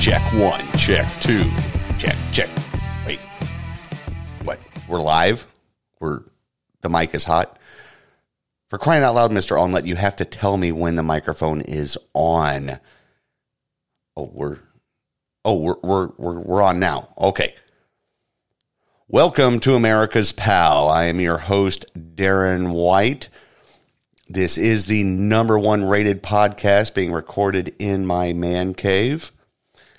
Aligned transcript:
Check, 0.00 0.32
one, 0.32 0.66
check 0.78 1.12
two, 1.20 1.44
check, 1.98 2.16
check. 2.32 2.48
Wait, 3.06 3.20
what? 4.44 4.58
We're 4.88 5.02
live? 5.02 5.46
We're 6.00 6.22
the 6.80 6.88
mic 6.88 7.14
is 7.14 7.26
hot. 7.26 7.58
For 8.70 8.78
crying 8.78 9.04
out 9.04 9.14
loud, 9.14 9.30
Mister 9.30 9.56
Onlet, 9.56 9.84
you 9.84 9.96
have 9.96 10.16
to 10.16 10.24
tell 10.24 10.56
me 10.56 10.72
when 10.72 10.94
the 10.94 11.02
microphone 11.02 11.60
is 11.60 11.98
on. 12.14 12.80
Oh, 14.16 14.30
we're 14.32 14.60
oh 15.44 15.56
we're 15.56 15.76
we're 15.82 16.08
we're, 16.16 16.40
we're 16.40 16.62
on 16.62 16.80
now. 16.80 17.10
Okay. 17.18 17.54
Welcome 19.06 19.60
to 19.60 19.74
America's 19.74 20.32
Pal. 20.32 20.88
I 20.88 21.04
am 21.04 21.20
your 21.20 21.36
host, 21.36 21.84
Darren 21.94 22.72
White. 22.72 23.28
This 24.30 24.56
is 24.56 24.86
the 24.86 25.04
number 25.04 25.58
one 25.58 25.84
rated 25.84 26.22
podcast 26.22 26.94
being 26.94 27.12
recorded 27.12 27.74
in 27.78 28.06
my 28.06 28.32
man 28.32 28.72
cave. 28.72 29.30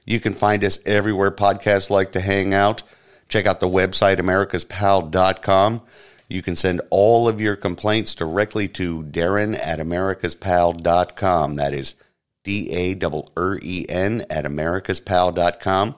You 0.05 0.19
can 0.19 0.33
find 0.33 0.63
us 0.63 0.79
everywhere 0.85 1.31
podcasts 1.31 1.89
like 1.89 2.11
to 2.13 2.21
hang 2.21 2.53
out. 2.53 2.83
Check 3.27 3.45
out 3.45 3.59
the 3.59 3.67
website, 3.67 4.17
americaspal.com. 4.19 5.81
You 6.27 6.41
can 6.41 6.55
send 6.55 6.81
all 6.89 7.27
of 7.27 7.41
your 7.41 7.55
complaints 7.55 8.15
directly 8.15 8.67
to 8.69 9.03
Darren 9.03 9.57
at 9.57 9.79
americaspal.com. 9.79 11.55
That 11.55 11.73
is 11.73 11.95
D 12.43 12.69
A 12.73 12.99
R 13.37 13.59
E 13.61 13.85
N 13.87 14.25
at 14.29 14.45
americaspal.com. 14.45 15.95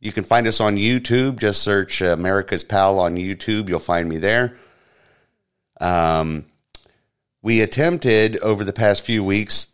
You 0.00 0.10
can 0.10 0.24
find 0.24 0.46
us 0.46 0.60
on 0.60 0.76
YouTube. 0.76 1.38
Just 1.38 1.62
search 1.62 2.02
uh, 2.02 2.06
America's 2.06 2.64
Pal 2.64 2.98
on 2.98 3.14
YouTube. 3.14 3.68
You'll 3.68 3.78
find 3.78 4.08
me 4.08 4.18
there. 4.18 4.56
Um, 5.80 6.46
we 7.40 7.60
attempted 7.60 8.38
over 8.38 8.64
the 8.64 8.72
past 8.72 9.04
few 9.04 9.22
weeks 9.22 9.71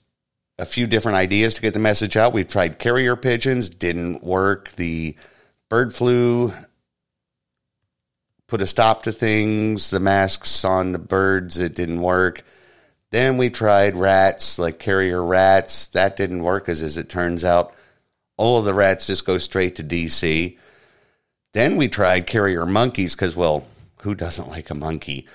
a 0.59 0.67
few 0.67 0.87
different 0.87 1.17
ideas 1.17 1.55
to 1.55 1.63
get 1.63 1.73
the 1.73 1.81
message 1.81 2.17
out. 2.17 2.33
We've 2.33 2.49
tried 2.49 2.79
carrier 2.79 3.15
pigeons, 3.17 3.69
didn't 3.69 4.25
work. 4.25 4.73
The 4.73 5.17
bird 5.69 5.95
flu 5.95 6.53
put 8.49 8.63
a 8.63 8.67
stop 8.67 9.05
to 9.05 9.13
things. 9.13 9.91
The 9.91 10.01
masks 10.01 10.65
on 10.65 10.93
the 10.93 10.99
birds, 10.99 11.59
it 11.59 11.75
didn't 11.75 12.03
work. 12.03 12.43
Then 13.11 13.39
we 13.39 13.51
tried 13.51 13.97
rats, 13.97 14.59
like 14.59 14.79
carrier 14.79 15.25
rats. 15.25 15.89
That 15.89 16.17
didn't 16.17 16.43
work, 16.43 16.69
as, 16.69 16.83
as 16.83 16.97
it 16.97 17.09
turns 17.09 17.45
out, 17.45 17.75
all 18.37 18.59
of 18.59 18.65
the 18.65 18.75
rats 18.75 19.07
just 19.07 19.25
go 19.25 19.39
straight 19.39 19.77
to 19.77 19.85
DC. 19.85 20.59
Then 21.55 21.77
we 21.77 21.89
tried 21.89 22.27
carrier 22.27 22.67
monkeys 22.67 23.15
because, 23.15 23.35
well, 23.35 23.67
who 24.03 24.15
doesn't 24.15 24.49
like 24.49 24.71
a 24.71 24.75
monkey? 24.75 25.27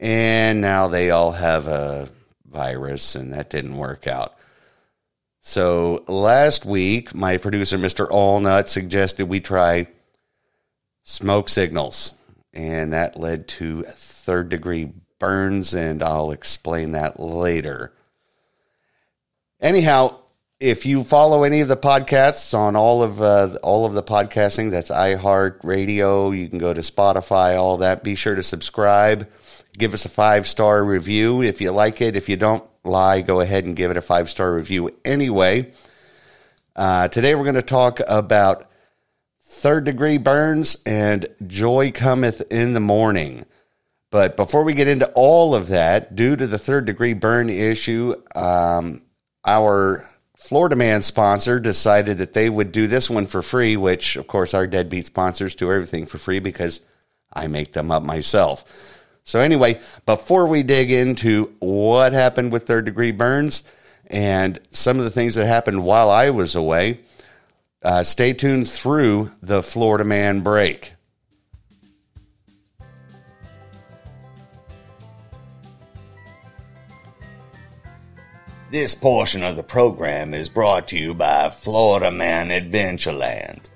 And 0.00 0.60
now 0.60 0.88
they 0.88 1.10
all 1.10 1.32
have 1.32 1.68
a 1.68 2.08
virus, 2.46 3.14
and 3.14 3.32
that 3.32 3.50
didn't 3.50 3.76
work 3.76 4.08
out. 4.08 4.34
So 5.46 6.04
last 6.08 6.64
week, 6.64 7.14
my 7.14 7.36
producer, 7.36 7.76
Mr. 7.76 8.08
Allnut, 8.08 8.66
suggested 8.66 9.28
we 9.28 9.40
try 9.40 9.88
smoke 11.02 11.50
signals, 11.50 12.14
and 12.54 12.94
that 12.94 13.20
led 13.20 13.46
to 13.48 13.82
third 13.82 14.48
degree 14.48 14.90
burns, 15.18 15.74
and 15.74 16.02
I'll 16.02 16.30
explain 16.30 16.92
that 16.92 17.20
later. 17.20 17.92
Anyhow, 19.60 20.16
if 20.60 20.86
you 20.86 21.04
follow 21.04 21.44
any 21.44 21.60
of 21.60 21.68
the 21.68 21.76
podcasts 21.76 22.56
on 22.56 22.74
all 22.74 23.02
of 23.02 23.20
uh, 23.20 23.58
all 23.62 23.84
of 23.84 23.92
the 23.92 24.02
podcasting, 24.02 24.70
that's 24.70 24.90
iHeartRadio. 24.90 26.34
You 26.36 26.48
can 26.48 26.58
go 26.58 26.72
to 26.72 26.80
Spotify, 26.80 27.58
all 27.58 27.76
that. 27.76 28.02
Be 28.02 28.14
sure 28.14 28.34
to 28.34 28.42
subscribe. 28.42 29.30
Give 29.76 29.92
us 29.92 30.06
a 30.06 30.08
five 30.08 30.46
star 30.46 30.82
review 30.82 31.42
if 31.42 31.60
you 31.60 31.70
like 31.70 32.00
it. 32.00 32.16
If 32.16 32.30
you 32.30 32.38
don't 32.38 32.66
lie, 32.84 33.22
go 33.22 33.40
ahead 33.40 33.64
and 33.64 33.76
give 33.76 33.90
it 33.90 33.96
a 33.96 34.02
five 34.02 34.30
star 34.30 34.54
review 34.54 34.94
anyway. 35.04 35.72
Uh, 36.76 37.08
today 37.08 37.34
we're 37.34 37.44
going 37.44 37.54
to 37.54 37.62
talk 37.62 38.00
about 38.06 38.70
third 39.40 39.84
degree 39.84 40.18
burns 40.18 40.76
and 40.84 41.26
joy 41.46 41.90
cometh 41.92 42.42
in 42.50 42.72
the 42.72 42.80
morning. 42.80 43.44
But 44.10 44.36
before 44.36 44.62
we 44.62 44.74
get 44.74 44.88
into 44.88 45.10
all 45.14 45.54
of 45.54 45.68
that, 45.68 46.14
due 46.14 46.36
to 46.36 46.46
the 46.46 46.58
third 46.58 46.84
degree 46.84 47.14
burn 47.14 47.50
issue, 47.50 48.14
um, 48.34 49.02
our 49.44 50.08
Florida 50.36 50.76
Man 50.76 51.02
sponsor 51.02 51.58
decided 51.58 52.18
that 52.18 52.32
they 52.32 52.50
would 52.50 52.70
do 52.70 52.86
this 52.86 53.08
one 53.08 53.26
for 53.26 53.42
free, 53.42 53.76
which, 53.76 54.16
of 54.16 54.26
course, 54.26 54.54
our 54.54 54.66
deadbeat 54.66 55.06
sponsors 55.06 55.54
do 55.54 55.72
everything 55.72 56.06
for 56.06 56.18
free 56.18 56.38
because 56.38 56.80
I 57.32 57.46
make 57.46 57.72
them 57.72 57.90
up 57.90 58.02
myself. 58.02 58.64
So, 59.24 59.40
anyway, 59.40 59.80
before 60.04 60.46
we 60.46 60.62
dig 60.62 60.90
into 60.90 61.54
what 61.58 62.12
happened 62.12 62.52
with 62.52 62.66
third 62.66 62.84
degree 62.84 63.10
burns 63.10 63.64
and 64.06 64.60
some 64.70 64.98
of 64.98 65.04
the 65.04 65.10
things 65.10 65.34
that 65.36 65.46
happened 65.46 65.82
while 65.82 66.10
I 66.10 66.28
was 66.28 66.54
away, 66.54 67.00
uh, 67.82 68.02
stay 68.02 68.34
tuned 68.34 68.68
through 68.68 69.30
the 69.42 69.62
Florida 69.62 70.04
Man 70.04 70.40
break. 70.40 70.92
This 78.70 78.94
portion 78.94 79.42
of 79.42 79.56
the 79.56 79.62
program 79.62 80.34
is 80.34 80.48
brought 80.50 80.88
to 80.88 80.98
you 80.98 81.14
by 81.14 81.48
Florida 81.48 82.10
Man 82.10 82.48
Adventureland. 82.48 83.70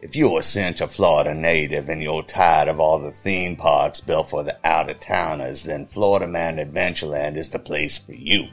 If 0.00 0.14
you're 0.14 0.38
a 0.38 0.42
Central 0.42 0.88
Florida 0.88 1.34
native 1.34 1.88
and 1.88 2.00
you're 2.00 2.22
tired 2.22 2.68
of 2.68 2.78
all 2.78 3.00
the 3.00 3.10
theme 3.10 3.56
parks 3.56 4.00
built 4.00 4.30
for 4.30 4.44
the 4.44 4.56
out 4.64 4.88
of 4.88 5.00
towners, 5.00 5.64
then 5.64 5.86
Florida 5.86 6.28
Man 6.28 6.58
Adventureland 6.58 7.36
is 7.36 7.48
the 7.48 7.58
place 7.58 7.98
for 7.98 8.12
you. 8.12 8.46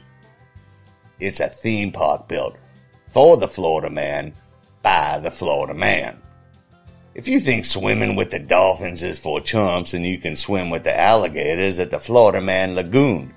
It's 1.20 1.38
a 1.38 1.48
theme 1.48 1.92
park 1.92 2.26
built 2.26 2.56
for 3.08 3.36
the 3.36 3.46
Florida 3.46 3.88
man 3.88 4.32
by 4.82 5.20
the 5.20 5.30
Florida 5.30 5.72
man. 5.72 6.20
If 7.14 7.28
you 7.28 7.38
think 7.38 7.64
swimming 7.64 8.16
with 8.16 8.30
the 8.30 8.40
dolphins 8.40 9.04
is 9.04 9.20
for 9.20 9.40
chumps 9.40 9.94
and 9.94 10.04
you 10.04 10.18
can 10.18 10.34
swim 10.34 10.68
with 10.68 10.82
the 10.82 10.98
alligators 10.98 11.78
at 11.78 11.92
the 11.92 12.00
Florida 12.00 12.40
Man 12.40 12.74
Lagoon, 12.74 13.32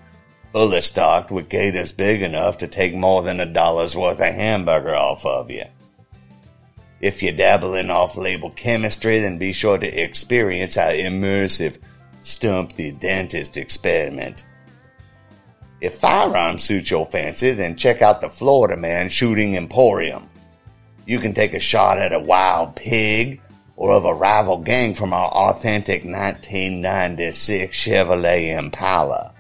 fully 0.52 0.82
stocked 0.82 1.30
with 1.30 1.48
gators 1.48 1.92
big 1.92 2.24
enough 2.24 2.58
to 2.58 2.68
take 2.68 2.96
more 2.96 3.22
than 3.22 3.40
a 3.40 3.46
dollar's 3.46 3.96
worth 3.96 4.20
of 4.20 4.34
hamburger 4.34 4.96
off 4.96 5.24
of 5.28 5.52
you. 5.52 5.66
If 7.02 7.24
you 7.24 7.32
dabble 7.32 7.76
in 7.76 7.90
off-label 7.90 8.52
chemistry, 8.52 9.20
then 9.20 9.38
be 9.38 9.54
sure 9.54 9.78
to 9.78 9.88
experience 9.88 10.78
our 10.78 10.92
immersive 10.92 11.78
Stump 12.22 12.74
the 12.74 12.92
Dentist 12.92 13.56
experiment. 13.56 14.46
If 15.80 15.96
firearms 15.96 16.64
suit 16.64 16.92
your 16.92 17.06
fancy, 17.06 17.52
then 17.52 17.78
check 17.78 18.02
out 18.02 18.20
the 18.20 18.30
Florida 18.30 18.76
Man 18.76 19.08
Shooting 19.08 19.56
Emporium. 19.56 20.30
You 21.06 21.20
can 21.20 21.34
take 21.34 21.54
a 21.54 21.60
shot 21.60 21.98
at 21.98 22.12
a 22.12 22.20
wild 22.20 22.76
pig 22.76 23.42
or 23.78 23.92
of 23.92 24.04
a 24.04 24.14
rival 24.14 24.58
gang 24.58 24.94
from 24.94 25.14
our 25.14 25.30
authentic 25.30 26.04
1996 26.04 27.76
Chevrolet 27.76 28.58
Impala. 28.58 29.34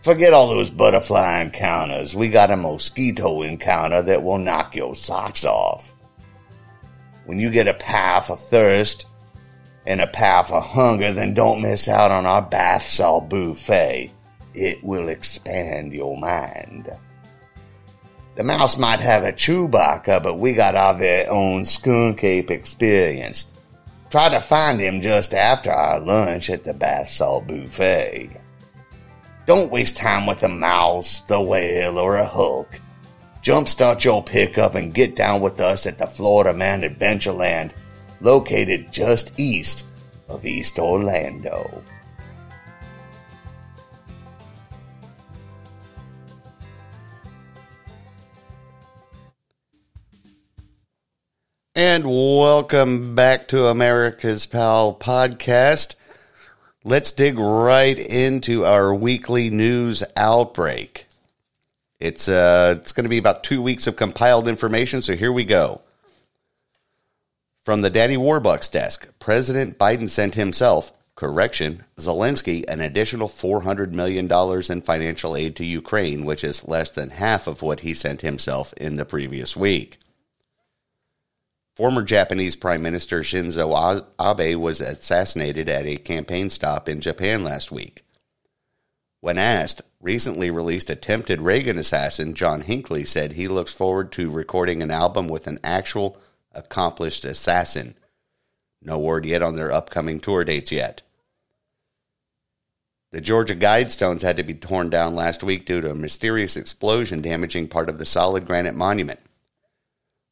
Forget 0.00 0.32
all 0.32 0.48
those 0.48 0.70
butterfly 0.70 1.42
encounters. 1.42 2.16
We 2.16 2.28
got 2.28 2.50
a 2.50 2.56
mosquito 2.56 3.42
encounter 3.42 4.00
that 4.00 4.22
will 4.22 4.38
knock 4.38 4.74
your 4.74 4.96
socks 4.96 5.44
off. 5.44 5.94
When 7.26 7.38
you 7.38 7.50
get 7.50 7.68
a 7.68 7.74
path 7.74 8.30
of 8.30 8.40
thirst 8.40 9.06
and 9.86 10.00
a 10.00 10.06
path 10.06 10.50
of 10.50 10.64
hunger, 10.64 11.12
then 11.12 11.34
don't 11.34 11.62
miss 11.62 11.88
out 11.88 12.10
on 12.10 12.26
our 12.26 12.42
bath 12.42 12.84
salt 12.84 13.28
buffet. 13.28 14.10
It 14.54 14.82
will 14.82 15.08
expand 15.08 15.92
your 15.92 16.16
mind. 16.18 16.90
The 18.34 18.42
mouse 18.42 18.78
might 18.78 19.00
have 19.00 19.24
a 19.24 19.32
Chewbacca, 19.32 20.22
but 20.22 20.38
we 20.38 20.54
got 20.54 20.74
our 20.74 20.94
very 20.94 21.26
own 21.26 21.64
skunk 21.64 22.24
ape 22.24 22.50
experience. 22.50 23.50
Try 24.10 24.28
to 24.30 24.40
find 24.40 24.80
him 24.80 25.00
just 25.00 25.34
after 25.34 25.72
our 25.72 26.00
lunch 26.00 26.50
at 26.50 26.64
the 26.64 26.74
bath 26.74 27.10
salt 27.10 27.46
buffet. 27.46 28.30
Don't 29.46 29.72
waste 29.72 29.96
time 29.96 30.26
with 30.26 30.42
a 30.42 30.48
mouse, 30.48 31.20
the 31.20 31.40
whale, 31.40 31.98
or 31.98 32.16
a 32.16 32.26
hook. 32.26 32.80
Jumpstart 33.42 34.04
your 34.04 34.22
pickup 34.22 34.76
and 34.76 34.94
get 34.94 35.16
down 35.16 35.40
with 35.40 35.60
us 35.60 35.84
at 35.88 35.98
the 35.98 36.06
Florida 36.06 36.54
Man 36.54 36.82
Adventureland, 36.82 37.72
located 38.20 38.92
just 38.92 39.36
east 39.36 39.84
of 40.28 40.46
East 40.46 40.78
Orlando. 40.78 41.82
And 51.74 52.04
welcome 52.04 53.16
back 53.16 53.48
to 53.48 53.66
America's 53.66 54.46
Pal 54.46 54.94
podcast. 54.94 55.96
Let's 56.84 57.10
dig 57.10 57.36
right 57.40 57.98
into 57.98 58.64
our 58.64 58.94
weekly 58.94 59.50
news 59.50 60.04
outbreak. 60.16 61.06
It's 62.02 62.28
uh, 62.28 62.74
it's 62.80 62.90
going 62.90 63.04
to 63.04 63.08
be 63.08 63.18
about 63.18 63.44
two 63.44 63.62
weeks 63.62 63.86
of 63.86 63.94
compiled 63.94 64.48
information, 64.48 65.02
so 65.02 65.14
here 65.14 65.30
we 65.30 65.44
go. 65.44 65.82
From 67.62 67.82
the 67.82 67.90
Daddy 67.90 68.16
Warbucks 68.16 68.72
desk, 68.72 69.06
President 69.20 69.78
Biden 69.78 70.08
sent 70.08 70.34
himself, 70.34 70.92
correction, 71.14 71.84
Zelensky, 71.96 72.64
an 72.66 72.80
additional 72.80 73.28
$400 73.28 73.92
million 73.92 74.28
in 74.28 74.82
financial 74.82 75.36
aid 75.36 75.54
to 75.54 75.64
Ukraine, 75.64 76.24
which 76.24 76.42
is 76.42 76.66
less 76.66 76.90
than 76.90 77.10
half 77.10 77.46
of 77.46 77.62
what 77.62 77.80
he 77.80 77.94
sent 77.94 78.22
himself 78.22 78.72
in 78.78 78.96
the 78.96 79.04
previous 79.04 79.56
week. 79.56 80.00
Former 81.76 82.02
Japanese 82.02 82.56
Prime 82.56 82.82
Minister 82.82 83.20
Shinzo 83.20 84.04
Abe 84.18 84.58
was 84.58 84.80
assassinated 84.80 85.68
at 85.68 85.86
a 85.86 85.98
campaign 85.98 86.50
stop 86.50 86.88
in 86.88 87.00
Japan 87.00 87.44
last 87.44 87.70
week. 87.70 88.02
When 89.22 89.38
asked, 89.38 89.82
recently 90.00 90.50
released 90.50 90.90
attempted 90.90 91.42
Reagan 91.42 91.78
assassin 91.78 92.34
John 92.34 92.62
Hinckley 92.62 93.04
said 93.04 93.34
he 93.34 93.46
looks 93.46 93.72
forward 93.72 94.10
to 94.12 94.28
recording 94.28 94.82
an 94.82 94.90
album 94.90 95.28
with 95.28 95.46
an 95.46 95.60
actual 95.62 96.18
accomplished 96.50 97.24
assassin. 97.24 97.94
No 98.82 98.98
word 98.98 99.24
yet 99.24 99.40
on 99.40 99.54
their 99.54 99.70
upcoming 99.70 100.18
tour 100.18 100.42
dates 100.42 100.72
yet. 100.72 101.02
The 103.12 103.20
Georgia 103.20 103.54
Guidestones 103.54 104.22
had 104.22 104.38
to 104.38 104.42
be 104.42 104.54
torn 104.54 104.90
down 104.90 105.14
last 105.14 105.44
week 105.44 105.66
due 105.66 105.80
to 105.80 105.92
a 105.92 105.94
mysterious 105.94 106.56
explosion 106.56 107.22
damaging 107.22 107.68
part 107.68 107.88
of 107.88 108.00
the 108.00 108.04
solid 108.04 108.44
granite 108.44 108.74
monument. 108.74 109.20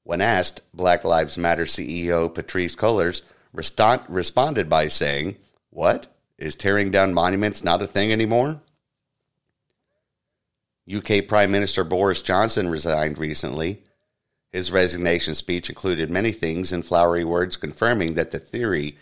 When 0.02 0.20
asked, 0.20 0.62
Black 0.74 1.04
Lives 1.04 1.38
Matter 1.38 1.66
CEO 1.66 2.28
Patrisse 2.28 2.74
Cullors 2.74 3.22
responded 3.52 4.68
by 4.68 4.88
saying, 4.88 5.36
What? 5.70 6.08
Is 6.38 6.56
tearing 6.56 6.90
down 6.90 7.14
monuments 7.14 7.62
not 7.62 7.82
a 7.82 7.86
thing 7.86 8.10
anymore? 8.10 8.60
UK 10.88 11.26
Prime 11.26 11.50
Minister 11.50 11.84
Boris 11.84 12.22
Johnson 12.22 12.68
resigned 12.68 13.18
recently. 13.18 13.82
His 14.52 14.72
resignation 14.72 15.34
speech 15.34 15.68
included 15.68 16.10
many 16.10 16.32
things 16.32 16.72
in 16.72 16.82
flowery 16.82 17.24
words 17.24 17.56
confirming 17.56 18.14
that 18.14 18.32
the 18.32 18.38
theory 18.38 18.96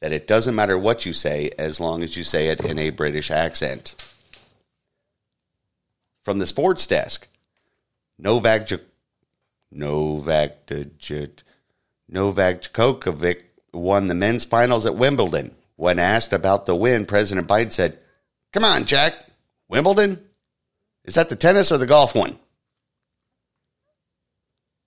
that 0.00 0.12
it 0.12 0.26
doesn't 0.26 0.54
matter 0.54 0.76
what 0.76 1.06
you 1.06 1.12
say 1.12 1.50
as 1.58 1.78
long 1.78 2.02
as 2.02 2.16
you 2.16 2.24
say 2.24 2.48
it 2.48 2.64
in 2.64 2.78
a 2.78 2.90
British 2.90 3.30
accent. 3.30 3.94
From 6.22 6.38
the 6.38 6.46
sports 6.46 6.86
desk, 6.86 7.28
Novak 8.18 8.68
Novak 9.70 10.70
Novak 12.08 12.62
Djokovic 12.62 13.42
won 13.72 14.08
the 14.08 14.14
men's 14.14 14.44
finals 14.44 14.86
at 14.86 14.96
Wimbledon. 14.96 15.54
When 15.76 15.98
asked 15.98 16.32
about 16.32 16.66
the 16.66 16.76
win, 16.76 17.06
President 17.06 17.48
Biden 17.48 17.72
said, 17.72 17.98
"Come 18.52 18.64
on, 18.64 18.84
Jack. 18.84 19.14
Wimbledon? 19.68 20.20
Is 21.04 21.14
that 21.14 21.28
the 21.28 21.36
tennis 21.36 21.72
or 21.72 21.78
the 21.78 21.86
golf 21.86 22.14
one?" 22.14 22.38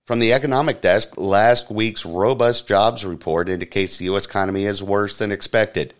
From 0.05 0.19
the 0.19 0.33
economic 0.33 0.81
desk, 0.81 1.17
last 1.17 1.71
week's 1.71 2.05
robust 2.05 2.67
jobs 2.67 3.03
report 3.03 3.49
indicates 3.49 3.97
the 3.97 4.05
U.S. 4.05 4.27
economy 4.27 4.65
is 4.65 4.83
worse 4.83 5.17
than 5.17 5.31
expected. 5.31 5.95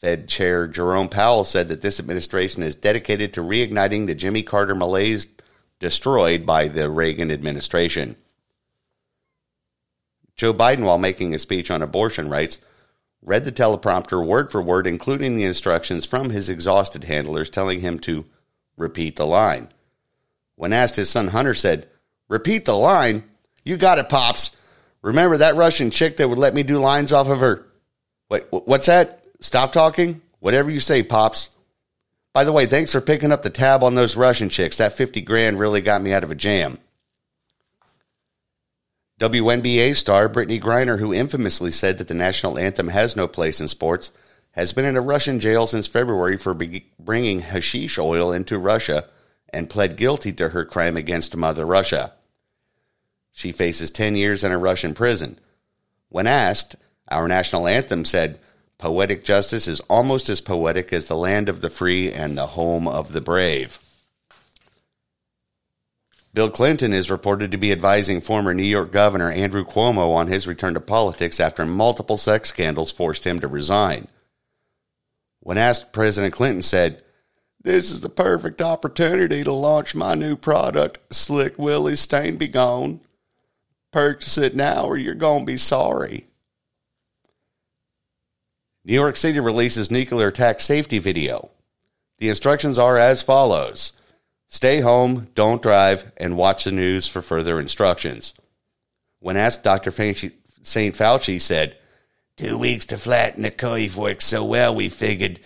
Fed 0.00 0.28
Chair 0.28 0.68
Jerome 0.68 1.08
Powell 1.08 1.44
said 1.44 1.68
that 1.68 1.82
this 1.82 1.98
administration 1.98 2.62
is 2.62 2.76
dedicated 2.76 3.34
to 3.34 3.40
reigniting 3.40 4.06
the 4.06 4.14
Jimmy 4.14 4.42
Carter 4.42 4.74
malaise 4.74 5.26
destroyed 5.80 6.46
by 6.46 6.68
the 6.68 6.88
Reagan 6.88 7.30
administration. 7.30 8.14
Joe 10.36 10.54
Biden, 10.54 10.84
while 10.84 10.98
making 10.98 11.34
a 11.34 11.38
speech 11.38 11.70
on 11.70 11.82
abortion 11.82 12.30
rights, 12.30 12.58
read 13.22 13.44
the 13.44 13.52
teleprompter 13.52 14.24
word 14.24 14.52
for 14.52 14.62
word, 14.62 14.86
including 14.86 15.36
the 15.36 15.44
instructions 15.44 16.04
from 16.06 16.30
his 16.30 16.48
exhausted 16.48 17.04
handlers 17.04 17.50
telling 17.50 17.80
him 17.80 17.98
to 18.00 18.26
repeat 18.76 19.16
the 19.16 19.26
line. 19.26 19.68
When 20.56 20.72
asked, 20.72 20.96
his 20.96 21.10
son 21.10 21.28
Hunter 21.28 21.54
said, 21.54 21.88
Repeat 22.28 22.64
the 22.64 22.76
line? 22.76 23.24
You 23.64 23.76
got 23.76 23.98
it, 23.98 24.08
Pops. 24.08 24.56
Remember 25.02 25.36
that 25.36 25.56
Russian 25.56 25.90
chick 25.90 26.16
that 26.16 26.28
would 26.28 26.38
let 26.38 26.54
me 26.54 26.62
do 26.62 26.78
lines 26.78 27.12
off 27.12 27.28
of 27.28 27.40
her? 27.40 27.66
Wait, 28.28 28.44
what's 28.50 28.86
that? 28.86 29.22
Stop 29.40 29.72
talking? 29.72 30.20
Whatever 30.40 30.70
you 30.70 30.80
say, 30.80 31.02
Pops. 31.02 31.50
By 32.32 32.44
the 32.44 32.52
way, 32.52 32.66
thanks 32.66 32.92
for 32.92 33.00
picking 33.00 33.32
up 33.32 33.42
the 33.42 33.50
tab 33.50 33.82
on 33.82 33.94
those 33.94 34.16
Russian 34.16 34.48
chicks. 34.48 34.78
That 34.78 34.92
50 34.92 35.22
grand 35.22 35.58
really 35.58 35.80
got 35.80 36.02
me 36.02 36.12
out 36.12 36.24
of 36.24 36.30
a 36.30 36.34
jam. 36.34 36.78
WNBA 39.18 39.94
star 39.96 40.28
Brittney 40.28 40.60
Griner, 40.60 40.98
who 40.98 41.14
infamously 41.14 41.70
said 41.70 41.96
that 41.98 42.08
the 42.08 42.14
national 42.14 42.58
anthem 42.58 42.88
has 42.88 43.16
no 43.16 43.26
place 43.26 43.60
in 43.60 43.68
sports, 43.68 44.10
has 44.56 44.72
been 44.72 44.86
in 44.86 44.96
a 44.96 45.02
Russian 45.02 45.38
jail 45.38 45.66
since 45.66 45.86
February 45.86 46.38
for 46.38 46.54
bringing 46.98 47.40
hashish 47.40 47.98
oil 47.98 48.32
into 48.32 48.58
Russia 48.58 49.04
and 49.50 49.68
pled 49.68 49.96
guilty 49.96 50.32
to 50.32 50.48
her 50.48 50.64
crime 50.64 50.96
against 50.96 51.36
Mother 51.36 51.66
Russia. 51.66 52.14
She 53.32 53.52
faces 53.52 53.90
10 53.90 54.16
years 54.16 54.42
in 54.42 54.52
a 54.52 54.58
Russian 54.58 54.94
prison. 54.94 55.38
When 56.08 56.26
asked, 56.26 56.74
our 57.08 57.28
national 57.28 57.68
anthem 57.68 58.06
said, 58.06 58.40
Poetic 58.78 59.24
justice 59.24 59.68
is 59.68 59.80
almost 59.80 60.28
as 60.30 60.40
poetic 60.40 60.92
as 60.92 61.06
the 61.06 61.16
land 61.16 61.48
of 61.48 61.60
the 61.60 61.70
free 61.70 62.10
and 62.10 62.36
the 62.36 62.48
home 62.48 62.88
of 62.88 63.12
the 63.12 63.20
brave. 63.20 63.78
Bill 66.32 66.50
Clinton 66.50 66.92
is 66.92 67.10
reported 67.10 67.50
to 67.50 67.56
be 67.56 67.72
advising 67.72 68.20
former 68.20 68.52
New 68.52 68.62
York 68.62 68.92
Governor 68.92 69.30
Andrew 69.30 69.64
Cuomo 69.64 70.14
on 70.14 70.28
his 70.28 70.46
return 70.46 70.74
to 70.74 70.80
politics 70.80 71.40
after 71.40 71.64
multiple 71.64 72.18
sex 72.18 72.50
scandals 72.50 72.92
forced 72.92 73.26
him 73.26 73.40
to 73.40 73.48
resign. 73.48 74.08
When 75.46 75.58
asked, 75.58 75.92
President 75.92 76.34
Clinton 76.34 76.60
said, 76.60 77.04
This 77.62 77.92
is 77.92 78.00
the 78.00 78.08
perfect 78.08 78.60
opportunity 78.60 79.44
to 79.44 79.52
launch 79.52 79.94
my 79.94 80.16
new 80.16 80.34
product, 80.34 80.98
Slick 81.14 81.56
Willie 81.56 81.94
Stain 81.94 82.36
Be 82.36 82.48
Gone. 82.48 83.00
Purchase 83.92 84.38
it 84.38 84.56
now 84.56 84.86
or 84.86 84.96
you're 84.96 85.14
going 85.14 85.42
to 85.42 85.46
be 85.46 85.56
sorry. 85.56 86.26
New 88.84 88.94
York 88.94 89.14
City 89.14 89.38
releases 89.38 89.88
nuclear 89.88 90.26
attack 90.26 90.58
safety 90.58 90.98
video. 90.98 91.52
The 92.18 92.28
instructions 92.28 92.76
are 92.76 92.98
as 92.98 93.22
follows 93.22 93.92
Stay 94.48 94.80
home, 94.80 95.28
don't 95.36 95.62
drive, 95.62 96.10
and 96.16 96.36
watch 96.36 96.64
the 96.64 96.72
news 96.72 97.06
for 97.06 97.22
further 97.22 97.60
instructions. 97.60 98.34
When 99.20 99.36
asked, 99.36 99.62
Dr. 99.62 99.92
St. 99.92 100.96
Fauci 100.96 101.40
said, 101.40 101.76
Two 102.36 102.58
weeks 102.58 102.84
to 102.86 102.98
flatten 102.98 103.42
the 103.42 103.50
curve 103.50 103.96
worked 103.96 104.22
so 104.22 104.44
well, 104.44 104.74
we 104.74 104.88
figured 104.90 105.40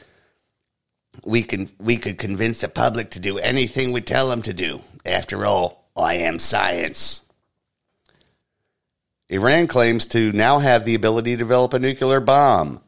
we, 1.25 1.43
can, 1.43 1.71
we 1.79 1.97
could 1.97 2.19
convince 2.19 2.61
the 2.61 2.69
public 2.69 3.11
to 3.11 3.21
do 3.21 3.39
anything 3.39 3.93
we 3.93 4.01
tell 4.01 4.29
them 4.29 4.43
to 4.43 4.53
do. 4.53 4.83
After 5.07 5.47
all, 5.47 5.88
I 5.97 6.14
am 6.14 6.38
science. 6.38 7.23
Iran 9.29 9.69
claims 9.69 10.07
to 10.07 10.33
now 10.33 10.59
have 10.59 10.85
the 10.85 10.97
ability 10.97 11.33
to 11.33 11.37
develop 11.37 11.73
a 11.75 11.79
nuclear 11.79 12.21
bomb. 12.21 12.81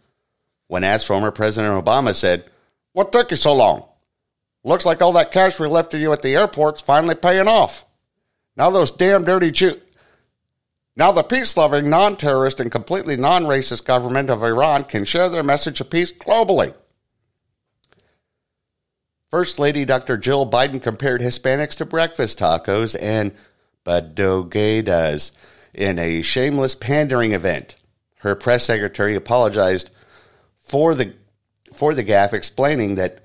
When 0.67 0.83
asked, 0.83 1.07
former 1.07 1.31
President 1.31 1.85
Obama 1.85 2.15
said, 2.15 2.45
What 2.93 3.13
took 3.13 3.31
you 3.31 3.37
so 3.37 3.55
long? 3.55 3.85
Looks 4.65 4.87
like 4.87 5.03
all 5.03 5.13
that 5.13 5.33
cash 5.33 5.61
we 5.61 5.69
left 5.69 5.93
to 5.93 5.99
you 5.99 6.13
at 6.13 6.23
the 6.23 6.35
airport's 6.35 6.81
finally 6.81 7.15
paying 7.15 7.47
off. 7.47 7.85
Now 8.57 8.71
those 8.71 8.91
damn 8.91 9.25
dirty 9.25 9.51
Jews. 9.51 9.81
Now 10.95 11.11
the 11.11 11.23
peace 11.23 11.57
loving, 11.57 11.89
non 11.89 12.17
terrorist, 12.17 12.61
and 12.61 12.71
completely 12.71 13.17
non 13.17 13.45
racist 13.45 13.85
government 13.85 14.29
of 14.29 14.43
Iran 14.43 14.85
can 14.85 15.05
share 15.05 15.29
their 15.29 15.43
message 15.43 15.81
of 15.81 15.91
peace 15.91 16.13
globally. 16.13 16.75
First 19.31 19.59
Lady 19.59 19.87
Dr. 19.87 20.19
Jill 20.19 20.51
Biden 20.51 20.83
compared 20.83 21.23
Hispanics 21.23 21.77
to 21.77 21.87
breakfast 21.87 22.39
tacos 22.39 22.95
and 23.01 23.33
bodeguedas 23.87 25.33
in 25.73 25.99
a 25.99 26.21
shameless 26.21 26.75
pandering 26.75 27.33
event. 27.33 27.77
Her 28.19 28.35
press 28.35 28.65
secretary 28.65 29.15
apologized 29.15 29.89
for 30.61 30.95
the 30.95 31.15
for 31.73 31.95
the 31.95 32.05
gaffe, 32.05 32.35
explaining 32.35 32.97
that 32.97 33.21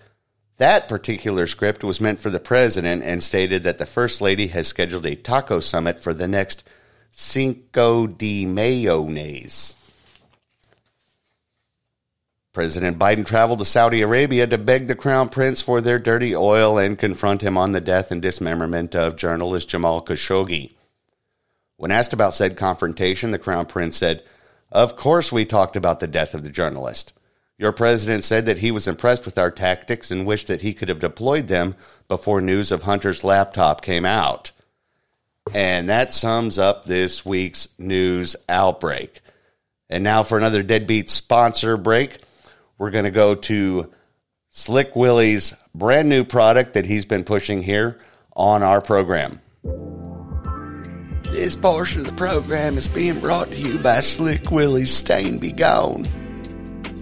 that 0.58 0.88
particular 0.88 1.46
script 1.46 1.84
was 1.84 2.00
meant 2.00 2.22
for 2.22 2.30
the 2.30 2.40
president 2.40 3.04
and 3.04 3.22
stated 3.22 3.64
that 3.64 3.78
the 3.78 3.86
first 3.86 4.22
lady 4.22 4.48
has 4.48 4.68
scheduled 4.68 5.06
a 5.06 5.16
taco 5.16 5.60
summit 5.60 6.00
for 6.00 6.14
the 6.14 6.28
next 6.28 6.64
Cinco 7.20 8.06
de 8.06 8.46
Mayonnaise. 8.46 9.74
President 12.54 13.00
Biden 13.00 13.26
traveled 13.26 13.58
to 13.58 13.66
Saudi 13.66 14.04
Arabia 14.04 14.46
to 14.46 14.60
beg 14.60 14.86
the 14.86 14.94
crown 14.94 15.28
prince 15.28 15.60
for 15.60 15.82
their 15.82 15.98
dirty 15.98 16.36
oil 16.36 16.78
and 16.78 17.00
confront 17.00 17.42
him 17.42 17.58
on 17.58 17.72
the 17.72 17.82
death 17.82 18.12
and 18.12 18.22
dismemberment 18.22 18.96
of 18.96 19.16
journalist 19.16 19.68
Jamal 19.68 20.06
Khashoggi. 20.06 20.74
When 21.78 21.90
asked 21.90 22.14
about 22.14 22.36
said 22.36 22.56
confrontation, 22.56 23.32
the 23.32 23.40
crown 23.40 23.66
prince 23.66 23.98
said, 23.98 24.24
Of 24.72 24.96
course, 24.96 25.32
we 25.32 25.44
talked 25.44 25.76
about 25.76 26.00
the 26.00 26.06
death 26.06 26.36
of 26.36 26.44
the 26.44 26.52
journalist. 26.52 27.14
Your 27.58 27.72
president 27.72 28.26
said 28.26 28.46
that 28.46 28.60
he 28.60 28.70
was 28.70 28.88
impressed 28.88 29.26
with 29.26 29.40
our 29.40 29.50
tactics 29.50 30.12
and 30.12 30.28
wished 30.28 30.46
that 30.46 30.62
he 30.62 30.76
could 30.76 30.90
have 30.90 31.00
deployed 31.00 31.48
them 31.48 31.74
before 32.08 32.42
news 32.42 32.72
of 32.72 32.84
Hunter's 32.84 33.24
laptop 33.24 33.82
came 33.82 34.06
out. 34.06 34.52
And 35.54 35.90
that 35.90 36.14
sums 36.14 36.58
up 36.60 36.86
this 36.86 37.26
week's 37.26 37.68
news 37.78 38.36
outbreak. 38.50 39.22
And 39.90 40.04
now 40.04 40.24
for 40.24 40.38
another 40.38 40.64
deadbeat 40.64 41.10
sponsor 41.10 41.78
break, 41.78 42.18
we're 42.78 42.92
going 42.92 43.06
to 43.06 43.12
go 43.12 43.36
to 43.36 43.92
Slick 44.50 44.96
Willie's 44.96 45.54
brand 45.74 46.10
new 46.10 46.24
product 46.24 46.74
that 46.74 46.86
he's 46.86 47.06
been 47.06 47.24
pushing 47.24 47.62
here 47.62 48.00
on 48.36 48.64
our 48.64 48.82
program. 48.82 49.42
This 51.32 51.56
portion 51.56 52.02
of 52.02 52.08
the 52.08 52.14
program 52.14 52.78
is 52.78 52.88
being 52.88 53.20
brought 53.20 53.50
to 53.52 53.58
you 53.58 53.80
by 53.80 54.00
Slick 54.00 54.50
Willie's 54.50 54.94
Stain 54.94 55.40
Be 55.40 55.52
Gone. 55.52 56.06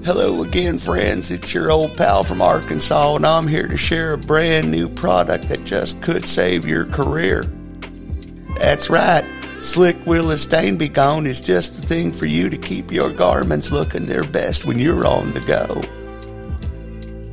Hello 0.04 0.44
again, 0.44 0.78
friends. 0.78 1.32
It's 1.32 1.54
your 1.54 1.72
old 1.72 1.98
pal 1.98 2.24
from 2.24 2.42
Arkansas, 2.42 3.16
and 3.16 3.26
I'm 3.26 3.48
here 3.48 3.68
to 3.68 3.78
share 3.78 4.14
a 4.14 4.18
brand 4.18 4.70
new 4.70 4.90
product 4.90 5.48
that 5.50 5.64
just 5.64 6.02
could 6.02 6.28
save 6.28 6.66
your 6.66 6.86
career. 6.86 7.46
That's 8.58 8.90
right. 8.90 9.26
Slick 9.62 9.98
Willie's 10.06 10.42
Stain 10.42 10.78
Be 10.78 10.88
Gone 10.88 11.26
is 11.26 11.42
just 11.42 11.76
the 11.76 11.86
thing 11.86 12.12
for 12.12 12.26
you 12.26 12.50
to 12.50 12.58
keep 12.58 12.92
your 12.92 13.10
garments 13.10 13.72
looking 13.72 14.06
their 14.06 14.24
best 14.24 14.66
when 14.66 14.78
you're 14.78 15.08
on 15.08 15.34
the 15.34 15.40
go. 15.42 15.82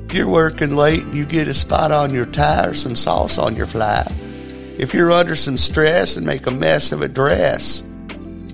If 0.07 0.15
you're 0.15 0.29
working 0.29 0.77
late, 0.77 1.07
you 1.09 1.25
get 1.25 1.49
a 1.49 1.55
spot 1.55 1.93
on 1.93 2.13
your 2.13 2.25
tie 2.27 2.67
or 2.67 2.75
some 2.75 2.97
sauce 2.97 3.39
on 3.39 3.57
your 3.57 3.67
fly. 3.67 4.11
If 4.79 4.95
you're 4.95 5.13
under 5.13 5.37
some 5.37 5.57
stress 5.57 6.17
and 6.17 6.27
make 6.27 6.47
a 6.47 6.51
mess 6.51 6.93
of 6.93 7.03
a 7.03 7.09
dress. 7.09 7.83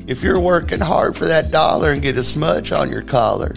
If 0.06 0.22
you're 0.22 0.40
working 0.40 0.80
hard 0.80 1.16
for 1.16 1.26
that 1.26 1.50
dollar 1.50 1.90
and 1.90 2.02
get 2.02 2.16
a 2.16 2.22
smudge 2.22 2.72
on 2.72 2.90
your 2.90 3.02
collar. 3.02 3.52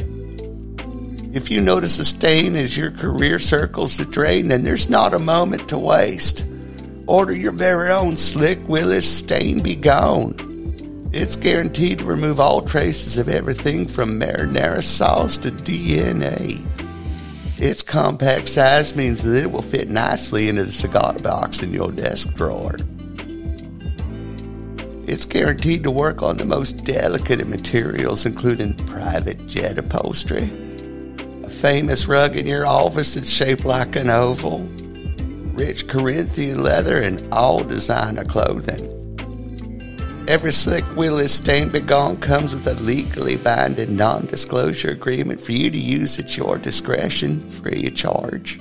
If 1.33 1.49
you 1.49 1.61
notice 1.61 1.97
a 1.97 2.05
stain 2.05 2.55
as 2.55 2.75
your 2.75 2.91
career 2.91 3.39
circles 3.39 3.97
the 3.97 4.05
drain, 4.05 4.49
then 4.49 4.63
there's 4.63 4.89
not 4.89 5.13
a 5.13 5.19
moment 5.19 5.69
to 5.69 5.77
waste. 5.77 6.45
Order 7.11 7.33
your 7.33 7.51
very 7.51 7.89
own 7.89 8.15
Slick 8.15 8.57
Willie's 8.69 9.05
Stain 9.05 9.59
Be 9.59 9.75
Gone. 9.75 11.09
It's 11.11 11.35
guaranteed 11.35 11.99
to 11.99 12.05
remove 12.05 12.39
all 12.39 12.61
traces 12.61 13.17
of 13.17 13.27
everything 13.27 13.85
from 13.85 14.17
marinara 14.17 14.81
sauce 14.81 15.35
to 15.39 15.51
DNA. 15.51 16.65
Its 17.59 17.83
compact 17.83 18.47
size 18.47 18.95
means 18.95 19.23
that 19.23 19.43
it 19.43 19.51
will 19.51 19.61
fit 19.61 19.89
nicely 19.89 20.47
into 20.47 20.63
the 20.63 20.71
cigar 20.71 21.19
box 21.19 21.61
in 21.61 21.73
your 21.73 21.91
desk 21.91 22.33
drawer. 22.33 22.77
It's 25.05 25.25
guaranteed 25.25 25.83
to 25.83 25.91
work 25.91 26.23
on 26.23 26.37
the 26.37 26.45
most 26.45 26.85
delicate 26.85 27.41
of 27.41 27.49
materials, 27.49 28.25
including 28.25 28.75
private 28.87 29.47
jet 29.47 29.77
upholstery 29.77 30.49
a 31.43 31.49
famous 31.49 32.05
rug 32.05 32.37
in 32.37 32.47
your 32.47 32.65
office 32.65 33.15
that's 33.15 33.29
shaped 33.29 33.65
like 33.65 33.97
an 33.97 34.09
oval, 34.09 34.65
rich 35.53 35.87
Corinthian 35.87 36.63
leather, 36.63 37.01
and 37.01 37.33
all 37.33 37.63
designer 37.63 38.25
clothing. 38.25 38.97
Every 40.27 40.53
Slick 40.53 40.85
Willie's 40.95 41.33
Stain 41.33 41.69
begone 41.69 42.17
comes 42.17 42.53
with 42.53 42.67
a 42.67 42.75
legally 42.75 43.37
binding 43.37 43.95
non 43.95 44.27
disclosure 44.27 44.91
agreement 44.91 45.41
for 45.41 45.51
you 45.51 45.69
to 45.69 45.77
use 45.77 46.19
at 46.19 46.37
your 46.37 46.57
discretion 46.57 47.49
free 47.49 47.87
of 47.87 47.95
charge. 47.95 48.59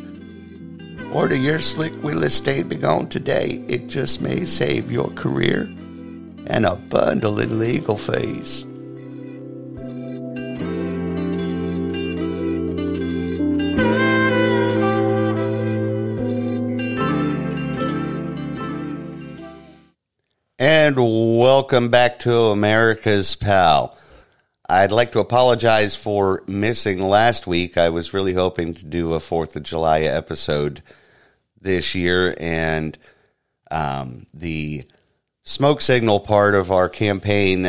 Order 1.12 1.37
your 1.37 1.61
Slick 1.61 1.92
Willie's 2.02 2.35
Stain 2.35 2.68
begone 2.68 3.09
today. 3.09 3.64
It 3.68 3.88
just 3.88 4.20
may 4.20 4.44
save 4.44 4.90
your 4.90 5.11
career 5.11 5.62
and 6.47 6.66
a 6.66 6.76
bundle 6.76 7.38
in 7.40 7.59
legal 7.59 7.97
fees. 7.97 8.66
And 20.90 21.38
welcome 21.38 21.88
back 21.88 22.18
to 22.20 22.47
America's 22.47 23.37
Pal. 23.37 23.97
I'd 24.68 24.90
like 24.90 25.12
to 25.12 25.20
apologize 25.20 25.94
for 25.94 26.42
missing 26.49 27.00
last 27.00 27.47
week. 27.47 27.78
I 27.78 27.90
was 27.90 28.12
really 28.12 28.32
hoping 28.32 28.75
to 28.75 28.85
do 28.85 29.14
a 29.14 29.20
4th 29.20 29.54
of 29.54 29.62
July 29.62 30.00
episode 30.00 30.82
this 31.61 31.94
year, 31.94 32.35
and 32.40 32.99
um, 33.70 34.26
the 34.35 34.82
smoke 35.44 35.80
signal 35.80 36.18
part 36.18 36.56
of 36.56 36.73
our 36.73 36.88
campaign 36.88 37.62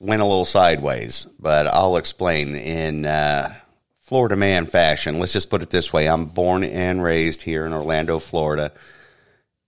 went 0.00 0.20
a 0.20 0.24
little 0.24 0.44
sideways, 0.44 1.28
but 1.38 1.68
I'll 1.68 1.96
explain 1.96 2.56
in 2.56 3.06
uh, 3.06 3.54
Florida 4.00 4.34
man 4.34 4.66
fashion. 4.66 5.20
Let's 5.20 5.32
just 5.32 5.48
put 5.48 5.62
it 5.62 5.70
this 5.70 5.92
way 5.92 6.08
I'm 6.08 6.24
born 6.24 6.64
and 6.64 7.04
raised 7.04 7.42
here 7.42 7.64
in 7.64 7.72
Orlando, 7.72 8.18
Florida, 8.18 8.72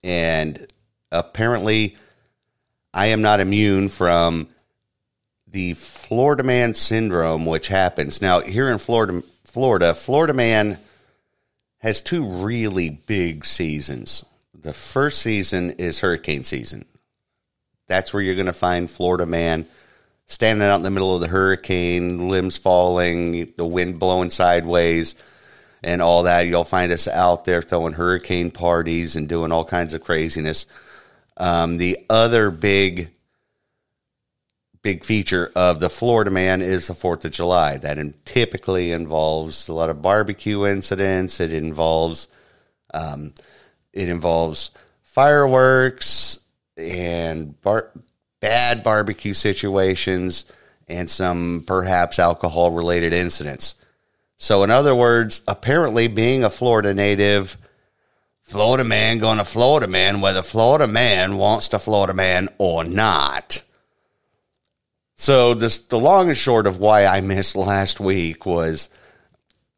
and 0.03 0.67
apparently 1.09 1.95
I 2.93 3.07
am 3.07 3.21
not 3.21 3.39
immune 3.39 3.89
from 3.89 4.47
the 5.47 5.73
Florida 5.73 6.43
man 6.43 6.73
syndrome, 6.75 7.45
which 7.45 7.67
happens 7.67 8.21
now 8.21 8.41
here 8.41 8.69
in 8.69 8.77
Florida. 8.77 9.21
Florida, 9.45 9.93
Florida 9.93 10.33
man 10.33 10.77
has 11.79 12.01
two 12.01 12.43
really 12.43 12.89
big 12.89 13.45
seasons. 13.45 14.25
The 14.53 14.73
first 14.73 15.21
season 15.21 15.71
is 15.71 15.99
hurricane 15.99 16.43
season. 16.43 16.85
That's 17.87 18.13
where 18.13 18.21
you're 18.21 18.35
going 18.35 18.47
to 18.47 18.53
find 18.53 18.89
Florida 18.89 19.25
man 19.25 19.65
standing 20.25 20.67
out 20.67 20.75
in 20.75 20.83
the 20.83 20.91
middle 20.91 21.15
of 21.15 21.21
the 21.21 21.27
hurricane, 21.27 22.27
limbs 22.29 22.57
falling, 22.57 23.53
the 23.57 23.65
wind 23.65 23.99
blowing 23.99 24.29
sideways, 24.29 25.15
and 25.83 26.01
all 26.01 26.23
that. 26.23 26.47
You'll 26.47 26.63
find 26.63 26.91
us 26.91 27.07
out 27.07 27.45
there 27.45 27.61
throwing 27.61 27.93
hurricane 27.93 28.51
parties 28.51 29.15
and 29.15 29.27
doing 29.27 29.51
all 29.51 29.65
kinds 29.65 29.93
of 29.93 30.03
craziness. 30.03 30.67
Um, 31.39 31.77
the 31.77 32.05
other 32.09 32.51
big 32.51 33.09
big 34.81 35.03
feature 35.03 35.51
of 35.55 35.79
the 35.79 35.89
Florida 35.89 36.31
Man 36.31 36.61
is 36.61 36.87
the 36.87 36.93
Fourth 36.93 37.25
of 37.25 37.31
July. 37.31 37.77
That 37.77 37.97
typically 38.25 38.91
involves 38.91 39.67
a 39.67 39.73
lot 39.73 39.89
of 39.89 40.01
barbecue 40.01 40.65
incidents. 40.65 41.39
It 41.39 41.51
involves 41.51 42.27
um, 42.93 43.33
it 43.93 44.09
involves 44.09 44.71
fireworks 45.03 46.39
and 46.77 47.59
bar- 47.61 47.91
bad 48.39 48.83
barbecue 48.83 49.33
situations 49.33 50.45
and 50.87 51.09
some 51.09 51.63
perhaps 51.67 52.19
alcohol 52.19 52.71
related 52.71 53.13
incidents. 53.13 53.75
So, 54.37 54.63
in 54.63 54.71
other 54.71 54.95
words, 54.95 55.41
apparently 55.47 56.07
being 56.07 56.43
a 56.43 56.49
Florida 56.49 56.93
native 56.93 57.57
Florida 58.49 58.83
man 58.83 59.19
going 59.19 59.37
to 59.37 59.45
Florida 59.45 59.85
man, 59.85 60.21
whether 60.21 60.41
Florida 60.41 60.87
man 60.87 61.37
wants 61.37 61.69
to 61.69 61.77
Florida 61.77 62.15
man 62.15 62.49
or 62.57 62.83
not. 62.83 63.61
So 65.17 65.53
this 65.53 65.77
the 65.77 65.99
long 65.99 66.29
and 66.29 66.37
short 66.37 66.65
of 66.65 66.79
why 66.79 67.05
I 67.05 67.21
missed 67.21 67.55
last 67.55 67.99
week 67.99 68.47
was 68.47 68.89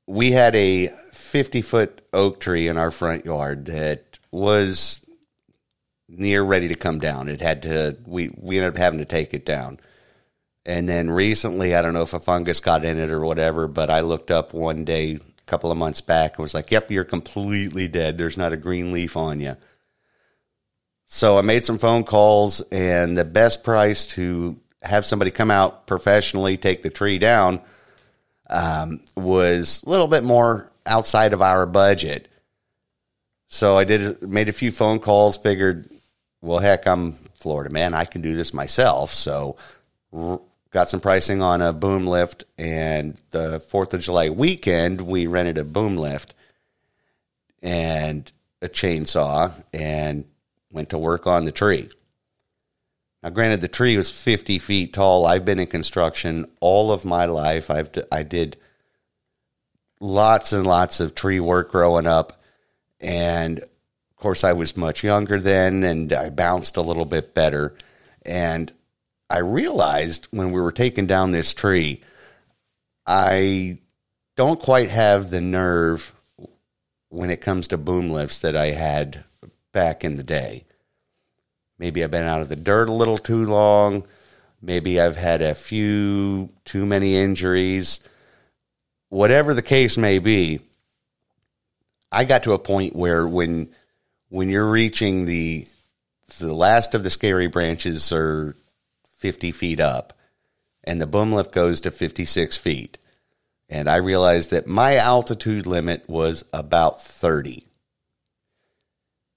we 0.08 0.32
had 0.32 0.56
a 0.56 0.88
50 1.12 1.62
foot 1.62 2.02
oak 2.14 2.40
tree 2.40 2.70
in 2.70 2.78
our 2.78 2.92
front 2.92 3.26
yard 3.26 3.66
that 3.66 4.20
was 4.32 5.02
near 6.08 6.42
ready 6.42 6.70
to 6.70 6.76
come 6.76 7.00
down. 7.00 7.28
It 7.28 7.42
had 7.42 7.64
to 7.64 7.98
we 8.06 8.32
we 8.38 8.56
ended 8.56 8.72
up 8.72 8.78
having 8.78 9.00
to 9.00 9.06
take 9.06 9.34
it 9.34 9.46
down. 9.46 9.82
And 10.66 10.88
then 10.88 11.10
recently, 11.10 11.76
I 11.76 11.82
don't 11.82 11.94
know 11.94 12.04
if 12.04 12.14
a 12.14 12.22
fungus 12.22 12.62
got 12.62 12.86
in 12.86 12.98
it 12.98 13.10
or 13.10 13.26
whatever, 13.26 13.68
but 13.68 13.90
I 13.90 14.00
looked 14.00 14.32
up 14.32 14.54
one 14.54 14.86
day 14.86 15.20
couple 15.52 15.72
of 15.72 15.78
months 15.78 16.02
back 16.02 16.38
and 16.38 16.42
was 16.42 16.54
like, 16.54 16.72
"Yep, 16.72 16.90
you're 16.90 17.04
completely 17.04 17.88
dead. 17.88 18.18
There's 18.18 18.38
not 18.38 18.54
a 18.54 18.58
green 18.58 18.94
leaf 18.94 19.18
on 19.18 19.40
you." 19.42 19.58
So 21.06 21.38
I 21.38 21.42
made 21.42 21.66
some 21.66 21.78
phone 21.78 22.06
calls, 22.06 22.62
and 22.72 23.18
the 23.18 23.26
best 23.26 23.64
price 23.64 24.08
to 24.08 24.58
have 24.82 25.06
somebody 25.06 25.30
come 25.30 25.52
out 25.52 25.86
professionally 25.86 26.58
take 26.58 26.82
the 26.82 26.90
tree 26.90 27.20
down 27.20 27.60
um, 28.50 29.02
was 29.16 29.84
a 29.86 29.90
little 29.90 30.08
bit 30.08 30.24
more 30.24 30.72
outside 30.86 31.34
of 31.34 31.42
our 31.42 31.66
budget. 31.66 32.30
So 33.50 33.78
I 33.78 33.84
did 33.84 34.22
made 34.22 34.48
a 34.48 34.54
few 34.54 34.72
phone 34.72 35.00
calls. 35.00 35.38
Figured, 35.38 35.92
well, 36.42 36.60
heck, 36.60 36.88
I'm 36.88 37.14
Florida 37.36 37.70
man. 37.70 37.94
I 37.94 38.06
can 38.06 38.22
do 38.22 38.36
this 38.36 38.54
myself. 38.54 39.12
So 39.12 39.58
got 40.72 40.90
some 40.90 41.02
pricing 41.02 41.42
on 41.42 41.62
a 41.62 41.74
boom 41.74 42.08
lift, 42.08 42.46
and 42.58 43.22
the 43.32 43.60
Fourth 43.60 43.94
of 43.94 44.02
July 44.02 44.30
weekend 44.30 45.02
we 45.02 45.28
rented 45.28 45.58
a 45.58 45.64
boom 45.64 45.98
lift 45.98 46.34
and 47.62 48.32
a 48.62 48.70
chainsaw 48.70 49.54
and 49.74 50.26
went 50.72 50.90
to 50.90 50.98
work 50.98 51.28
on 51.28 51.46
the 51.46 51.52
tree. 51.52 51.90
Now, 53.22 53.30
granted, 53.30 53.62
the 53.62 53.68
tree 53.68 53.98
was 53.98 54.10
50 54.10 54.58
feet 54.60 54.94
tall. 54.94 55.26
I've 55.26 55.46
been 55.46 55.60
in 55.60 55.68
construction 55.68 56.50
all 56.60 56.92
of 56.92 57.06
my 57.06 57.26
life. 57.26 57.70
I've 57.70 57.92
I 58.12 58.24
did 58.24 58.58
lots 60.00 60.54
and 60.54 60.66
lots 60.66 61.00
of 61.00 61.14
tree 61.14 61.40
work 61.40 61.72
growing 61.72 62.08
up, 62.08 62.42
and 63.00 63.60
of 63.60 64.16
course, 64.18 64.44
I 64.44 64.54
was 64.54 64.78
much 64.78 65.04
younger 65.04 65.40
then, 65.40 65.84
and 65.84 66.12
I 66.14 66.30
bounced 66.30 66.78
a 66.78 66.82
little 66.82 67.06
bit 67.06 67.34
better. 67.34 67.76
And 68.26 68.72
I 69.32 69.38
realized 69.38 70.28
when 70.32 70.52
we 70.52 70.62
were 70.62 70.74
taking 70.74 71.08
down 71.08 71.32
this 71.32 71.54
tree, 71.54 72.02
I 73.08 73.80
don't 74.36 74.60
quite 74.60 74.90
have 74.90 75.30
the 75.30 75.40
nerve 75.40 76.14
when 77.08 77.30
it 77.30 77.40
comes 77.40 77.70
to 77.70 77.78
boom 77.78 78.10
lifts 78.10 78.42
that 78.42 78.58
I 78.58 78.72
had 78.72 79.24
back 79.72 80.04
in 80.04 80.16
the 80.16 80.24
day. 80.24 80.66
Maybe 81.80 82.04
I've 82.04 82.12
been 82.12 82.28
out 82.28 82.42
of 82.42 82.50
the 82.50 82.58
dirt 82.58 82.90
a 82.90 82.94
little 82.94 83.18
too 83.18 83.46
long. 83.46 84.04
Maybe 84.62 85.00
I've 85.00 85.16
had 85.16 85.42
a 85.42 85.56
few 85.56 86.50
too 86.66 86.86
many 86.86 87.16
injuries. 87.16 88.02
Whatever 89.08 89.54
the 89.54 89.62
case 89.62 89.98
may 89.98 90.20
be, 90.20 90.60
I 92.12 92.26
got 92.26 92.44
to 92.44 92.54
a 92.54 92.60
point 92.60 92.98
where 92.98 93.26
when 93.26 93.70
when 94.28 94.50
you're 94.50 94.70
reaching 94.70 95.26
the 95.26 95.66
the 96.40 96.54
last 96.54 96.96
of 96.96 97.04
the 97.04 97.10
scary 97.10 97.48
branches 97.48 98.12
or 98.12 98.58
50 99.22 99.52
feet 99.52 99.80
up, 99.80 100.18
and 100.84 101.00
the 101.00 101.08
boom 101.08 101.32
lift 101.32 101.52
goes 101.52 101.82
to 101.82 101.92
56 101.92 102.58
feet. 102.58 102.98
And 103.70 103.88
I 103.90 103.98
realized 103.98 104.50
that 104.50 104.68
my 104.68 104.98
altitude 104.98 105.66
limit 105.66 106.10
was 106.10 106.44
about 106.52 107.02
30. 107.02 107.66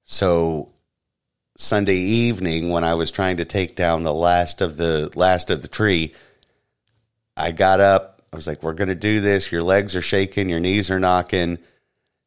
So 0.05 0.73
Sunday 1.57 1.99
evening 1.99 2.71
when 2.71 2.83
I 2.83 2.95
was 2.95 3.11
trying 3.11 3.37
to 3.37 3.45
take 3.45 3.77
down 3.77 4.03
the 4.03 4.15
last 4.15 4.61
of 4.61 4.77
the 4.77 5.11
last 5.15 5.51
of 5.51 5.63
the 5.63 5.69
tree. 5.69 6.15
I 7.37 7.53
got 7.53 7.81
up. 7.81 8.23
I 8.33 8.37
was 8.37 8.47
like, 8.47 8.63
"We're 8.63 8.73
going 8.73 8.89
to 8.89 8.97
do 8.97 9.21
this. 9.21 9.53
Your 9.53 9.63
legs 9.63 9.95
are 9.95 10.03
shaking, 10.03 10.49
your 10.49 10.61
knees 10.61 10.91
are 10.91 10.99
knocking. 10.99 11.59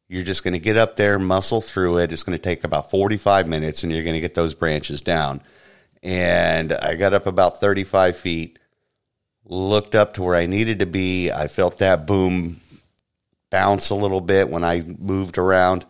You're 0.08 0.24
just 0.24 0.44
going 0.44 0.54
to 0.54 0.58
get 0.58 0.78
up 0.78 0.96
there, 0.96 1.18
muscle 1.18 1.60
through 1.60 1.98
it. 1.98 2.12
It's 2.12 2.22
going 2.22 2.38
to 2.38 2.42
take 2.42 2.64
about 2.64 2.90
45 2.90 3.46
minutes, 3.46 3.82
and 3.82 3.92
you're 3.92 4.04
going 4.04 4.14
to 4.14 4.20
get 4.20 4.34
those 4.34 4.54
branches 4.54 5.02
down." 5.02 5.42
And 6.02 6.72
I 6.72 6.94
got 6.94 7.14
up 7.14 7.26
about 7.26 7.60
35 7.60 8.16
feet, 8.16 8.58
looked 9.44 9.94
up 9.94 10.14
to 10.14 10.22
where 10.22 10.36
I 10.36 10.46
needed 10.46 10.78
to 10.80 10.86
be. 10.86 11.30
I 11.30 11.48
felt 11.48 11.78
that 11.78 12.06
boom 12.06 12.60
bounce 13.50 13.90
a 13.90 13.94
little 13.94 14.20
bit 14.20 14.50
when 14.50 14.64
I 14.64 14.82
moved 14.82 15.38
around. 15.38 15.84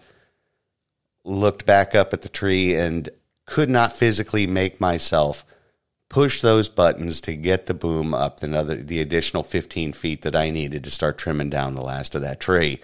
Looked 1.25 1.67
back 1.67 1.95
up 1.95 2.13
at 2.13 2.23
the 2.23 2.29
tree 2.29 2.75
and 2.75 3.09
could 3.45 3.69
not 3.69 3.93
physically 3.93 4.47
make 4.47 4.81
myself 4.81 5.45
push 6.09 6.41
those 6.41 6.69
buttons 6.69 7.21
to 7.21 7.37
get 7.37 7.67
the 7.67 7.75
boom 7.75 8.15
up 8.15 8.43
another 8.43 8.77
the 8.77 9.01
additional 9.01 9.43
15 9.43 9.93
feet 9.93 10.23
that 10.23 10.35
I 10.35 10.51
needed 10.51 10.85
to 10.85 10.91
start 10.91 11.19
trimming 11.19 11.51
down 11.51 11.75
the 11.75 11.83
last 11.83 12.15
of 12.15 12.23
that 12.23 12.41
tree. 12.41 12.81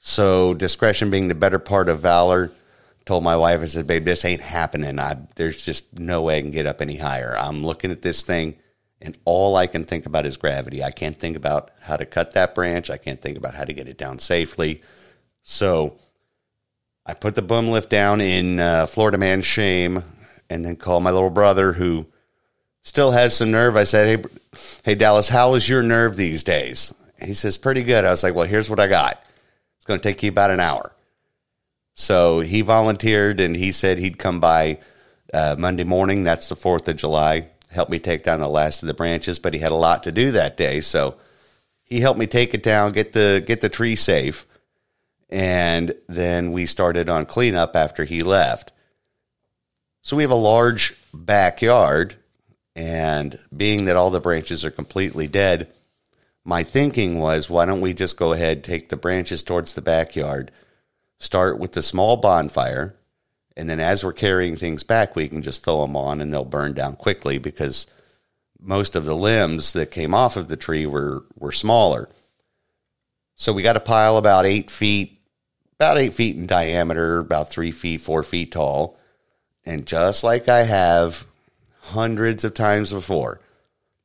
So 0.00 0.54
discretion 0.54 1.10
being 1.10 1.28
the 1.28 1.34
better 1.34 1.58
part 1.58 1.88
of 1.88 2.00
valor, 2.00 2.52
told 3.04 3.24
my 3.24 3.36
wife, 3.36 3.60
I 3.60 3.66
said, 3.66 3.86
babe, 3.86 4.04
this 4.04 4.24
ain't 4.24 4.42
happening. 4.42 4.98
I, 4.98 5.16
there's 5.36 5.64
just 5.64 5.98
no 5.98 6.22
way 6.22 6.38
I 6.38 6.42
can 6.42 6.50
get 6.50 6.66
up 6.66 6.80
any 6.80 6.96
higher. 6.96 7.36
I'm 7.36 7.64
looking 7.64 7.90
at 7.90 8.02
this 8.02 8.22
thing 8.22 8.56
and 9.00 9.16
all 9.24 9.56
I 9.56 9.66
can 9.66 9.84
think 9.84 10.06
about 10.06 10.26
is 10.26 10.36
gravity. 10.36 10.84
I 10.84 10.90
can't 10.90 11.18
think 11.18 11.36
about 11.36 11.70
how 11.80 11.96
to 11.96 12.04
cut 12.04 12.34
that 12.34 12.54
branch. 12.54 12.90
I 12.90 12.98
can't 12.98 13.20
think 13.20 13.38
about 13.38 13.54
how 13.54 13.64
to 13.64 13.72
get 13.72 13.88
it 13.88 13.96
down 13.96 14.18
safely. 14.18 14.82
So 15.42 15.96
I 17.06 17.14
put 17.14 17.34
the 17.34 17.42
boom 17.42 17.68
lift 17.68 17.88
down 17.88 18.20
in 18.20 18.60
uh, 18.60 18.86
Florida 18.86 19.16
Man 19.16 19.42
shame 19.42 20.04
and 20.50 20.64
then 20.64 20.76
called 20.76 21.02
my 21.02 21.10
little 21.10 21.30
brother 21.30 21.72
who 21.72 22.06
still 22.82 23.10
has 23.10 23.34
some 23.34 23.50
nerve. 23.50 23.76
I 23.76 23.84
said, 23.84 24.20
Hey, 24.20 24.24
hey, 24.84 24.94
Dallas, 24.94 25.28
how 25.28 25.54
is 25.54 25.68
your 25.68 25.82
nerve 25.82 26.16
these 26.16 26.44
days? 26.44 26.92
He 27.22 27.34
says, 27.34 27.56
Pretty 27.56 27.82
good. 27.82 28.04
I 28.04 28.10
was 28.10 28.22
like, 28.22 28.34
Well, 28.34 28.46
here's 28.46 28.68
what 28.68 28.80
I 28.80 28.86
got. 28.86 29.22
It's 29.76 29.86
going 29.86 29.98
to 29.98 30.04
take 30.04 30.22
you 30.22 30.30
about 30.30 30.50
an 30.50 30.60
hour. 30.60 30.92
So 31.94 32.40
he 32.40 32.62
volunteered 32.62 33.40
and 33.40 33.56
he 33.56 33.72
said 33.72 33.98
he'd 33.98 34.18
come 34.18 34.40
by 34.40 34.78
uh, 35.32 35.56
Monday 35.58 35.84
morning. 35.84 36.22
That's 36.22 36.48
the 36.48 36.56
4th 36.56 36.88
of 36.88 36.96
July. 36.96 37.48
Help 37.70 37.88
me 37.88 37.98
take 37.98 38.24
down 38.24 38.40
the 38.40 38.48
last 38.48 38.82
of 38.82 38.88
the 38.88 38.94
branches, 38.94 39.38
but 39.38 39.54
he 39.54 39.60
had 39.60 39.72
a 39.72 39.76
lot 39.76 40.04
to 40.04 40.12
do 40.12 40.32
that 40.32 40.56
day. 40.56 40.80
So 40.80 41.16
he 41.84 42.00
helped 42.00 42.18
me 42.18 42.26
take 42.26 42.54
it 42.54 42.62
down, 42.62 42.92
get 42.92 43.12
the, 43.12 43.42
get 43.46 43.60
the 43.60 43.68
tree 43.68 43.96
safe. 43.96 44.46
And 45.28 45.94
then 46.08 46.52
we 46.52 46.66
started 46.66 47.08
on 47.08 47.26
cleanup 47.26 47.76
after 47.76 48.04
he 48.04 48.22
left. 48.22 48.72
So 50.02 50.16
we 50.16 50.24
have 50.24 50.32
a 50.32 50.36
large 50.36 50.96
backyard. 51.12 52.16
And 52.74 53.38
being 53.54 53.84
that 53.84 53.96
all 53.96 54.10
the 54.10 54.20
branches 54.20 54.64
are 54.64 54.70
completely 54.70 55.26
dead, 55.28 55.70
my 56.44 56.62
thinking 56.62 57.18
was 57.18 57.50
why 57.50 57.66
don't 57.66 57.80
we 57.80 57.94
just 57.94 58.16
go 58.16 58.32
ahead, 58.32 58.64
take 58.64 58.88
the 58.88 58.96
branches 58.96 59.42
towards 59.42 59.74
the 59.74 59.82
backyard, 59.82 60.50
start 61.20 61.60
with 61.60 61.72
the 61.72 61.82
small 61.82 62.16
bonfire, 62.16 62.96
and 63.56 63.68
then 63.68 63.78
as 63.78 64.02
we're 64.02 64.12
carrying 64.12 64.56
things 64.56 64.82
back, 64.82 65.14
we 65.14 65.28
can 65.28 65.42
just 65.42 65.62
throw 65.62 65.82
them 65.82 65.94
on 65.94 66.20
and 66.20 66.32
they'll 66.32 66.44
burn 66.44 66.72
down 66.72 66.96
quickly 66.96 67.38
because 67.38 67.86
most 68.58 68.96
of 68.96 69.04
the 69.04 69.14
limbs 69.14 69.74
that 69.74 69.90
came 69.90 70.14
off 70.14 70.36
of 70.36 70.48
the 70.48 70.56
tree 70.56 70.86
were, 70.86 71.24
were 71.38 71.52
smaller. 71.52 72.08
So 73.36 73.52
we 73.52 73.62
got 73.62 73.76
a 73.76 73.80
pile 73.80 74.16
about 74.16 74.46
eight 74.46 74.70
feet, 74.70 75.20
about 75.76 75.98
eight 75.98 76.14
feet 76.14 76.36
in 76.36 76.46
diameter, 76.46 77.18
about 77.18 77.50
three 77.50 77.70
feet, 77.70 78.00
four 78.00 78.22
feet 78.22 78.52
tall. 78.52 78.98
And 79.64 79.86
just 79.86 80.24
like 80.24 80.48
I 80.48 80.62
have 80.62 81.26
hundreds 81.80 82.44
of 82.44 82.54
times 82.54 82.92
before, 82.92 83.40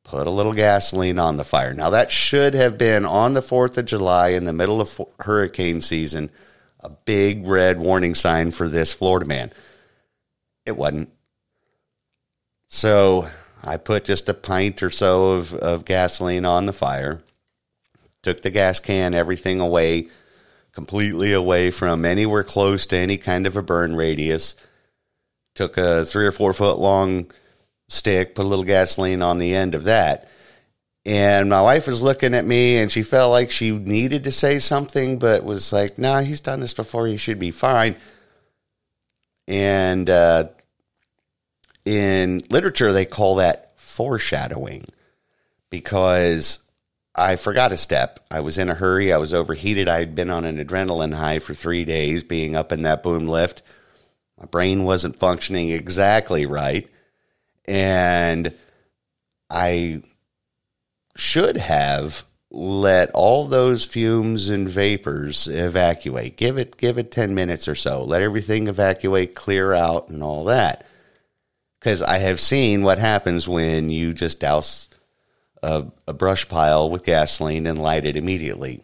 put 0.04 0.26
a 0.26 0.30
little 0.30 0.52
gasoline 0.52 1.18
on 1.18 1.36
the 1.36 1.44
fire. 1.44 1.74
Now, 1.74 1.90
that 1.90 2.10
should 2.10 2.54
have 2.54 2.78
been 2.78 3.04
on 3.04 3.34
the 3.34 3.40
4th 3.40 3.76
of 3.76 3.86
July 3.86 4.28
in 4.28 4.44
the 4.44 4.52
middle 4.52 4.80
of 4.80 5.00
hurricane 5.20 5.80
season, 5.80 6.30
a 6.86 6.90
big 7.04 7.48
red 7.48 7.80
warning 7.80 8.14
sign 8.14 8.52
for 8.52 8.68
this 8.68 8.94
Florida 8.94 9.26
man. 9.26 9.50
It 10.64 10.76
wasn't. 10.76 11.10
So 12.68 13.28
I 13.64 13.76
put 13.76 14.04
just 14.04 14.28
a 14.28 14.34
pint 14.34 14.84
or 14.84 14.90
so 14.90 15.32
of, 15.32 15.52
of 15.52 15.84
gasoline 15.84 16.44
on 16.44 16.66
the 16.66 16.72
fire, 16.72 17.22
took 18.22 18.42
the 18.42 18.50
gas 18.50 18.78
can, 18.78 19.14
everything 19.14 19.58
away, 19.58 20.08
completely 20.70 21.32
away 21.32 21.72
from 21.72 22.04
anywhere 22.04 22.44
close 22.44 22.86
to 22.86 22.96
any 22.96 23.18
kind 23.18 23.48
of 23.48 23.56
a 23.56 23.62
burn 23.62 23.96
radius. 23.96 24.54
Took 25.56 25.78
a 25.78 26.04
three 26.04 26.26
or 26.26 26.32
four 26.32 26.52
foot 26.52 26.78
long 26.78 27.32
stick, 27.88 28.36
put 28.36 28.44
a 28.44 28.48
little 28.48 28.64
gasoline 28.64 29.22
on 29.22 29.38
the 29.38 29.56
end 29.56 29.74
of 29.74 29.84
that. 29.84 30.30
And 31.06 31.48
my 31.48 31.62
wife 31.62 31.86
was 31.86 32.02
looking 32.02 32.34
at 32.34 32.44
me 32.44 32.78
and 32.78 32.90
she 32.90 33.04
felt 33.04 33.30
like 33.30 33.52
she 33.52 33.70
needed 33.70 34.24
to 34.24 34.32
say 34.32 34.58
something, 34.58 35.20
but 35.20 35.44
was 35.44 35.72
like, 35.72 35.98
nah, 35.98 36.20
he's 36.20 36.40
done 36.40 36.58
this 36.58 36.74
before. 36.74 37.06
He 37.06 37.16
should 37.16 37.38
be 37.38 37.52
fine. 37.52 37.94
And 39.46 40.10
uh, 40.10 40.48
in 41.84 42.42
literature, 42.50 42.92
they 42.92 43.04
call 43.04 43.36
that 43.36 43.78
foreshadowing 43.78 44.84
because 45.70 46.58
I 47.14 47.36
forgot 47.36 47.70
a 47.70 47.76
step. 47.76 48.18
I 48.28 48.40
was 48.40 48.58
in 48.58 48.68
a 48.68 48.74
hurry. 48.74 49.12
I 49.12 49.18
was 49.18 49.32
overheated. 49.32 49.88
I 49.88 50.00
had 50.00 50.16
been 50.16 50.28
on 50.28 50.44
an 50.44 50.58
adrenaline 50.58 51.14
high 51.14 51.38
for 51.38 51.54
three 51.54 51.84
days 51.84 52.24
being 52.24 52.56
up 52.56 52.72
in 52.72 52.82
that 52.82 53.04
boom 53.04 53.28
lift. 53.28 53.62
My 54.40 54.46
brain 54.46 54.82
wasn't 54.82 55.20
functioning 55.20 55.70
exactly 55.70 56.46
right 56.46 56.88
and 57.66 58.52
I 59.48 60.02
should 61.16 61.56
have 61.56 62.24
let 62.50 63.10
all 63.10 63.46
those 63.46 63.84
fumes 63.84 64.48
and 64.48 64.68
vapors 64.68 65.48
evacuate. 65.48 66.36
Give 66.36 66.58
it 66.58 66.76
give 66.76 66.98
it 66.98 67.10
10 67.10 67.34
minutes 67.34 67.68
or 67.68 67.74
so. 67.74 68.02
Let 68.02 68.22
everything 68.22 68.68
evacuate, 68.68 69.34
clear 69.34 69.72
out 69.72 70.08
and 70.08 70.22
all 70.22 70.44
that. 70.44 70.86
Cuz 71.80 72.02
I 72.02 72.18
have 72.18 72.40
seen 72.40 72.82
what 72.82 72.98
happens 72.98 73.48
when 73.48 73.90
you 73.90 74.14
just 74.14 74.40
douse 74.40 74.88
a, 75.62 75.86
a 76.06 76.14
brush 76.14 76.48
pile 76.48 76.88
with 76.88 77.04
gasoline 77.04 77.66
and 77.66 77.78
light 77.78 78.06
it 78.06 78.16
immediately. 78.16 78.82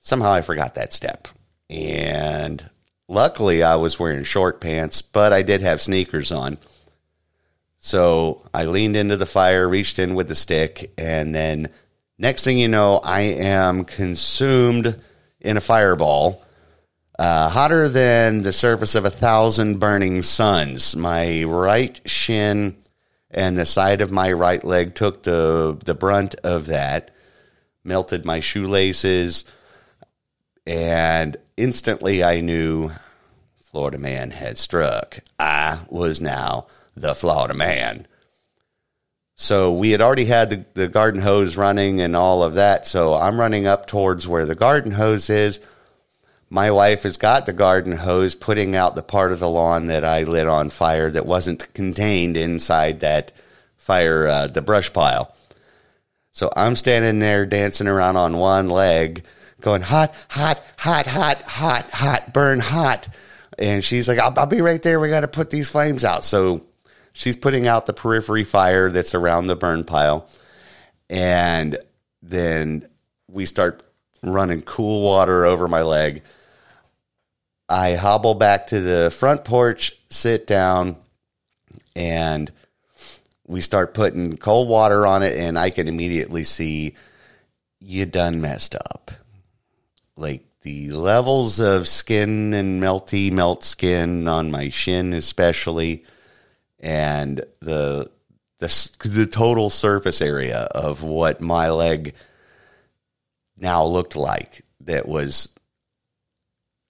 Somehow 0.00 0.32
I 0.32 0.42
forgot 0.42 0.74
that 0.74 0.92
step. 0.92 1.28
And 1.70 2.68
luckily 3.08 3.62
I 3.62 3.76
was 3.76 3.98
wearing 3.98 4.24
short 4.24 4.60
pants, 4.60 5.00
but 5.00 5.32
I 5.32 5.42
did 5.42 5.62
have 5.62 5.80
sneakers 5.80 6.32
on. 6.32 6.58
So 7.84 8.48
I 8.54 8.66
leaned 8.66 8.94
into 8.94 9.16
the 9.16 9.26
fire, 9.26 9.68
reached 9.68 9.98
in 9.98 10.14
with 10.14 10.28
the 10.28 10.36
stick, 10.36 10.92
and 10.96 11.34
then 11.34 11.68
next 12.16 12.44
thing 12.44 12.56
you 12.56 12.68
know, 12.68 12.98
I 12.98 13.22
am 13.22 13.84
consumed 13.84 15.02
in 15.40 15.56
a 15.56 15.60
fireball, 15.60 16.44
uh, 17.18 17.48
hotter 17.48 17.88
than 17.88 18.42
the 18.42 18.52
surface 18.52 18.94
of 18.94 19.04
a 19.04 19.10
thousand 19.10 19.80
burning 19.80 20.22
suns. 20.22 20.94
My 20.94 21.42
right 21.42 22.00
shin 22.08 22.76
and 23.32 23.58
the 23.58 23.66
side 23.66 24.00
of 24.00 24.12
my 24.12 24.30
right 24.30 24.62
leg 24.62 24.94
took 24.94 25.24
the 25.24 25.76
the 25.84 25.94
brunt 25.94 26.36
of 26.44 26.66
that, 26.66 27.10
melted 27.82 28.24
my 28.24 28.38
shoelaces, 28.38 29.44
and 30.68 31.36
instantly 31.56 32.22
I 32.22 32.42
knew 32.42 32.92
Florida 33.58 33.98
man 33.98 34.30
had 34.30 34.56
struck. 34.56 35.18
I 35.36 35.80
was 35.90 36.20
now 36.20 36.68
the 36.94 37.14
Florida 37.14 37.54
man. 37.54 38.06
So 39.36 39.72
we 39.72 39.90
had 39.90 40.00
already 40.00 40.26
had 40.26 40.50
the, 40.50 40.64
the 40.74 40.88
garden 40.88 41.20
hose 41.20 41.56
running 41.56 42.00
and 42.00 42.14
all 42.14 42.42
of 42.42 42.54
that. 42.54 42.86
So 42.86 43.14
I'm 43.14 43.40
running 43.40 43.66
up 43.66 43.86
towards 43.86 44.28
where 44.28 44.46
the 44.46 44.54
garden 44.54 44.92
hose 44.92 45.30
is. 45.30 45.58
My 46.48 46.70
wife 46.70 47.04
has 47.04 47.16
got 47.16 47.46
the 47.46 47.54
garden 47.54 47.92
hose 47.92 48.34
putting 48.34 48.76
out 48.76 48.94
the 48.94 49.02
part 49.02 49.32
of 49.32 49.40
the 49.40 49.48
lawn 49.48 49.86
that 49.86 50.04
I 50.04 50.24
lit 50.24 50.46
on 50.46 50.68
fire 50.68 51.10
that 51.10 51.24
wasn't 51.24 51.72
contained 51.72 52.36
inside 52.36 53.00
that 53.00 53.32
fire, 53.76 54.28
uh, 54.28 54.46
the 54.48 54.62
brush 54.62 54.92
pile. 54.92 55.34
So 56.32 56.52
I'm 56.54 56.76
standing 56.76 57.18
there 57.18 57.46
dancing 57.46 57.88
around 57.88 58.16
on 58.16 58.36
one 58.36 58.68
leg, 58.68 59.24
going 59.60 59.82
hot, 59.82 60.14
hot, 60.28 60.62
hot, 60.76 61.06
hot, 61.06 61.42
hot, 61.42 61.90
hot, 61.90 62.32
burn 62.32 62.60
hot. 62.60 63.08
And 63.58 63.82
she's 63.82 64.06
like, 64.06 64.18
I'll, 64.18 64.38
I'll 64.38 64.46
be 64.46 64.60
right 64.60 64.80
there. 64.82 65.00
We 65.00 65.08
got 65.08 65.20
to 65.20 65.28
put 65.28 65.50
these 65.50 65.70
flames 65.70 66.04
out. 66.04 66.22
So 66.24 66.66
she's 67.12 67.36
putting 67.36 67.66
out 67.66 67.86
the 67.86 67.92
periphery 67.92 68.44
fire 68.44 68.90
that's 68.90 69.14
around 69.14 69.46
the 69.46 69.56
burn 69.56 69.84
pile. 69.84 70.28
And 71.08 71.78
then 72.22 72.88
we 73.28 73.46
start 73.46 73.82
running 74.22 74.62
cool 74.62 75.02
water 75.02 75.44
over 75.44 75.68
my 75.68 75.82
leg. 75.82 76.22
I 77.68 77.94
hobble 77.94 78.34
back 78.34 78.68
to 78.68 78.80
the 78.80 79.10
front 79.10 79.44
porch, 79.44 79.92
sit 80.10 80.46
down, 80.46 80.96
and 81.96 82.50
we 83.46 83.60
start 83.60 83.94
putting 83.94 84.36
cold 84.36 84.68
water 84.68 85.06
on 85.06 85.22
it. 85.22 85.36
And 85.36 85.58
I 85.58 85.70
can 85.70 85.88
immediately 85.88 86.44
see 86.44 86.94
you 87.80 88.06
done 88.06 88.40
messed 88.40 88.74
up. 88.74 89.10
Like 90.16 90.44
the 90.62 90.90
levels 90.90 91.58
of 91.58 91.88
skin 91.88 92.54
and 92.54 92.80
melty 92.80 93.32
melt 93.32 93.64
skin 93.64 94.28
on 94.28 94.50
my 94.50 94.68
shin, 94.68 95.12
especially, 95.12 96.04
and 96.82 97.44
the 97.60 98.10
the 98.58 98.90
the 99.04 99.26
total 99.26 99.70
surface 99.70 100.20
area 100.20 100.58
of 100.74 101.02
what 101.02 101.40
my 101.40 101.70
leg 101.70 102.14
now 103.56 103.84
looked 103.84 104.16
like 104.16 104.62
that 104.80 105.06
was 105.08 105.48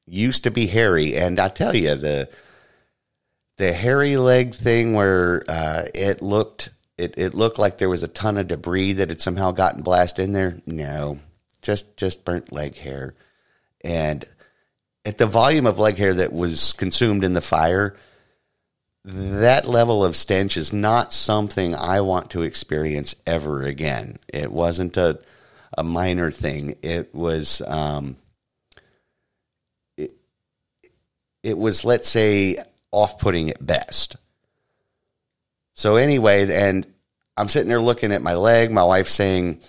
used 0.07 0.44
to 0.44 0.50
be 0.50 0.66
hairy, 0.66 1.16
and 1.16 1.38
I 1.38 1.48
tell 1.48 1.74
you 1.76 1.94
the 1.94 2.28
the 3.59 3.72
hairy 3.72 4.16
leg 4.16 4.55
thing 4.55 4.94
where 4.94 5.44
uh, 5.48 5.85
it 5.94 6.22
looked 6.22 6.70
it, 6.98 7.14
it 7.16 7.35
looked 7.35 7.59
like 7.59 7.78
there 7.78 7.88
was 7.88 8.02
a 8.02 8.09
ton 8.09 8.37
of 8.37 8.48
debris 8.48 8.94
that 8.94 9.09
had 9.09 9.20
somehow 9.20 9.52
gotten 9.52 9.83
blasted 9.83 10.24
in 10.24 10.33
there. 10.33 10.57
No, 10.66 11.18
just 11.61 11.96
just 11.96 12.24
burnt 12.24 12.52
leg 12.52 12.76
hair 12.76 13.14
and 13.83 14.24
at 15.05 15.18
the 15.18 15.26
volume 15.26 15.66
of 15.66 15.78
leg 15.78 15.96
hair 15.96 16.14
that 16.14 16.33
was 16.33 16.72
consumed 16.74 17.24
in 17.24 17.33
the 17.33 17.40
fire, 17.40 17.96
that 19.05 19.67
level 19.67 20.05
of 20.05 20.15
stench 20.17 20.57
is 20.57 20.73
not 20.73 21.12
something 21.12 21.75
I 21.75 22.03
want 22.03 22.31
to 22.31 22.43
experience 22.43 23.15
ever 23.27 23.62
again. 23.62 24.19
It 24.33 24.53
wasn't 24.53 24.97
a 24.97 25.21
a 25.77 25.83
minor 25.83 26.31
thing. 26.31 26.77
It 26.83 27.15
was 27.15 27.62
um, 27.67 28.17
it, 29.97 30.12
it 31.43 31.59
was 31.59 31.85
let's 31.85 32.09
say 32.09 32.59
off 32.91 33.19
putting 33.19 33.51
at 33.51 33.65
best. 33.65 34.17
So 35.75 35.97
anyway, 35.97 36.49
and 36.53 36.87
I'm 37.37 37.49
sitting 37.49 37.69
there 37.69 37.81
looking 37.81 38.12
at 38.12 38.23
my 38.23 38.35
leg. 38.35 38.71
My 38.71 38.85
wife 38.85 39.09
saying, 39.09 39.61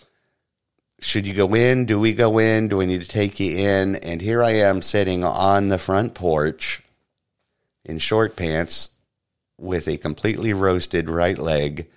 should 1.00 1.26
you 1.26 1.34
go 1.34 1.56
in? 1.56 1.86
Do 1.86 2.00
we 2.00 2.14
go 2.14 2.38
in? 2.38 2.68
Do 2.68 2.78
we 2.78 2.86
need 2.86 3.02
to 3.02 3.08
take 3.08 3.40
you 3.40 3.58
in? 3.58 3.96
And 3.96 4.22
here 4.22 4.44
I 4.44 4.56
am 4.56 4.82
sitting 4.82 5.24
on 5.24 5.70
the 5.70 5.78
front 5.78 6.14
porch 6.14 6.84
in 7.86 7.98
short 7.98 8.36
pants 8.36 8.90
with 9.58 9.88
a 9.88 9.98
completely 9.98 10.54
roasted 10.54 11.10
right 11.10 11.38
leg. 11.38 11.90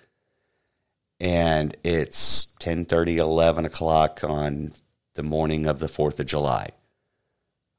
And 1.19 1.75
it's 1.83 2.47
10 2.59 2.85
30, 2.85 3.17
11 3.17 3.65
o'clock 3.65 4.23
on 4.23 4.73
the 5.15 5.23
morning 5.23 5.65
of 5.65 5.79
the 5.79 5.87
4th 5.87 6.19
of 6.19 6.27
July. 6.27 6.69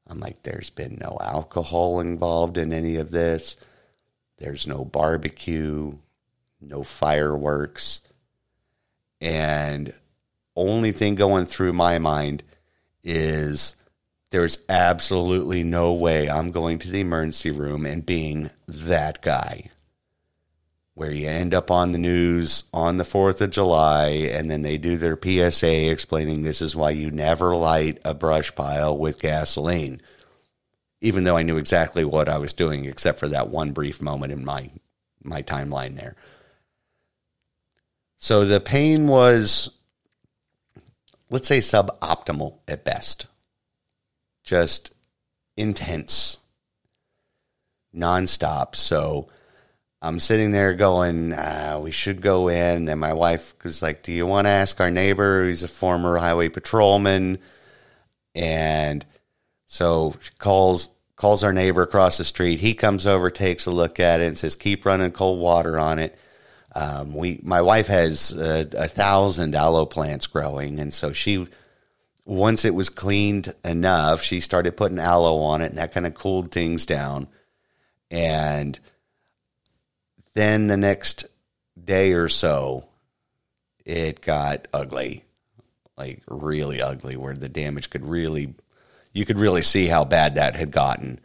I'm 0.07 0.19
like, 0.19 0.43
there's 0.43 0.69
been 0.69 0.97
no 0.99 1.17
alcohol 1.21 1.99
involved 1.99 2.57
in 2.57 2.73
any 2.73 2.95
of 2.97 3.11
this. 3.11 3.55
There's 4.37 4.65
no 4.65 4.83
barbecue, 4.83 5.97
no 6.59 6.83
fireworks. 6.83 8.01
And 9.21 9.93
only 10.55 10.91
thing 10.91 11.15
going 11.15 11.45
through 11.45 11.73
my 11.73 11.99
mind 11.99 12.43
is 13.03 13.75
there's 14.31 14.59
absolutely 14.69 15.63
no 15.63 15.93
way 15.93 16.29
I'm 16.29 16.51
going 16.51 16.79
to 16.79 16.89
the 16.89 17.01
emergency 17.01 17.51
room 17.51 17.85
and 17.85 18.05
being 18.05 18.49
that 18.67 19.21
guy 19.21 19.71
where 20.99 21.11
you 21.11 21.29
end 21.29 21.53
up 21.53 21.71
on 21.71 21.93
the 21.93 21.97
news 21.97 22.65
on 22.73 22.97
the 22.97 23.05
4th 23.05 23.39
of 23.39 23.51
July 23.51 24.09
and 24.33 24.51
then 24.51 24.63
they 24.63 24.77
do 24.77 24.97
their 24.97 25.17
PSA 25.17 25.89
explaining 25.89 26.43
this 26.43 26.61
is 26.61 26.75
why 26.75 26.91
you 26.91 27.09
never 27.09 27.55
light 27.55 27.99
a 28.03 28.13
brush 28.13 28.53
pile 28.53 28.97
with 28.97 29.21
gasoline. 29.21 30.01
Even 30.99 31.23
though 31.23 31.37
I 31.37 31.43
knew 31.43 31.55
exactly 31.55 32.03
what 32.03 32.27
I 32.27 32.37
was 32.37 32.51
doing 32.51 32.83
except 32.83 33.17
for 33.17 33.29
that 33.29 33.47
one 33.47 33.71
brief 33.71 34.01
moment 34.01 34.33
in 34.33 34.43
my 34.43 34.69
my 35.23 35.41
timeline 35.41 35.95
there. 35.95 36.17
So 38.17 38.43
the 38.43 38.59
pain 38.59 39.07
was 39.07 39.71
let's 41.29 41.47
say 41.47 41.59
suboptimal 41.59 42.59
at 42.67 42.83
best. 42.83 43.28
Just 44.49 44.95
intense, 45.57 46.39
nonstop. 47.95 48.73
So 48.73 49.27
I'm 50.01 50.19
sitting 50.19 50.49
there 50.49 50.73
going, 50.73 51.35
ah, 51.37 51.77
we 51.77 51.91
should 51.91 52.19
go 52.19 52.47
in. 52.47 52.89
And 52.89 52.99
my 52.99 53.13
wife 53.13 53.53
was 53.63 53.83
like, 53.83 54.01
Do 54.01 54.11
you 54.11 54.25
want 54.25 54.45
to 54.45 54.49
ask 54.49 54.81
our 54.81 54.89
neighbor? 54.89 55.47
He's 55.47 55.61
a 55.61 55.67
former 55.67 56.17
highway 56.17 56.49
patrolman. 56.49 57.37
And 58.33 59.05
so 59.67 60.15
she 60.19 60.31
calls 60.39 60.89
calls 61.15 61.43
our 61.43 61.53
neighbor 61.53 61.83
across 61.83 62.17
the 62.17 62.25
street. 62.25 62.59
He 62.59 62.73
comes 62.73 63.05
over, 63.05 63.29
takes 63.29 63.67
a 63.67 63.71
look 63.71 63.99
at 63.99 64.19
it, 64.19 64.25
and 64.29 64.35
says, 64.35 64.55
Keep 64.55 64.83
running 64.83 65.11
cold 65.11 65.39
water 65.39 65.79
on 65.79 65.99
it. 65.99 66.17
Um, 66.73 67.13
we, 67.13 67.39
my 67.43 67.61
wife 67.61 67.85
has 67.85 68.31
a, 68.31 68.67
a 68.75 68.87
thousand 68.87 69.53
aloe 69.53 69.85
plants 69.85 70.25
growing, 70.25 70.79
and 70.79 70.91
so 70.91 71.13
she, 71.13 71.45
once 72.29 72.63
it 72.63 72.75
was 72.75 72.89
cleaned 72.89 73.51
enough, 73.65 74.21
she 74.21 74.39
started 74.39 74.77
putting 74.77 74.99
aloe 74.99 75.39
on 75.39 75.61
it, 75.61 75.69
and 75.69 75.79
that 75.79 75.91
kind 75.91 76.05
of 76.05 76.13
cooled 76.13 76.51
things 76.51 76.85
down. 76.85 77.27
And 78.11 78.79
then 80.35 80.67
the 80.67 80.77
next 80.77 81.25
day 81.83 82.13
or 82.13 82.29
so, 82.29 82.87
it 83.83 84.21
got 84.21 84.67
ugly, 84.71 85.25
like 85.97 86.21
really 86.27 86.83
ugly, 86.83 87.17
where 87.17 87.33
the 87.33 87.49
damage 87.49 87.89
could 87.89 88.05
really, 88.05 88.53
you 89.11 89.25
could 89.25 89.39
really 89.39 89.63
see 89.63 89.87
how 89.87 90.05
bad 90.05 90.35
that 90.35 90.55
had 90.55 90.69
gotten, 90.69 91.19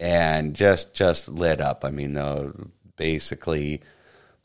and 0.00 0.54
just 0.54 0.92
just 0.92 1.28
lit 1.28 1.60
up. 1.60 1.84
I 1.84 1.90
mean, 1.90 2.14
though, 2.14 2.52
basically 2.96 3.80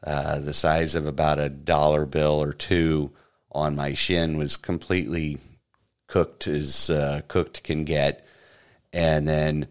uh, 0.04 0.42
the 0.42 0.54
size 0.54 0.94
of 0.94 1.08
about 1.08 1.40
a 1.40 1.50
dollar 1.50 2.06
bill 2.06 2.40
or 2.40 2.54
two 2.54 3.12
on 3.52 3.76
my 3.76 3.96
shin 3.96 4.38
was 4.38 4.58
completely 4.58 5.40
cooked 6.08 6.48
as 6.48 6.90
uh, 6.90 7.22
cooked 7.28 7.64
can 7.64 7.86
get. 7.86 8.26
And 8.94 9.28
then 9.28 9.68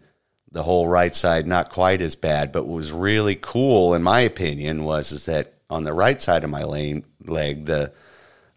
the 0.51 0.63
whole 0.63 0.87
right 0.87 1.13
side, 1.13 1.47
not 1.47 1.71
quite 1.71 2.01
as 2.01 2.15
bad, 2.15 2.51
but 2.51 2.65
what 2.65 2.75
was 2.75 2.91
really 2.91 3.35
cool, 3.35 3.93
in 3.93 4.03
my 4.03 4.21
opinion, 4.21 4.83
was 4.83 5.11
is 5.11 5.25
that 5.25 5.53
on 5.69 5.83
the 5.83 5.93
right 5.93 6.21
side 6.21 6.43
of 6.43 6.49
my 6.49 6.63
lane, 6.63 7.03
leg, 7.25 7.65
the 7.65 7.91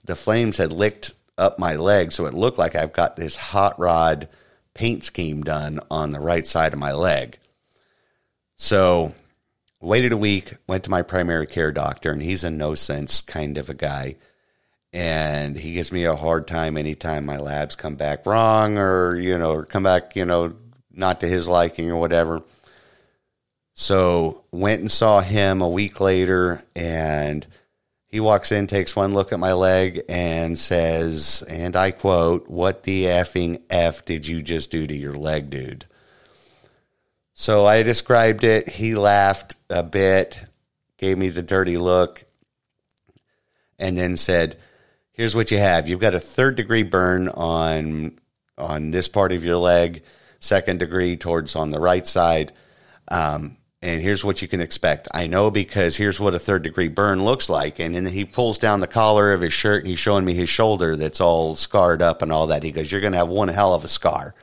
the 0.04 0.16
flames 0.16 0.56
had 0.56 0.72
licked 0.72 1.12
up 1.36 1.58
my 1.58 1.76
leg, 1.76 2.12
so 2.12 2.26
it 2.26 2.34
looked 2.34 2.58
like 2.58 2.74
I've 2.74 2.92
got 2.92 3.16
this 3.16 3.36
hot 3.36 3.78
rod 3.78 4.28
paint 4.74 5.04
scheme 5.04 5.42
done 5.42 5.80
on 5.90 6.10
the 6.10 6.20
right 6.20 6.46
side 6.46 6.72
of 6.72 6.78
my 6.78 6.92
leg. 6.92 7.38
So 8.56 9.14
waited 9.80 10.12
a 10.12 10.16
week, 10.16 10.54
went 10.66 10.84
to 10.84 10.90
my 10.90 11.02
primary 11.02 11.46
care 11.46 11.72
doctor, 11.72 12.12
and 12.12 12.22
he's 12.22 12.44
a 12.44 12.50
no 12.50 12.74
sense 12.74 13.20
kind 13.22 13.58
of 13.58 13.68
a 13.68 13.74
guy. 13.74 14.16
And 14.92 15.56
he 15.56 15.74
gives 15.74 15.92
me 15.92 16.04
a 16.04 16.16
hard 16.16 16.48
time 16.48 16.76
anytime 16.76 17.24
my 17.24 17.38
labs 17.38 17.76
come 17.76 17.94
back 17.94 18.26
wrong 18.26 18.76
or, 18.76 19.16
you 19.16 19.38
know, 19.38 19.52
or 19.52 19.64
come 19.64 19.84
back, 19.84 20.16
you 20.16 20.24
know, 20.24 20.54
not 20.92 21.20
to 21.20 21.28
his 21.28 21.46
liking 21.46 21.90
or 21.90 21.96
whatever. 21.96 22.42
So 23.74 24.44
went 24.50 24.80
and 24.80 24.90
saw 24.90 25.20
him 25.20 25.62
a 25.62 25.68
week 25.68 26.00
later 26.00 26.62
and 26.74 27.46
he 28.10 28.18
walks 28.18 28.50
in, 28.50 28.66
takes 28.66 28.96
one 28.96 29.14
look 29.14 29.32
at 29.32 29.38
my 29.38 29.52
leg 29.52 30.02
and 30.08 30.58
says, 30.58 31.44
and 31.48 31.76
I 31.76 31.92
quote, 31.92 32.48
What 32.48 32.82
the 32.82 33.04
effing 33.04 33.62
F 33.70 34.04
did 34.04 34.26
you 34.26 34.42
just 34.42 34.72
do 34.72 34.84
to 34.86 34.94
your 34.94 35.14
leg, 35.14 35.48
dude? 35.48 35.86
So 37.34 37.64
I 37.64 37.84
described 37.84 38.42
it. 38.42 38.68
He 38.68 38.96
laughed 38.96 39.54
a 39.70 39.84
bit, 39.84 40.38
gave 40.98 41.16
me 41.16 41.28
the 41.28 41.42
dirty 41.42 41.78
look, 41.78 42.24
and 43.78 43.96
then 43.96 44.16
said, 44.16 44.58
"Here's 45.20 45.36
what 45.36 45.50
you 45.50 45.58
have. 45.58 45.86
You've 45.86 46.00
got 46.00 46.14
a 46.14 46.20
third 46.20 46.56
degree 46.56 46.82
burn 46.82 47.28
on 47.28 48.18
on 48.56 48.90
this 48.90 49.06
part 49.06 49.32
of 49.32 49.44
your 49.44 49.58
leg, 49.58 50.02
second 50.38 50.80
degree 50.80 51.16
towards 51.16 51.54
on 51.56 51.70
the 51.70 51.78
right 51.80 52.06
side." 52.06 52.52
Um, 53.08 53.58
and 53.82 54.02
here's 54.02 54.24
what 54.24 54.42
you 54.42 54.48
can 54.48 54.60
expect. 54.60 55.08
I 55.12 55.26
know 55.26 55.50
because 55.50 55.96
here's 55.96 56.20
what 56.20 56.34
a 56.34 56.38
third 56.38 56.62
degree 56.62 56.88
burn 56.88 57.24
looks 57.24 57.48
like. 57.48 57.78
And 57.78 57.94
then 57.94 58.06
he 58.06 58.24
pulls 58.24 58.58
down 58.58 58.80
the 58.80 58.86
collar 58.86 59.32
of 59.32 59.40
his 59.40 59.54
shirt 59.54 59.82
and 59.82 59.88
he's 59.88 59.98
showing 59.98 60.24
me 60.24 60.34
his 60.34 60.50
shoulder 60.50 60.96
that's 60.96 61.20
all 61.20 61.54
scarred 61.54 62.02
up 62.02 62.20
and 62.20 62.30
all 62.30 62.48
that. 62.48 62.62
He 62.62 62.72
goes, 62.72 62.90
You're 62.92 63.00
going 63.00 63.12
to 63.12 63.18
have 63.18 63.28
one 63.28 63.48
hell 63.48 63.72
of 63.72 63.84
a 63.84 63.88
scar. 63.88 64.34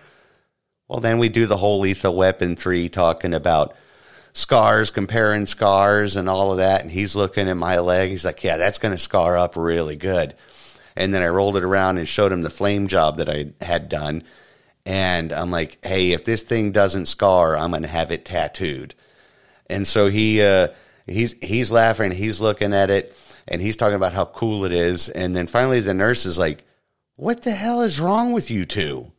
Well, 0.87 0.99
then 0.99 1.19
we 1.19 1.29
do 1.29 1.45
the 1.45 1.57
whole 1.57 1.79
lethal 1.79 2.15
weapon 2.15 2.55
three 2.55 2.87
talking 2.87 3.33
about 3.33 3.75
scars, 4.33 4.89
comparing 4.91 5.45
scars 5.45 6.15
and 6.15 6.29
all 6.29 6.51
of 6.51 6.57
that. 6.57 6.81
And 6.81 6.91
he's 6.91 7.15
looking 7.15 7.49
at 7.49 7.57
my 7.57 7.79
leg. 7.79 8.09
He's 8.09 8.25
like, 8.25 8.43
yeah, 8.43 8.57
that's 8.57 8.79
going 8.79 8.93
to 8.93 8.97
scar 8.97 9.37
up 9.37 9.55
really 9.55 9.95
good. 9.95 10.35
And 10.97 11.13
then 11.13 11.21
I 11.21 11.27
rolled 11.27 11.55
it 11.55 11.63
around 11.63 11.99
and 11.99 12.07
showed 12.07 12.31
him 12.31 12.41
the 12.41 12.49
flame 12.49 12.87
job 12.87 13.17
that 13.17 13.29
I 13.29 13.53
had 13.63 13.87
done. 13.87 14.23
And 14.85 15.31
I'm 15.31 15.51
like, 15.51 15.77
hey, 15.85 16.11
if 16.11 16.23
this 16.23 16.43
thing 16.43 16.71
doesn't 16.71 17.05
scar, 17.05 17.55
I'm 17.55 17.69
going 17.71 17.83
to 17.83 17.87
have 17.87 18.11
it 18.11 18.25
tattooed. 18.25 18.95
And 19.69 19.85
so 19.85 20.07
he, 20.07 20.41
uh, 20.41 20.69
he's, 21.05 21.35
he's 21.41 21.71
laughing. 21.71 22.11
He's 22.11 22.41
looking 22.41 22.73
at 22.73 22.89
it 22.89 23.15
and 23.47 23.61
he's 23.61 23.77
talking 23.77 23.95
about 23.95 24.13
how 24.13 24.25
cool 24.25 24.65
it 24.65 24.71
is. 24.71 25.09
And 25.09 25.35
then 25.35 25.47
finally 25.47 25.81
the 25.81 25.93
nurse 25.93 26.25
is 26.25 26.39
like, 26.39 26.63
what 27.15 27.43
the 27.43 27.51
hell 27.51 27.81
is 27.81 27.99
wrong 27.99 28.33
with 28.33 28.49
you 28.49 28.65
two? 28.65 29.11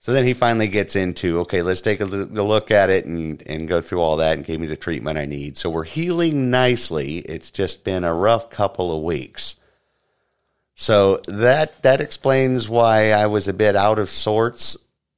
So 0.00 0.12
then 0.12 0.24
he 0.24 0.34
finally 0.34 0.68
gets 0.68 0.96
into, 0.96 1.40
okay, 1.40 1.62
let's 1.62 1.80
take 1.80 2.00
a 2.00 2.04
look 2.04 2.70
at 2.70 2.90
it 2.90 3.06
and, 3.06 3.42
and 3.48 3.66
go 3.66 3.80
through 3.80 4.02
all 4.02 4.18
that 4.18 4.36
and 4.36 4.44
gave 4.44 4.60
me 4.60 4.66
the 4.66 4.76
treatment 4.76 5.16
I 5.16 5.24
need. 5.24 5.56
So 5.56 5.70
we're 5.70 5.84
healing 5.84 6.50
nicely. 6.50 7.20
It's 7.20 7.50
just 7.50 7.84
been 7.84 8.04
a 8.04 8.12
rough 8.12 8.50
couple 8.50 8.94
of 8.94 9.02
weeks. 9.02 9.56
So 10.74 11.18
that 11.28 11.82
that 11.82 12.00
explains 12.00 12.68
why 12.68 13.10
I 13.10 13.26
was 13.26 13.48
a 13.48 13.52
bit 13.52 13.76
out 13.76 13.98
of 13.98 14.08
sorts 14.08 14.76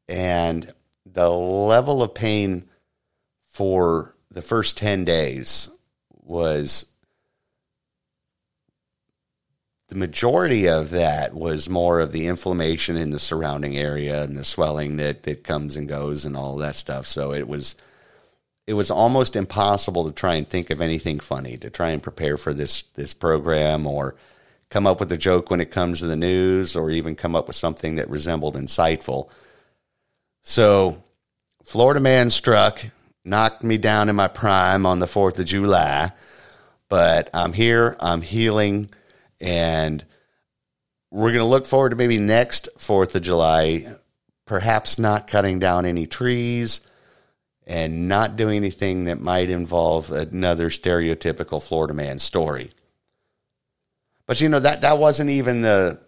and 0.08 0.72
the 1.04 1.30
level 1.30 2.02
of 2.02 2.14
pain 2.14 2.68
for 3.44 4.14
the 4.30 4.42
first 4.42 4.76
10 4.76 5.04
days 5.04 5.70
was 6.10 6.86
the 9.88 9.94
majority 9.94 10.68
of 10.68 10.90
that 10.90 11.32
was 11.32 11.68
more 11.68 12.00
of 12.00 12.12
the 12.12 12.26
inflammation 12.26 12.96
in 12.96 13.10
the 13.10 13.18
surrounding 13.18 13.76
area 13.76 14.22
and 14.22 14.36
the 14.36 14.44
swelling 14.44 14.96
that, 14.96 15.22
that 15.22 15.44
comes 15.44 15.76
and 15.76 15.88
goes 15.88 16.24
and 16.24 16.36
all 16.36 16.56
that 16.56 16.74
stuff. 16.74 17.06
So 17.06 17.32
it 17.32 17.48
was 17.48 17.76
it 18.66 18.74
was 18.74 18.90
almost 18.90 19.36
impossible 19.36 20.06
to 20.06 20.12
try 20.12 20.34
and 20.34 20.46
think 20.46 20.70
of 20.70 20.80
anything 20.80 21.20
funny 21.20 21.56
to 21.58 21.70
try 21.70 21.90
and 21.90 22.02
prepare 22.02 22.36
for 22.36 22.52
this 22.52 22.82
this 22.94 23.14
program 23.14 23.86
or 23.86 24.16
come 24.70 24.86
up 24.86 25.00
with 25.00 25.12
a 25.12 25.16
joke 25.16 25.50
when 25.50 25.60
it 25.60 25.70
comes 25.70 26.00
to 26.00 26.06
the 26.06 26.16
news 26.16 26.76
or 26.76 26.90
even 26.90 27.14
come 27.14 27.34
up 27.34 27.46
with 27.46 27.56
something 27.56 27.96
that 27.96 28.10
resembled 28.10 28.56
insightful. 28.56 29.28
So 30.42 31.02
Florida 31.64 32.00
man 32.00 32.30
struck, 32.30 32.84
knocked 33.24 33.62
me 33.62 33.78
down 33.78 34.08
in 34.08 34.16
my 34.16 34.28
prime 34.28 34.86
on 34.86 34.98
the 34.98 35.06
4th 35.06 35.38
of 35.38 35.46
July, 35.46 36.10
but 36.88 37.30
I'm 37.34 37.52
here, 37.52 37.96
I'm 38.00 38.22
healing 38.22 38.90
and 39.40 40.04
we're 41.10 41.30
going 41.30 41.38
to 41.38 41.44
look 41.44 41.66
forward 41.66 41.90
to 41.90 41.96
maybe 41.96 42.18
next 42.18 42.68
4th 42.78 43.14
of 43.14 43.22
July, 43.22 43.86
perhaps 44.46 44.98
not 44.98 45.28
cutting 45.28 45.58
down 45.58 45.86
any 45.86 46.06
trees 46.06 46.80
and 47.66 48.08
not 48.08 48.36
doing 48.36 48.56
anything 48.56 49.04
that 49.04 49.20
might 49.20 49.50
involve 49.50 50.12
another 50.12 50.68
stereotypical 50.68 51.62
Florida 51.62 51.94
man 51.94 52.18
story. 52.18 52.70
But 54.26 54.40
you 54.40 54.48
know 54.48 54.60
that 54.60 54.82
that 54.82 54.98
wasn't 54.98 55.30
even 55.30 55.62
the 55.62 56.00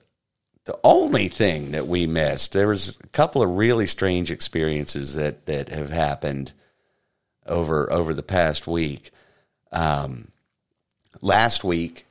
the 0.64 0.78
only 0.84 1.28
thing 1.28 1.70
that 1.70 1.86
we 1.86 2.06
missed. 2.06 2.52
There 2.52 2.68
was 2.68 2.98
a 3.02 3.06
couple 3.08 3.42
of 3.42 3.56
really 3.56 3.86
strange 3.86 4.30
experiences 4.30 5.14
that 5.14 5.46
that 5.46 5.68
have 5.70 5.90
happened 5.90 6.52
over 7.46 7.90
over 7.92 8.12
the 8.12 8.22
past 8.22 8.66
week. 8.66 9.10
Um, 9.70 10.28
last 11.22 11.64
week, 11.64 12.06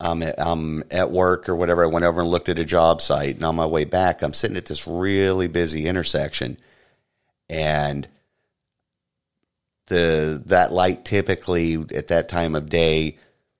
I'm 0.00 0.22
at, 0.22 0.40
I'm 0.40 0.82
at 0.90 1.10
work 1.10 1.48
or 1.48 1.54
whatever. 1.54 1.84
I 1.84 1.86
went 1.86 2.04
over 2.04 2.20
and 2.20 2.30
looked 2.30 2.48
at 2.48 2.58
a 2.58 2.64
job 2.64 3.02
site, 3.02 3.36
and 3.36 3.44
on 3.44 3.56
my 3.56 3.66
way 3.66 3.84
back, 3.84 4.22
I'm 4.22 4.34
sitting 4.34 4.56
at 4.56 4.66
this 4.66 4.86
really 4.86 5.48
busy 5.48 5.86
intersection, 5.86 6.56
and 7.48 8.08
the 9.86 10.42
that 10.46 10.72
light 10.72 11.04
typically 11.04 11.74
at 11.94 12.08
that 12.08 12.28
time 12.28 12.54
of 12.54 12.68
day 12.68 13.18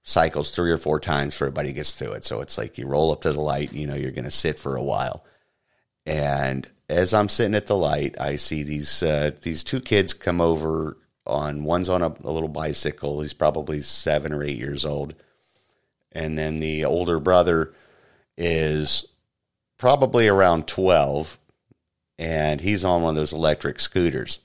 cycles 0.08 0.50
three 0.50 0.70
or 0.70 0.78
four 0.78 1.00
times 1.00 1.34
for 1.34 1.44
everybody 1.44 1.72
gets 1.72 1.92
through 1.92 2.12
it. 2.12 2.24
So 2.24 2.40
it's 2.40 2.58
like 2.58 2.78
you 2.78 2.86
roll 2.86 3.12
up 3.12 3.22
to 3.22 3.32
the 3.32 3.40
light, 3.40 3.72
you 3.72 3.86
know, 3.86 3.94
you're 3.94 4.10
going 4.10 4.24
to 4.24 4.30
sit 4.30 4.58
for 4.58 4.76
a 4.76 4.82
while, 4.82 5.24
and 6.06 6.70
as 6.88 7.12
I'm 7.12 7.28
sitting 7.28 7.54
at 7.54 7.66
the 7.66 7.76
light, 7.76 8.18
I 8.18 8.36
see 8.36 8.62
these 8.62 9.02
uh, 9.02 9.32
these 9.42 9.62
two 9.62 9.80
kids 9.80 10.14
come 10.14 10.40
over. 10.40 10.96
On 11.26 11.62
one's 11.62 11.90
on 11.90 12.00
a, 12.00 12.06
a 12.24 12.32
little 12.32 12.48
bicycle. 12.48 13.20
He's 13.20 13.34
probably 13.34 13.82
seven 13.82 14.32
or 14.32 14.42
eight 14.42 14.56
years 14.56 14.86
old 14.86 15.14
and 16.12 16.38
then 16.38 16.60
the 16.60 16.84
older 16.84 17.20
brother 17.20 17.74
is 18.36 19.06
probably 19.76 20.28
around 20.28 20.66
12 20.66 21.38
and 22.18 22.60
he's 22.60 22.84
on 22.84 23.02
one 23.02 23.10
of 23.10 23.16
those 23.16 23.32
electric 23.32 23.80
scooters 23.80 24.40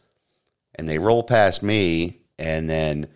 and 0.75 0.87
they 0.87 0.99
roll 0.99 1.23
past 1.23 1.63
me 1.63 2.17
and 2.37 2.69
then 2.69 3.07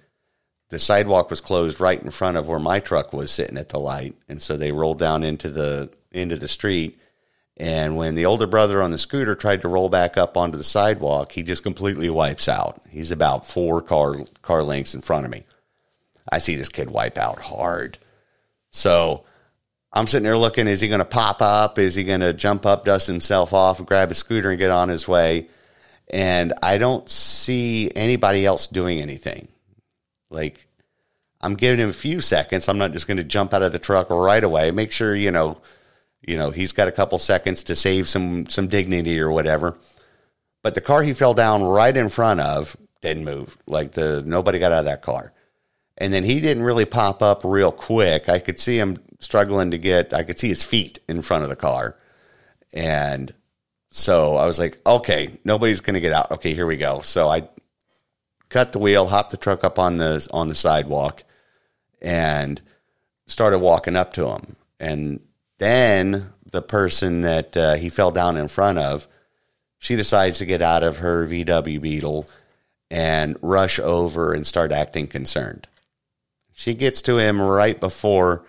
the 0.69 0.79
sidewalk 0.79 1.29
was 1.29 1.41
closed 1.41 1.79
right 1.79 2.01
in 2.01 2.09
front 2.11 2.37
of 2.37 2.47
where 2.47 2.59
my 2.59 2.79
truck 2.79 3.13
was 3.13 3.31
sitting 3.31 3.57
at 3.57 3.69
the 3.69 3.79
light 3.79 4.15
and 4.27 4.41
so 4.41 4.57
they 4.57 4.71
rolled 4.71 4.99
down 4.99 5.23
into 5.23 5.49
the 5.49 5.89
into 6.11 6.35
the 6.35 6.47
street 6.47 6.99
and 7.57 7.95
when 7.97 8.15
the 8.15 8.25
older 8.25 8.47
brother 8.47 8.81
on 8.81 8.91
the 8.91 8.97
scooter 8.97 9.35
tried 9.35 9.61
to 9.61 9.67
roll 9.67 9.89
back 9.89 10.17
up 10.17 10.37
onto 10.37 10.57
the 10.57 10.63
sidewalk 10.63 11.31
he 11.31 11.43
just 11.43 11.63
completely 11.63 12.09
wipes 12.09 12.47
out 12.47 12.81
he's 12.89 13.11
about 13.11 13.45
four 13.45 13.81
car 13.81 14.15
car 14.41 14.63
lengths 14.63 14.95
in 14.95 15.01
front 15.01 15.25
of 15.25 15.31
me 15.31 15.43
i 16.31 16.37
see 16.37 16.55
this 16.55 16.69
kid 16.69 16.89
wipe 16.89 17.17
out 17.17 17.39
hard 17.39 17.97
so 18.71 19.23
I'm 19.91 20.05
sitting 20.05 20.25
there 20.25 20.37
looking, 20.37 20.67
is 20.67 20.81
he 20.81 20.89
going 20.89 20.99
to 20.99 21.05
pop 21.05 21.41
up? 21.41 21.79
Is 21.79 21.95
he 21.95 22.03
going 22.03 22.19
to 22.19 22.33
jump 22.33 22.65
up, 22.65 22.85
dust 22.85 23.07
himself 23.07 23.53
off, 23.53 23.83
grab 23.83 24.11
a 24.11 24.13
scooter 24.13 24.49
and 24.49 24.59
get 24.59 24.69
on 24.69 24.89
his 24.89 25.07
way? 25.07 25.49
And 26.11 26.53
I 26.61 26.77
don't 26.77 27.09
see 27.09 27.91
anybody 27.95 28.45
else 28.45 28.67
doing 28.67 29.01
anything. 29.01 29.47
Like, 30.29 30.67
I'm 31.41 31.55
giving 31.55 31.79
him 31.79 31.89
a 31.89 31.93
few 31.93 32.21
seconds. 32.21 32.67
I'm 32.67 32.77
not 32.77 32.93
just 32.93 33.07
going 33.07 33.17
to 33.17 33.23
jump 33.23 33.53
out 33.53 33.63
of 33.63 33.71
the 33.71 33.79
truck 33.79 34.09
right 34.09 34.43
away. 34.43 34.71
Make 34.71 34.91
sure, 34.91 35.15
you 35.15 35.31
know, 35.31 35.61
you 36.21 36.37
know, 36.37 36.51
he's 36.51 36.71
got 36.71 36.87
a 36.87 36.91
couple 36.91 37.19
seconds 37.19 37.63
to 37.63 37.75
save 37.75 38.07
some 38.07 38.47
some 38.47 38.67
dignity 38.67 39.19
or 39.19 39.31
whatever. 39.31 39.77
But 40.63 40.75
the 40.75 40.81
car 40.81 41.03
he 41.03 41.13
fell 41.13 41.33
down 41.33 41.63
right 41.63 41.95
in 41.95 42.09
front 42.09 42.41
of 42.41 42.75
didn't 43.01 43.25
move. 43.25 43.57
Like 43.67 43.91
the 43.91 44.23
nobody 44.25 44.59
got 44.59 44.71
out 44.71 44.79
of 44.79 44.85
that 44.85 45.03
car 45.03 45.33
and 45.97 46.13
then 46.13 46.23
he 46.23 46.39
didn't 46.39 46.63
really 46.63 46.85
pop 46.85 47.21
up 47.21 47.43
real 47.43 47.71
quick. 47.71 48.29
I 48.29 48.39
could 48.39 48.59
see 48.59 48.77
him 48.77 48.97
struggling 49.19 49.71
to 49.71 49.77
get. 49.77 50.13
I 50.13 50.23
could 50.23 50.39
see 50.39 50.47
his 50.47 50.63
feet 50.63 50.99
in 51.09 51.21
front 51.21 51.43
of 51.43 51.49
the 51.49 51.55
car, 51.55 51.97
and 52.71 53.33
so 53.89 54.37
I 54.37 54.45
was 54.45 54.59
like, 54.59 54.79
okay, 54.85 55.29
nobody's 55.43 55.81
going 55.81 55.95
to 55.95 55.99
get 55.99 56.13
out. 56.13 56.31
Okay, 56.31 56.53
here 56.53 56.67
we 56.67 56.77
go. 56.77 57.01
So 57.01 57.27
I 57.27 57.49
cut 58.49 58.71
the 58.71 58.79
wheel, 58.79 59.07
hopped 59.07 59.31
the 59.31 59.37
truck 59.37 59.63
up 59.63 59.79
on 59.79 59.97
the 59.97 60.27
on 60.31 60.47
the 60.47 60.55
sidewalk, 60.55 61.23
and 62.01 62.61
started 63.25 63.59
walking 63.59 63.95
up 63.95 64.13
to 64.13 64.27
him. 64.27 64.55
And 64.79 65.21
then 65.57 66.27
the 66.51 66.61
person 66.61 67.21
that 67.21 67.57
uh, 67.57 67.75
he 67.75 67.89
fell 67.89 68.11
down 68.11 68.37
in 68.37 68.47
front 68.47 68.77
of, 68.77 69.07
she 69.79 69.95
decides 69.95 70.39
to 70.39 70.45
get 70.45 70.61
out 70.61 70.83
of 70.83 70.97
her 70.97 71.27
VW 71.27 71.81
Beetle 71.81 72.27
and 72.89 73.37
rush 73.41 73.79
over 73.79 74.33
and 74.33 74.47
start 74.47 74.71
acting 74.71 75.07
concerned. 75.07 75.67
She 76.53 76.73
gets 76.73 77.01
to 77.03 77.17
him 77.17 77.41
right 77.41 77.79
before 77.79 78.45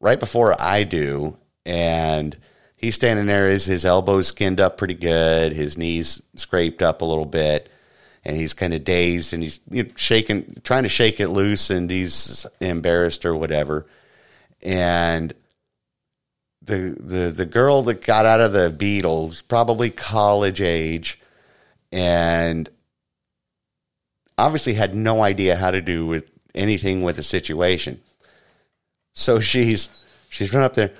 right 0.00 0.20
before 0.20 0.54
I 0.60 0.84
do, 0.84 1.36
and 1.64 2.36
he's 2.76 2.94
standing 2.94 3.26
there. 3.26 3.48
His 3.48 3.64
his 3.64 3.84
elbows 3.84 4.28
skinned 4.28 4.60
up 4.60 4.76
pretty 4.76 4.94
good, 4.94 5.52
his 5.52 5.76
knees 5.76 6.22
scraped 6.36 6.82
up 6.82 7.02
a 7.02 7.04
little 7.04 7.24
bit, 7.24 7.68
and 8.26 8.36
he's 8.36 8.54
kind 8.54 8.74
of 8.74 8.82
dazed 8.82 9.32
and 9.32 9.42
he's 9.42 9.60
you 9.70 9.84
know, 9.84 9.90
shaking, 9.94 10.56
trying 10.64 10.82
to 10.82 10.88
shake 10.88 11.20
it 11.20 11.28
loose, 11.28 11.70
and 11.70 11.88
he's 11.88 12.44
embarrassed 12.60 13.24
or 13.24 13.36
whatever. 13.36 13.86
And 14.64 15.32
the 16.60 16.96
the 16.98 17.30
the 17.30 17.46
girl 17.46 17.82
that 17.82 18.04
got 18.04 18.26
out 18.26 18.40
of 18.40 18.52
the 18.52 18.70
Beetles, 18.70 19.42
probably 19.42 19.90
college 19.90 20.60
age, 20.60 21.20
and 21.92 22.68
obviously 24.36 24.74
had 24.74 24.94
no 24.94 25.22
idea 25.22 25.54
how 25.54 25.70
to 25.70 25.80
do 25.80 26.04
with 26.04 26.28
anything 26.52 27.02
with 27.02 27.14
the 27.14 27.22
situation. 27.22 28.00
So 29.14 29.38
she's 29.40 29.88
she's 30.30 30.52
run 30.52 30.64
up 30.64 30.74
there 30.74 30.90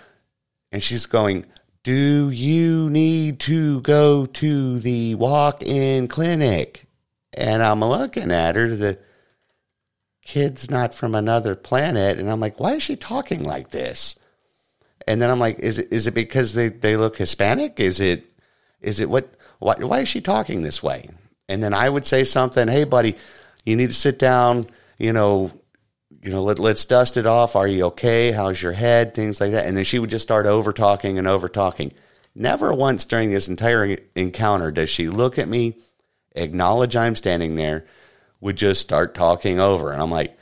and 0.70 0.80
she's 0.80 1.06
going, 1.06 1.44
Do 1.82 2.30
you 2.30 2.88
need 2.88 3.40
to 3.40 3.80
go 3.80 4.26
to 4.26 4.78
the 4.78 5.16
walk 5.16 5.64
in 5.64 6.06
clinic? 6.06 6.85
And 7.36 7.62
I'm 7.62 7.80
looking 7.80 8.30
at 8.30 8.56
her, 8.56 8.68
the 8.68 8.98
kid's 10.22 10.70
not 10.70 10.94
from 10.94 11.14
another 11.14 11.54
planet. 11.54 12.18
And 12.18 12.30
I'm 12.30 12.40
like, 12.40 12.58
Why 12.58 12.74
is 12.74 12.82
she 12.82 12.96
talking 12.96 13.44
like 13.44 13.70
this? 13.70 14.16
And 15.06 15.20
then 15.20 15.30
I'm 15.30 15.38
like, 15.38 15.58
Is 15.58 15.78
it 15.78 15.92
is 15.92 16.06
it 16.06 16.14
because 16.14 16.54
they, 16.54 16.68
they 16.68 16.96
look 16.96 17.16
Hispanic? 17.16 17.78
Is 17.80 18.00
it 18.00 18.26
is 18.80 19.00
it 19.00 19.10
what 19.10 19.34
why, 19.58 19.76
why 19.80 20.00
is 20.00 20.08
she 20.08 20.20
talking 20.20 20.62
this 20.62 20.82
way? 20.82 21.08
And 21.48 21.62
then 21.62 21.74
I 21.74 21.88
would 21.88 22.04
say 22.04 22.24
something, 22.24 22.68
Hey 22.68 22.84
buddy, 22.84 23.16
you 23.64 23.76
need 23.76 23.88
to 23.88 23.94
sit 23.94 24.18
down 24.18 24.66
you 24.98 25.12
know, 25.12 25.50
you 26.22 26.30
know, 26.30 26.42
let, 26.42 26.58
let's 26.58 26.84
dust 26.84 27.16
it 27.16 27.26
off. 27.26 27.56
Are 27.56 27.68
you 27.68 27.86
okay? 27.86 28.30
How's 28.32 28.60
your 28.60 28.72
head? 28.72 29.14
Things 29.14 29.40
like 29.40 29.52
that. 29.52 29.66
And 29.66 29.76
then 29.76 29.84
she 29.84 29.98
would 29.98 30.10
just 30.10 30.22
start 30.22 30.46
over 30.46 30.72
talking 30.72 31.18
and 31.18 31.28
over 31.28 31.48
talking. 31.48 31.92
Never 32.34 32.72
once 32.72 33.04
during 33.04 33.30
this 33.30 33.48
entire 33.48 33.96
encounter 34.14 34.70
does 34.70 34.90
she 34.90 35.08
look 35.08 35.38
at 35.38 35.48
me, 35.48 35.78
acknowledge 36.36 36.96
I'm 36.96 37.16
standing 37.16 37.54
there, 37.54 37.86
would 38.40 38.56
just 38.56 38.80
start 38.80 39.14
talking 39.14 39.60
over. 39.60 39.92
And 39.92 40.00
I'm 40.00 40.10
like, 40.10 40.36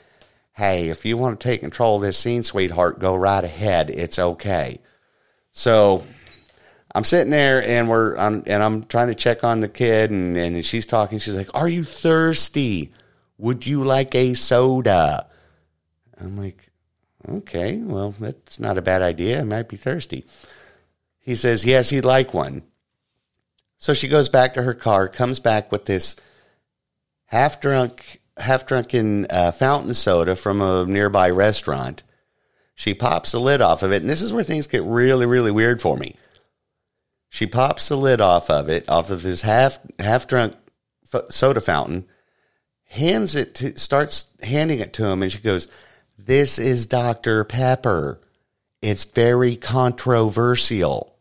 hey, 0.52 0.88
if 0.88 1.04
you 1.04 1.16
want 1.16 1.40
to 1.40 1.48
take 1.48 1.60
control 1.60 1.96
of 1.96 2.02
this 2.02 2.18
scene, 2.18 2.42
sweetheart, 2.42 2.98
go 2.98 3.14
right 3.14 3.44
ahead. 3.44 3.90
It's 3.90 4.18
okay. 4.18 4.78
So 5.52 6.04
I'm 6.94 7.04
sitting 7.04 7.30
there 7.30 7.62
and 7.62 7.88
we're 7.88 8.16
I'm, 8.16 8.42
and 8.46 8.62
I'm 8.62 8.84
trying 8.84 9.08
to 9.08 9.14
check 9.14 9.44
on 9.44 9.60
the 9.60 9.68
kid 9.68 10.10
and, 10.10 10.36
and 10.36 10.64
she's 10.64 10.86
talking. 10.86 11.18
She's 11.18 11.36
like, 11.36 11.54
Are 11.54 11.68
you 11.68 11.84
thirsty? 11.84 12.92
Would 13.38 13.66
you 13.66 13.84
like 13.84 14.14
a 14.14 14.34
soda? 14.34 15.26
I'm 16.20 16.36
like, 16.36 16.70
okay, 17.28 17.78
well, 17.82 18.14
that's 18.18 18.60
not 18.60 18.78
a 18.78 18.82
bad 18.82 19.02
idea. 19.02 19.40
I 19.40 19.44
might 19.44 19.68
be 19.68 19.76
thirsty. 19.76 20.24
He 21.20 21.34
says, 21.34 21.64
yes, 21.64 21.90
he'd 21.90 22.04
like 22.04 22.34
one. 22.34 22.62
So 23.84 23.92
she 23.92 24.08
goes 24.08 24.30
back 24.30 24.54
to 24.54 24.62
her 24.62 24.72
car, 24.72 25.08
comes 25.08 25.40
back 25.40 25.70
with 25.70 25.84
this 25.84 26.16
half 27.26 27.60
drunk, 27.60 28.22
half 28.38 28.66
drunken 28.66 29.26
uh, 29.28 29.52
fountain 29.52 29.92
soda 29.92 30.36
from 30.36 30.62
a 30.62 30.86
nearby 30.86 31.28
restaurant. 31.28 32.02
She 32.74 32.94
pops 32.94 33.32
the 33.32 33.40
lid 33.40 33.60
off 33.60 33.82
of 33.82 33.92
it, 33.92 34.00
and 34.00 34.08
this 34.08 34.22
is 34.22 34.32
where 34.32 34.42
things 34.42 34.66
get 34.66 34.82
really, 34.84 35.26
really 35.26 35.50
weird 35.50 35.82
for 35.82 35.98
me. 35.98 36.16
She 37.28 37.46
pops 37.46 37.90
the 37.90 37.96
lid 37.96 38.22
off 38.22 38.48
of 38.48 38.70
it, 38.70 38.88
off 38.88 39.10
of 39.10 39.20
this 39.20 39.42
half 39.42 39.78
half 39.98 40.26
drunk 40.28 40.54
soda 41.28 41.60
fountain, 41.60 42.06
hands 42.86 43.36
it 43.36 43.54
to, 43.56 43.78
starts 43.78 44.24
handing 44.42 44.78
it 44.78 44.94
to 44.94 45.04
him, 45.04 45.22
and 45.22 45.30
she 45.30 45.40
goes, 45.40 45.68
"This 46.16 46.58
is 46.58 46.86
Dr. 46.86 47.44
Pepper. 47.44 48.18
It's 48.80 49.04
very 49.04 49.56
controversial." 49.56 51.13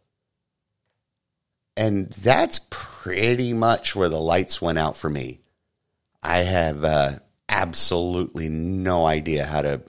And 1.76 2.10
that's 2.12 2.62
pretty 2.70 3.54
much 3.54 3.96
where 3.96 4.10
the 4.10 4.20
lights 4.20 4.62
went 4.62 4.78
out 4.78 4.96
for 4.96 5.10
me. 5.10 5.40
I 6.22 6.40
have 6.40 6.84
uh, 6.84 7.20
absolutely 7.50 8.50
no 8.50 9.06
idea 9.06 9.46
how 9.46 9.64
to 9.64 9.82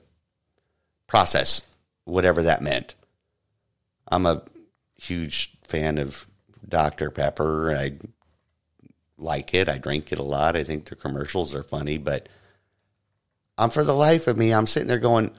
process 1.06 1.62
whatever 2.04 2.42
that 2.42 2.62
meant. 2.62 2.94
I'm 4.08 4.26
a 4.26 4.42
huge 4.96 5.56
fan 5.62 5.98
of 5.98 6.26
Dr. 6.66 7.10
Pepper. 7.10 7.74
I 7.76 7.92
like 9.18 9.54
it. 9.54 9.68
I 9.68 9.78
drink 9.78 10.12
it 10.12 10.18
a 10.18 10.24
lot. 10.24 10.56
I 10.56 10.64
think 10.64 10.86
the 10.86 10.96
commercials 10.96 11.54
are 11.54 11.62
funny, 11.62 11.98
but 11.98 12.28
I'm 13.56 13.70
for 13.70 13.84
the 13.84 13.94
life 13.94 14.26
of 14.26 14.36
me, 14.36 14.52
I'm 14.52 14.66
sitting 14.66 14.88
there 14.88 14.98
going, 14.98 15.30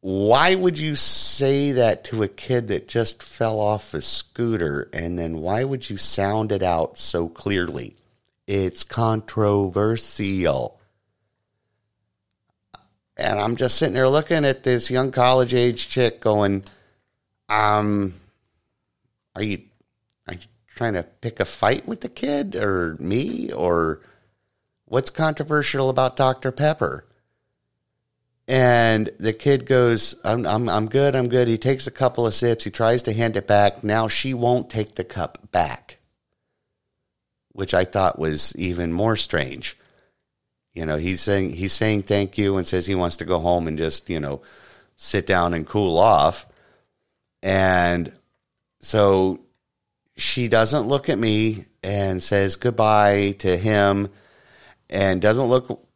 why 0.00 0.54
would 0.54 0.78
you 0.78 0.94
say 0.94 1.72
that 1.72 2.04
to 2.04 2.22
a 2.22 2.28
kid 2.28 2.68
that 2.68 2.86
just 2.86 3.22
fell 3.22 3.58
off 3.58 3.94
a 3.94 4.00
scooter? 4.00 4.88
And 4.92 5.18
then 5.18 5.38
why 5.38 5.64
would 5.64 5.90
you 5.90 5.96
sound 5.96 6.52
it 6.52 6.62
out 6.62 6.98
so 6.98 7.28
clearly? 7.28 7.96
It's 8.46 8.84
controversial. 8.84 10.80
And 13.16 13.40
I'm 13.40 13.56
just 13.56 13.76
sitting 13.76 13.94
there 13.94 14.08
looking 14.08 14.44
at 14.44 14.62
this 14.62 14.90
young 14.90 15.10
college 15.10 15.52
age 15.52 15.88
chick 15.88 16.20
going, 16.20 16.62
um, 17.48 18.14
are 19.34 19.42
you, 19.42 19.62
are 20.28 20.34
you 20.34 20.40
trying 20.76 20.94
to 20.94 21.02
pick 21.02 21.40
a 21.40 21.44
fight 21.44 21.88
with 21.88 22.02
the 22.02 22.08
kid 22.08 22.54
or 22.54 22.96
me? 23.00 23.50
Or 23.52 24.00
what's 24.84 25.10
controversial 25.10 25.90
about 25.90 26.16
Dr. 26.16 26.52
Pepper? 26.52 27.04
And 28.48 29.10
the 29.18 29.34
kid 29.34 29.66
goes, 29.66 30.14
I'm, 30.24 30.46
I'm, 30.46 30.70
I'm 30.70 30.88
good, 30.88 31.14
I'm 31.14 31.28
good. 31.28 31.48
He 31.48 31.58
takes 31.58 31.86
a 31.86 31.90
couple 31.90 32.26
of 32.26 32.34
sips. 32.34 32.64
He 32.64 32.70
tries 32.70 33.02
to 33.02 33.12
hand 33.12 33.36
it 33.36 33.46
back. 33.46 33.84
Now 33.84 34.08
she 34.08 34.32
won't 34.32 34.70
take 34.70 34.94
the 34.94 35.04
cup 35.04 35.52
back, 35.52 35.98
which 37.52 37.74
I 37.74 37.84
thought 37.84 38.18
was 38.18 38.56
even 38.56 38.90
more 38.90 39.16
strange. 39.16 39.76
You 40.72 40.86
know, 40.86 40.96
he's 40.96 41.20
saying, 41.20 41.50
he's 41.50 41.74
saying 41.74 42.04
thank 42.04 42.38
you 42.38 42.56
and 42.56 42.66
says 42.66 42.86
he 42.86 42.94
wants 42.94 43.18
to 43.18 43.26
go 43.26 43.38
home 43.38 43.68
and 43.68 43.76
just, 43.76 44.08
you 44.08 44.18
know, 44.18 44.40
sit 44.96 45.26
down 45.26 45.52
and 45.52 45.66
cool 45.66 45.98
off. 45.98 46.46
And 47.42 48.10
so 48.80 49.40
she 50.16 50.48
doesn't 50.48 50.88
look 50.88 51.10
at 51.10 51.18
me 51.18 51.66
and 51.82 52.22
says 52.22 52.56
goodbye 52.56 53.32
to 53.40 53.58
him 53.58 54.08
and 54.88 55.20
doesn't 55.20 55.46
look 55.46 55.87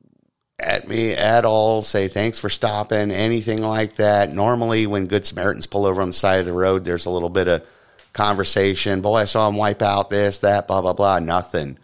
at 0.62 0.88
me 0.88 1.12
at 1.12 1.44
all, 1.44 1.82
say 1.82 2.08
thanks 2.08 2.38
for 2.38 2.48
stopping, 2.48 3.10
anything 3.10 3.62
like 3.62 3.96
that. 3.96 4.30
Normally, 4.30 4.86
when 4.86 5.06
Good 5.06 5.26
Samaritans 5.26 5.66
pull 5.66 5.86
over 5.86 6.00
on 6.00 6.08
the 6.08 6.14
side 6.14 6.40
of 6.40 6.46
the 6.46 6.52
road, 6.52 6.84
there's 6.84 7.06
a 7.06 7.10
little 7.10 7.28
bit 7.28 7.48
of 7.48 7.66
conversation. 8.12 9.00
Boy, 9.00 9.16
I 9.16 9.24
saw 9.24 9.48
him 9.48 9.56
wipe 9.56 9.82
out 9.82 10.10
this, 10.10 10.38
that, 10.38 10.68
blah, 10.68 10.80
blah, 10.80 10.92
blah. 10.92 11.18
Nothing. 11.18 11.78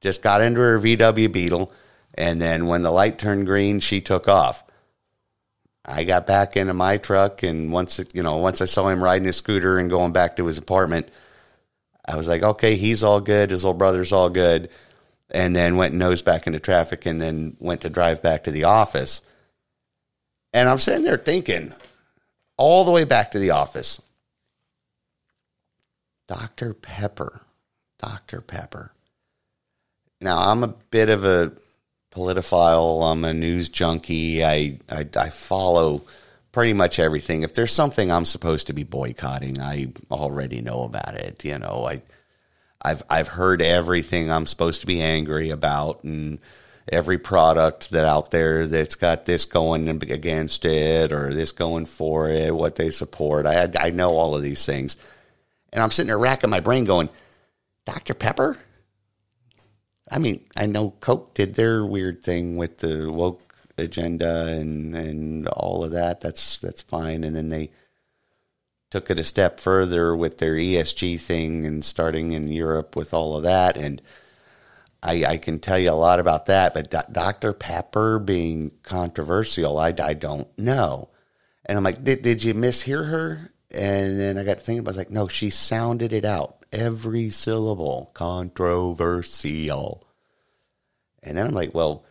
Just 0.00 0.22
got 0.22 0.40
into 0.40 0.60
her 0.60 0.78
VW 0.78 1.32
Beetle. 1.32 1.72
And 2.14 2.40
then 2.40 2.66
when 2.66 2.82
the 2.82 2.90
light 2.90 3.18
turned 3.18 3.46
green, 3.46 3.80
she 3.80 4.00
took 4.00 4.28
off. 4.28 4.64
I 5.84 6.04
got 6.04 6.26
back 6.26 6.56
into 6.56 6.74
my 6.74 6.96
truck. 6.96 7.42
And 7.42 7.72
once, 7.72 8.00
you 8.12 8.22
know, 8.22 8.38
once 8.38 8.60
I 8.60 8.64
saw 8.64 8.88
him 8.88 9.02
riding 9.02 9.26
his 9.26 9.36
scooter 9.36 9.78
and 9.78 9.90
going 9.90 10.12
back 10.12 10.36
to 10.36 10.46
his 10.46 10.58
apartment, 10.58 11.08
I 12.08 12.16
was 12.16 12.28
like, 12.28 12.42
okay, 12.42 12.76
he's 12.76 13.04
all 13.04 13.20
good. 13.20 13.50
His 13.50 13.64
little 13.64 13.78
brother's 13.78 14.12
all 14.12 14.30
good 14.30 14.70
and 15.30 15.54
then 15.54 15.76
went 15.76 15.94
nose 15.94 16.22
back 16.22 16.46
into 16.46 16.60
traffic 16.60 17.06
and 17.06 17.20
then 17.20 17.56
went 17.58 17.80
to 17.82 17.90
drive 17.90 18.22
back 18.22 18.44
to 18.44 18.50
the 18.50 18.64
office. 18.64 19.22
And 20.52 20.68
I'm 20.68 20.78
sitting 20.78 21.04
there 21.04 21.16
thinking, 21.16 21.72
all 22.56 22.84
the 22.84 22.92
way 22.92 23.04
back 23.04 23.32
to 23.32 23.38
the 23.38 23.50
office, 23.50 24.00
Dr. 26.28 26.74
Pepper, 26.74 27.42
Dr. 27.98 28.40
Pepper. 28.40 28.92
Now, 30.20 30.38
I'm 30.38 30.62
a 30.62 30.68
bit 30.68 31.08
of 31.08 31.24
a 31.24 31.52
politiphile. 32.10 33.12
I'm 33.12 33.24
a 33.24 33.34
news 33.34 33.68
junkie. 33.68 34.44
I, 34.44 34.78
I, 34.90 35.06
I 35.16 35.30
follow 35.30 36.02
pretty 36.52 36.72
much 36.72 36.98
everything. 36.98 37.42
If 37.42 37.52
there's 37.54 37.72
something 37.72 38.10
I'm 38.10 38.24
supposed 38.24 38.68
to 38.68 38.72
be 38.72 38.82
boycotting, 38.82 39.60
I 39.60 39.92
already 40.10 40.62
know 40.62 40.84
about 40.84 41.14
it. 41.14 41.44
You 41.44 41.58
know, 41.58 41.86
I 41.86 42.00
I've 42.86 43.02
I've 43.10 43.28
heard 43.28 43.62
everything 43.62 44.30
I'm 44.30 44.46
supposed 44.46 44.80
to 44.82 44.86
be 44.86 45.02
angry 45.02 45.50
about 45.50 46.04
and 46.04 46.38
every 46.88 47.18
product 47.18 47.90
that 47.90 48.04
out 48.04 48.30
there 48.30 48.68
that's 48.68 48.94
got 48.94 49.24
this 49.24 49.44
going 49.44 49.88
against 49.88 50.64
it 50.64 51.10
or 51.10 51.34
this 51.34 51.50
going 51.50 51.86
for 51.86 52.30
it, 52.30 52.54
what 52.54 52.76
they 52.76 52.90
support. 52.90 53.44
I 53.44 53.68
I 53.76 53.90
know 53.90 54.10
all 54.10 54.36
of 54.36 54.42
these 54.42 54.64
things, 54.64 54.96
and 55.72 55.82
I'm 55.82 55.90
sitting 55.90 56.06
there 56.06 56.18
racking 56.18 56.50
my 56.50 56.60
brain, 56.60 56.84
going, 56.84 57.08
Dr 57.86 58.14
Pepper. 58.14 58.56
I 60.08 60.18
mean, 60.20 60.44
I 60.56 60.66
know 60.66 60.90
Coke 61.00 61.34
did 61.34 61.54
their 61.54 61.84
weird 61.84 62.22
thing 62.22 62.56
with 62.56 62.78
the 62.78 63.10
woke 63.10 63.42
agenda 63.76 64.46
and 64.46 64.94
and 64.94 65.48
all 65.48 65.82
of 65.82 65.90
that. 65.90 66.20
That's 66.20 66.60
that's 66.60 66.82
fine, 66.82 67.24
and 67.24 67.34
then 67.34 67.48
they 67.48 67.70
took 68.90 69.10
it 69.10 69.18
a 69.18 69.24
step 69.24 69.60
further 69.60 70.14
with 70.16 70.38
their 70.38 70.54
ESG 70.54 71.20
thing 71.20 71.66
and 71.66 71.84
starting 71.84 72.32
in 72.32 72.48
Europe 72.48 72.96
with 72.96 73.12
all 73.12 73.36
of 73.36 73.42
that. 73.42 73.76
And 73.76 74.00
I, 75.02 75.24
I 75.24 75.36
can 75.36 75.58
tell 75.58 75.78
you 75.78 75.90
a 75.90 75.92
lot 75.92 76.20
about 76.20 76.46
that, 76.46 76.72
but 76.72 76.90
D- 76.90 76.98
Dr. 77.12 77.52
Pepper 77.52 78.18
being 78.18 78.70
controversial, 78.82 79.78
I, 79.78 79.92
I 80.02 80.14
don't 80.14 80.48
know. 80.58 81.10
And 81.64 81.76
I'm 81.76 81.84
like, 81.84 82.02
did, 82.04 82.22
did 82.22 82.42
you 82.44 82.54
mishear 82.54 83.08
her? 83.08 83.52
And 83.72 84.18
then 84.18 84.38
I 84.38 84.44
got 84.44 84.58
to 84.58 84.64
thinking, 84.64 84.86
I 84.86 84.88
was 84.88 84.96
like, 84.96 85.10
no, 85.10 85.28
she 85.28 85.50
sounded 85.50 86.12
it 86.12 86.24
out. 86.24 86.64
Every 86.72 87.30
syllable, 87.30 88.10
controversial. 88.14 90.06
And 91.22 91.36
then 91.36 91.48
I'm 91.48 91.54
like, 91.54 91.74
well, 91.74 92.05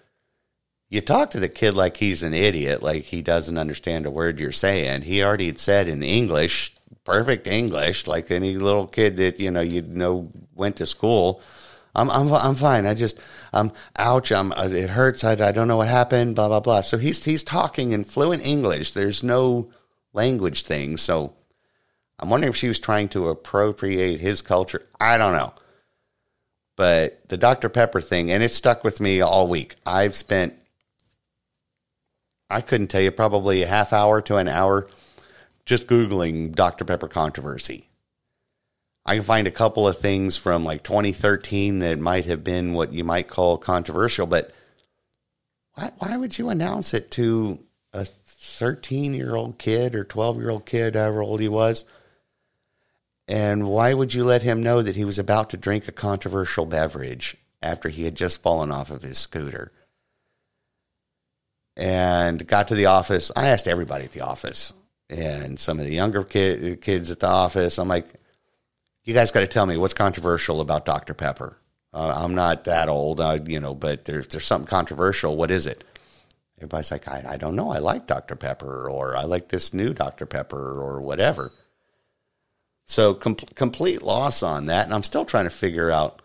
you 0.89 1.01
talk 1.01 1.31
to 1.31 1.39
the 1.39 1.49
kid 1.49 1.75
like 1.75 1.97
he's 1.97 2.23
an 2.23 2.33
idiot, 2.33 2.83
like 2.83 3.03
he 3.03 3.21
doesn't 3.21 3.57
understand 3.57 4.05
a 4.05 4.11
word 4.11 4.39
you're 4.39 4.51
saying. 4.51 5.01
He 5.01 5.23
already 5.23 5.47
had 5.47 5.59
said 5.59 5.87
in 5.87 6.03
English, 6.03 6.73
perfect 7.03 7.47
English, 7.47 8.07
like 8.07 8.31
any 8.31 8.57
little 8.57 8.87
kid 8.87 9.17
that 9.17 9.39
you 9.39 9.51
know 9.51 9.61
you 9.61 9.81
know 9.81 10.31
went 10.53 10.77
to 10.77 10.85
school. 10.85 11.41
I'm 11.95 12.09
I'm 12.09 12.31
I'm 12.33 12.55
fine. 12.55 12.85
I 12.85 12.93
just 12.93 13.19
I'm 13.53 13.71
ouch. 13.97 14.31
I'm 14.31 14.51
uh, 14.51 14.67
it 14.71 14.89
hurts. 14.89 15.23
I, 15.23 15.31
I 15.33 15.51
don't 15.51 15.67
know 15.67 15.77
what 15.77 15.87
happened. 15.87 16.35
Blah 16.35 16.49
blah 16.49 16.59
blah. 16.59 16.81
So 16.81 16.97
he's 16.97 17.23
he's 17.23 17.43
talking 17.43 17.91
in 17.91 18.03
fluent 18.03 18.45
English. 18.45 18.93
There's 18.93 19.23
no 19.23 19.71
language 20.13 20.63
thing. 20.63 20.97
So 20.97 21.33
I'm 22.19 22.29
wondering 22.29 22.51
if 22.51 22.57
she 22.57 22.67
was 22.67 22.79
trying 22.79 23.09
to 23.09 23.29
appropriate 23.29 24.19
his 24.19 24.41
culture. 24.41 24.87
I 24.99 25.17
don't 25.17 25.33
know. 25.33 25.53
But 26.77 27.27
the 27.29 27.37
Dr. 27.37 27.69
Pepper 27.69 28.01
thing, 28.01 28.31
and 28.31 28.43
it 28.43 28.51
stuck 28.51 28.83
with 28.83 28.99
me 28.99 29.21
all 29.21 29.47
week. 29.47 29.75
I've 29.85 30.15
spent 30.15 30.57
I 32.49 32.61
couldn't 32.61 32.87
tell 32.87 33.01
you, 33.01 33.11
probably 33.11 33.63
a 33.63 33.67
half 33.67 33.93
hour 33.93 34.21
to 34.23 34.37
an 34.37 34.47
hour 34.47 34.87
just 35.65 35.87
Googling 35.87 36.53
Dr. 36.53 36.85
Pepper 36.85 37.07
controversy. 37.07 37.89
I 39.05 39.15
can 39.15 39.23
find 39.23 39.47
a 39.47 39.51
couple 39.51 39.87
of 39.87 39.99
things 39.99 40.37
from 40.37 40.63
like 40.63 40.83
2013 40.83 41.79
that 41.79 41.99
might 41.99 42.25
have 42.25 42.43
been 42.43 42.73
what 42.73 42.93
you 42.93 43.03
might 43.03 43.27
call 43.27 43.57
controversial, 43.57 44.25
but 44.25 44.51
why, 45.73 45.91
why 45.97 46.17
would 46.17 46.37
you 46.37 46.49
announce 46.49 46.93
it 46.93 47.11
to 47.11 47.59
a 47.93 48.05
13 48.05 49.13
year 49.13 49.35
old 49.35 49.57
kid 49.57 49.95
or 49.95 50.03
12 50.03 50.37
year 50.37 50.49
old 50.49 50.65
kid, 50.65 50.95
however 50.95 51.21
old 51.21 51.39
he 51.39 51.47
was? 51.47 51.85
And 53.27 53.67
why 53.67 53.93
would 53.93 54.13
you 54.13 54.23
let 54.23 54.43
him 54.43 54.61
know 54.61 54.81
that 54.81 54.95
he 54.95 55.05
was 55.05 55.19
about 55.19 55.49
to 55.51 55.57
drink 55.57 55.87
a 55.87 55.91
controversial 55.91 56.65
beverage 56.65 57.37
after 57.61 57.89
he 57.89 58.03
had 58.03 58.15
just 58.15 58.43
fallen 58.43 58.71
off 58.71 58.91
of 58.91 59.01
his 59.01 59.17
scooter? 59.17 59.71
And 61.77 62.45
got 62.47 62.69
to 62.69 62.75
the 62.75 62.87
office. 62.87 63.31
I 63.35 63.47
asked 63.47 63.67
everybody 63.67 64.05
at 64.05 64.11
the 64.11 64.21
office 64.21 64.73
and 65.09 65.59
some 65.59 65.79
of 65.79 65.85
the 65.85 65.93
younger 65.93 66.23
kid, 66.23 66.81
kids 66.81 67.11
at 67.11 67.19
the 67.19 67.27
office. 67.27 67.77
I'm 67.77 67.87
like, 67.87 68.07
you 69.03 69.13
guys 69.13 69.31
got 69.31 69.41
to 69.41 69.47
tell 69.47 69.65
me 69.65 69.77
what's 69.77 69.93
controversial 69.93 70.61
about 70.61 70.85
Dr. 70.85 71.13
Pepper. 71.13 71.57
Uh, 71.93 72.13
I'm 72.23 72.35
not 72.35 72.65
that 72.65 72.89
old, 72.89 73.19
uh, 73.19 73.39
you 73.45 73.59
know, 73.59 73.73
but 73.73 74.09
if 74.09 74.29
there's 74.29 74.45
something 74.45 74.67
controversial. 74.67 75.37
What 75.37 75.51
is 75.51 75.65
it? 75.65 75.83
Everybody's 76.57 76.91
like, 76.91 77.07
I, 77.07 77.23
I 77.29 77.37
don't 77.37 77.55
know. 77.55 77.71
I 77.71 77.79
like 77.79 78.07
Dr. 78.07 78.35
Pepper, 78.35 78.89
or 78.89 79.15
I 79.15 79.23
like 79.23 79.49
this 79.49 79.73
new 79.73 79.93
Dr. 79.93 80.25
Pepper, 80.25 80.81
or 80.81 81.01
whatever. 81.01 81.51
So 82.85 83.13
com- 83.13 83.35
complete 83.35 84.01
loss 84.01 84.43
on 84.43 84.67
that, 84.67 84.85
and 84.85 84.93
I'm 84.93 85.03
still 85.03 85.25
trying 85.25 85.45
to 85.45 85.49
figure 85.51 85.91
out 85.91 86.21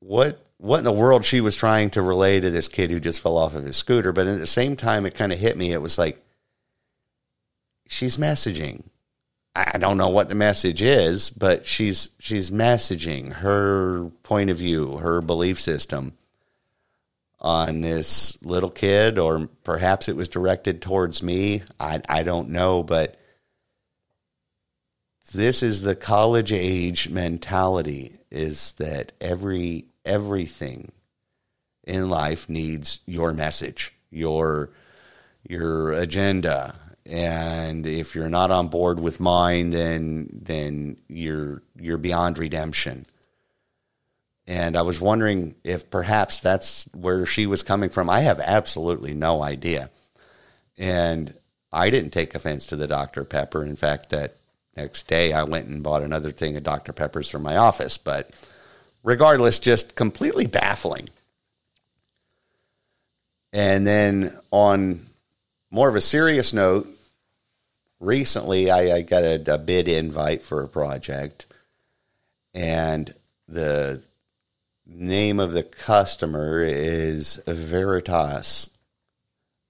what 0.00 0.44
what 0.58 0.78
in 0.78 0.84
the 0.84 0.92
world 0.92 1.24
she 1.24 1.40
was 1.40 1.56
trying 1.56 1.90
to 1.90 2.02
relay 2.02 2.40
to 2.40 2.50
this 2.50 2.68
kid 2.68 2.90
who 2.90 3.00
just 3.00 3.20
fell 3.20 3.38
off 3.38 3.54
of 3.54 3.64
his 3.64 3.76
scooter. 3.76 4.12
But 4.12 4.26
at 4.26 4.38
the 4.38 4.46
same 4.46 4.76
time, 4.76 5.06
it 5.06 5.14
kind 5.14 5.32
of 5.32 5.38
hit 5.38 5.56
me. 5.56 5.72
It 5.72 5.80
was 5.80 5.98
like, 5.98 6.20
she's 7.86 8.16
messaging. 8.18 8.82
I 9.54 9.78
don't 9.78 9.96
know 9.96 10.10
what 10.10 10.28
the 10.28 10.34
message 10.34 10.82
is, 10.82 11.30
but 11.30 11.66
she's 11.66 12.10
she's 12.20 12.52
messaging 12.52 13.32
her 13.32 14.10
point 14.22 14.50
of 14.50 14.58
view, 14.58 14.98
her 14.98 15.20
belief 15.20 15.58
system 15.58 16.12
on 17.40 17.80
this 17.80 18.40
little 18.44 18.70
kid, 18.70 19.18
or 19.18 19.48
perhaps 19.64 20.08
it 20.08 20.16
was 20.16 20.28
directed 20.28 20.80
towards 20.80 21.24
me. 21.24 21.62
I 21.80 22.00
I 22.08 22.22
don't 22.22 22.50
know, 22.50 22.84
but 22.84 23.18
this 25.32 25.64
is 25.64 25.82
the 25.82 25.96
college 25.96 26.52
age 26.52 27.08
mentality 27.08 28.12
is 28.30 28.74
that 28.74 29.10
every 29.20 29.87
everything 30.08 30.90
in 31.84 32.10
life 32.10 32.48
needs 32.48 33.00
your 33.06 33.32
message, 33.32 33.94
your 34.10 34.70
your 35.46 35.92
agenda. 35.92 36.74
And 37.06 37.86
if 37.86 38.14
you're 38.14 38.28
not 38.28 38.50
on 38.50 38.68
board 38.68 39.00
with 39.00 39.20
mine, 39.20 39.70
then 39.70 40.28
then 40.32 40.98
you're 41.08 41.62
you're 41.78 41.98
beyond 41.98 42.38
redemption. 42.38 43.06
And 44.46 44.76
I 44.76 44.82
was 44.82 45.00
wondering 45.00 45.54
if 45.62 45.90
perhaps 45.90 46.40
that's 46.40 46.88
where 46.94 47.26
she 47.26 47.46
was 47.46 47.62
coming 47.62 47.90
from. 47.90 48.08
I 48.08 48.20
have 48.20 48.40
absolutely 48.40 49.12
no 49.12 49.42
idea. 49.42 49.90
And 50.78 51.34
I 51.70 51.90
didn't 51.90 52.10
take 52.10 52.34
offense 52.34 52.64
to 52.66 52.76
the 52.76 52.86
Dr. 52.86 53.24
Pepper. 53.24 53.62
In 53.62 53.76
fact, 53.76 54.08
that 54.08 54.36
next 54.74 55.06
day 55.06 55.34
I 55.34 55.42
went 55.42 55.68
and 55.68 55.82
bought 55.82 56.02
another 56.02 56.30
thing 56.30 56.56
of 56.56 56.62
Dr. 56.62 56.94
Peppers 56.94 57.28
from 57.28 57.42
my 57.42 57.56
office. 57.56 57.98
But 57.98 58.30
regardless, 59.08 59.58
just 59.58 59.94
completely 59.94 60.46
baffling. 60.46 61.08
And 63.54 63.86
then 63.86 64.38
on 64.50 65.06
more 65.70 65.88
of 65.88 65.94
a 65.94 66.00
serious 66.02 66.52
note, 66.52 66.86
recently 68.00 68.70
I, 68.70 68.96
I 68.96 69.00
got 69.00 69.24
a, 69.24 69.54
a, 69.54 69.56
bid 69.56 69.88
invite 69.88 70.42
for 70.42 70.62
a 70.62 70.68
project, 70.68 71.46
and 72.52 73.14
the 73.48 74.02
name 74.84 75.40
of 75.40 75.52
the 75.52 75.62
customer 75.62 76.62
is 76.62 77.40
Veritas. 77.46 78.68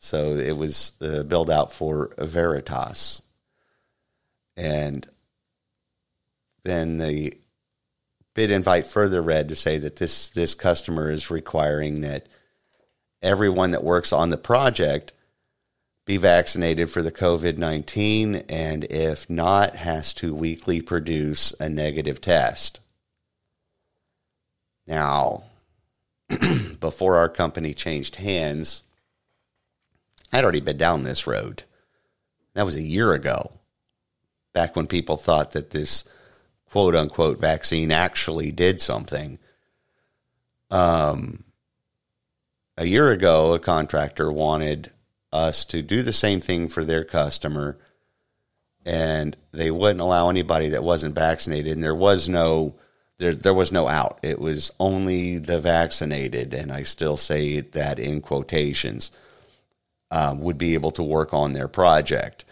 So 0.00 0.32
it 0.32 0.56
was 0.56 0.94
uh, 1.00 1.06
the 1.06 1.24
build 1.24 1.48
out 1.48 1.72
for 1.72 2.12
Veritas. 2.18 3.22
And 4.56 5.08
then 6.64 6.98
the 6.98 7.38
bid 8.38 8.52
invite 8.52 8.86
further 8.86 9.20
read 9.20 9.48
to 9.48 9.56
say 9.56 9.78
that 9.78 9.96
this 9.96 10.28
this 10.28 10.54
customer 10.54 11.10
is 11.10 11.28
requiring 11.28 12.02
that 12.02 12.28
everyone 13.20 13.72
that 13.72 13.82
works 13.82 14.12
on 14.12 14.30
the 14.30 14.36
project 14.36 15.12
be 16.04 16.18
vaccinated 16.18 16.88
for 16.88 17.02
the 17.02 17.10
COVID 17.10 17.58
19, 17.58 18.36
and 18.48 18.84
if 18.84 19.28
not, 19.28 19.74
has 19.74 20.12
to 20.12 20.32
weekly 20.32 20.80
produce 20.80 21.52
a 21.58 21.68
negative 21.68 22.20
test. 22.20 22.78
Now, 24.86 25.42
before 26.78 27.16
our 27.16 27.28
company 27.28 27.74
changed 27.74 28.14
hands, 28.14 28.84
I'd 30.32 30.44
already 30.44 30.60
been 30.60 30.78
down 30.78 31.02
this 31.02 31.26
road. 31.26 31.64
That 32.54 32.66
was 32.66 32.76
a 32.76 32.82
year 32.82 33.14
ago, 33.14 33.50
back 34.54 34.76
when 34.76 34.86
people 34.86 35.16
thought 35.16 35.50
that 35.50 35.70
this 35.70 36.04
quote 36.70 36.94
unquote 36.94 37.38
vaccine 37.38 37.92
actually 37.92 38.52
did 38.52 38.80
something. 38.80 39.38
Um, 40.70 41.44
a 42.76 42.86
year 42.86 43.10
ago, 43.10 43.54
a 43.54 43.58
contractor 43.58 44.30
wanted 44.30 44.92
us 45.32 45.64
to 45.66 45.82
do 45.82 46.02
the 46.02 46.12
same 46.12 46.40
thing 46.40 46.68
for 46.68 46.84
their 46.84 47.04
customer, 47.04 47.76
and 48.84 49.36
they 49.52 49.70
wouldn't 49.70 50.00
allow 50.00 50.30
anybody 50.30 50.68
that 50.70 50.84
wasn't 50.84 51.14
vaccinated. 51.14 51.72
And 51.72 51.82
there 51.82 51.94
was 51.94 52.28
no 52.28 52.76
there 53.18 53.34
there 53.34 53.54
was 53.54 53.72
no 53.72 53.88
out. 53.88 54.18
It 54.22 54.38
was 54.38 54.70
only 54.78 55.38
the 55.38 55.60
vaccinated, 55.60 56.54
and 56.54 56.70
I 56.70 56.82
still 56.84 57.16
say 57.16 57.60
that 57.60 57.98
in 57.98 58.20
quotations, 58.20 59.10
um, 60.10 60.40
would 60.40 60.58
be 60.58 60.74
able 60.74 60.92
to 60.92 61.02
work 61.02 61.34
on 61.34 61.52
their 61.52 61.68
project. 61.68 62.44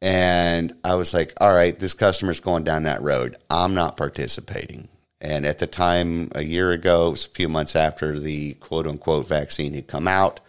And 0.00 0.74
I 0.84 0.94
was 0.94 1.12
like, 1.12 1.34
all 1.40 1.52
right, 1.52 1.76
this 1.78 1.94
customer's 1.94 2.40
going 2.40 2.64
down 2.64 2.84
that 2.84 3.02
road. 3.02 3.36
I'm 3.50 3.74
not 3.74 3.96
participating. 3.96 4.88
And 5.20 5.44
at 5.44 5.58
the 5.58 5.66
time, 5.66 6.30
a 6.34 6.42
year 6.42 6.70
ago, 6.70 7.08
it 7.08 7.10
was 7.10 7.26
a 7.26 7.30
few 7.30 7.48
months 7.48 7.74
after 7.74 8.20
the 8.20 8.54
quote 8.54 8.86
unquote 8.86 9.26
vaccine 9.26 9.74
had 9.74 9.88
come 9.88 10.06
out, 10.06 10.40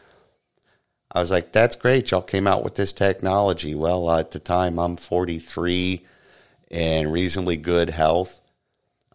I 1.11 1.19
was 1.19 1.31
like, 1.31 1.51
that's 1.51 1.75
great. 1.75 2.11
Y'all 2.11 2.21
came 2.21 2.45
out 2.45 2.63
with 2.63 2.75
this 2.75 2.93
technology. 2.93 3.73
Well, 3.73 4.07
uh, 4.09 4.19
at 4.19 4.31
the 4.31 4.39
time, 4.39 4.77
I'm 4.77 4.95
43 4.95 6.05
and 6.69 7.11
reasonably 7.11 7.57
good 7.57 7.89
health. 7.89 8.41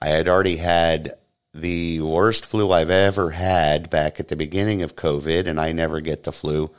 I 0.03 0.09
had 0.09 0.29
already 0.29 0.57
had 0.57 1.13
the 1.53 2.01
worst 2.01 2.47
flu 2.47 2.73
I've 2.73 2.91
ever 2.91 3.31
had 3.31 3.91
back 3.91 4.19
at 4.19 4.27
the 4.27 4.35
beginning 4.35 4.83
of 4.83 4.97
COVID, 4.97 5.47
and 5.47 5.61
I 5.61 5.71
never 5.71 6.01
get 6.01 6.25
the 6.25 6.33
flu. 6.33 6.73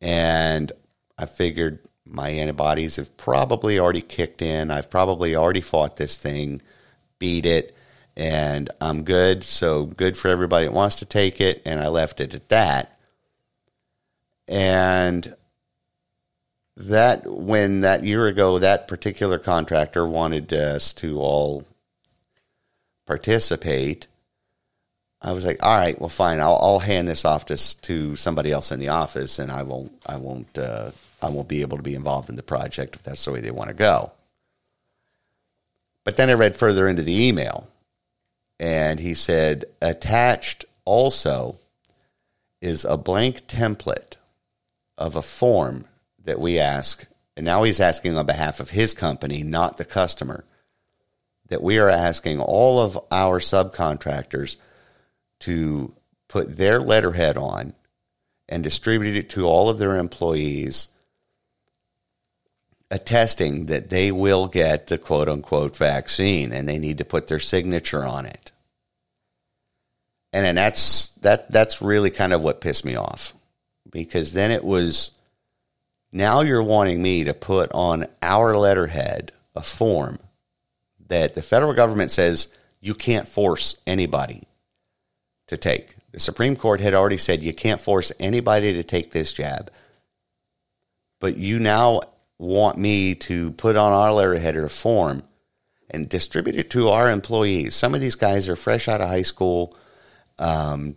And 0.00 0.70
I 1.18 1.26
figured 1.26 1.80
my 2.10 2.30
antibodies 2.30 2.96
have 2.96 3.16
probably 3.16 3.78
already 3.78 4.02
kicked 4.02 4.42
in. 4.42 4.70
I've 4.70 4.90
probably 4.90 5.36
already 5.36 5.60
fought 5.60 5.96
this 5.96 6.16
thing, 6.16 6.60
beat 7.18 7.46
it, 7.46 7.76
and 8.16 8.68
I'm 8.80 9.04
good. 9.04 9.44
So 9.44 9.86
good 9.86 10.16
for 10.16 10.28
everybody 10.28 10.66
that 10.66 10.72
wants 10.72 10.96
to 10.96 11.04
take 11.04 11.40
it. 11.40 11.62
And 11.64 11.80
I 11.80 11.88
left 11.88 12.20
it 12.20 12.34
at 12.34 12.48
that. 12.48 12.98
And 14.48 15.34
that, 16.76 17.26
when 17.26 17.82
that 17.82 18.04
year 18.04 18.26
ago, 18.26 18.58
that 18.58 18.88
particular 18.88 19.38
contractor 19.38 20.06
wanted 20.06 20.52
us 20.52 20.92
to 20.94 21.20
all 21.20 21.64
participate, 23.06 24.08
I 25.22 25.32
was 25.32 25.44
like, 25.44 25.62
all 25.62 25.76
right, 25.76 25.98
well, 26.00 26.08
fine. 26.08 26.40
I'll, 26.40 26.58
I'll 26.60 26.78
hand 26.78 27.06
this 27.06 27.24
off 27.24 27.46
to, 27.46 27.80
to 27.82 28.16
somebody 28.16 28.50
else 28.50 28.72
in 28.72 28.80
the 28.80 28.88
office, 28.88 29.38
and 29.38 29.52
I 29.52 29.62
won't, 29.62 29.92
I 30.06 30.16
won't, 30.16 30.56
uh, 30.58 30.90
I 31.22 31.28
won't 31.28 31.48
be 31.48 31.60
able 31.60 31.76
to 31.76 31.82
be 31.82 31.94
involved 31.94 32.28
in 32.28 32.36
the 32.36 32.42
project 32.42 32.96
if 32.96 33.02
that's 33.02 33.24
the 33.24 33.32
way 33.32 33.40
they 33.40 33.50
want 33.50 33.68
to 33.68 33.74
go. 33.74 34.12
But 36.04 36.16
then 36.16 36.30
I 36.30 36.34
read 36.34 36.56
further 36.56 36.88
into 36.88 37.02
the 37.02 37.26
email, 37.28 37.68
and 38.58 38.98
he 38.98 39.14
said, 39.14 39.66
attached 39.82 40.64
also 40.84 41.58
is 42.60 42.84
a 42.84 42.96
blank 42.96 43.46
template 43.46 44.16
of 44.96 45.16
a 45.16 45.22
form 45.22 45.84
that 46.24 46.40
we 46.40 46.58
ask, 46.58 47.06
and 47.36 47.44
now 47.44 47.62
he's 47.62 47.80
asking 47.80 48.16
on 48.16 48.26
behalf 48.26 48.60
of 48.60 48.70
his 48.70 48.94
company, 48.94 49.42
not 49.42 49.76
the 49.76 49.84
customer, 49.84 50.44
that 51.48 51.62
we 51.62 51.78
are 51.78 51.88
asking 51.88 52.40
all 52.40 52.78
of 52.78 52.98
our 53.10 53.40
subcontractors 53.40 54.56
to 55.40 55.94
put 56.28 56.56
their 56.56 56.80
letterhead 56.80 57.36
on 57.36 57.74
and 58.48 58.62
distribute 58.62 59.16
it 59.16 59.30
to 59.30 59.46
all 59.46 59.68
of 59.68 59.78
their 59.78 59.96
employees 59.96 60.88
attesting 62.90 63.66
that 63.66 63.88
they 63.88 64.10
will 64.10 64.48
get 64.48 64.88
the 64.88 64.98
quote 64.98 65.28
unquote 65.28 65.76
vaccine 65.76 66.52
and 66.52 66.68
they 66.68 66.78
need 66.78 66.98
to 66.98 67.04
put 67.04 67.28
their 67.28 67.38
signature 67.38 68.04
on 68.04 68.26
it. 68.26 68.52
And 70.32 70.44
then 70.44 70.54
that's 70.54 71.08
that 71.20 71.50
that's 71.50 71.82
really 71.82 72.10
kind 72.10 72.32
of 72.32 72.40
what 72.40 72.60
pissed 72.60 72.84
me 72.84 72.96
off. 72.96 73.34
Because 73.90 74.32
then 74.32 74.50
it 74.50 74.64
was 74.64 75.12
now 76.12 76.42
you're 76.42 76.62
wanting 76.62 77.00
me 77.02 77.24
to 77.24 77.34
put 77.34 77.70
on 77.72 78.06
our 78.22 78.56
letterhead 78.56 79.32
a 79.54 79.62
form 79.62 80.18
that 81.08 81.34
the 81.34 81.42
federal 81.42 81.74
government 81.74 82.10
says 82.10 82.48
you 82.80 82.94
can't 82.94 83.28
force 83.28 83.76
anybody 83.86 84.46
to 85.48 85.56
take. 85.56 85.96
The 86.12 86.20
Supreme 86.20 86.56
Court 86.56 86.80
had 86.80 86.94
already 86.94 87.16
said 87.16 87.42
you 87.42 87.52
can't 87.52 87.80
force 87.80 88.12
anybody 88.18 88.74
to 88.74 88.82
take 88.82 89.10
this 89.10 89.32
jab. 89.32 89.70
But 91.20 91.36
you 91.36 91.58
now 91.58 92.00
want 92.40 92.78
me 92.78 93.14
to 93.14 93.52
put 93.52 93.76
on 93.76 93.92
our 93.92 94.12
letterhead 94.12 94.56
or 94.56 94.70
form 94.70 95.22
and 95.90 96.08
distribute 96.08 96.56
it 96.56 96.70
to 96.70 96.88
our 96.88 97.10
employees. 97.10 97.74
Some 97.74 97.94
of 97.94 98.00
these 98.00 98.14
guys 98.14 98.48
are 98.48 98.56
fresh 98.56 98.88
out 98.88 99.02
of 99.02 99.08
high 99.08 99.22
school 99.22 99.76
um, 100.38 100.96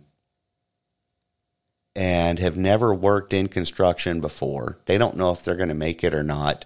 and 1.94 2.38
have 2.38 2.56
never 2.56 2.94
worked 2.94 3.34
in 3.34 3.48
construction 3.48 4.22
before. 4.22 4.78
They 4.86 4.96
don't 4.96 5.18
know 5.18 5.32
if 5.32 5.42
they're 5.42 5.54
going 5.54 5.68
to 5.68 5.74
make 5.74 6.02
it 6.02 6.14
or 6.14 6.22
not 6.22 6.64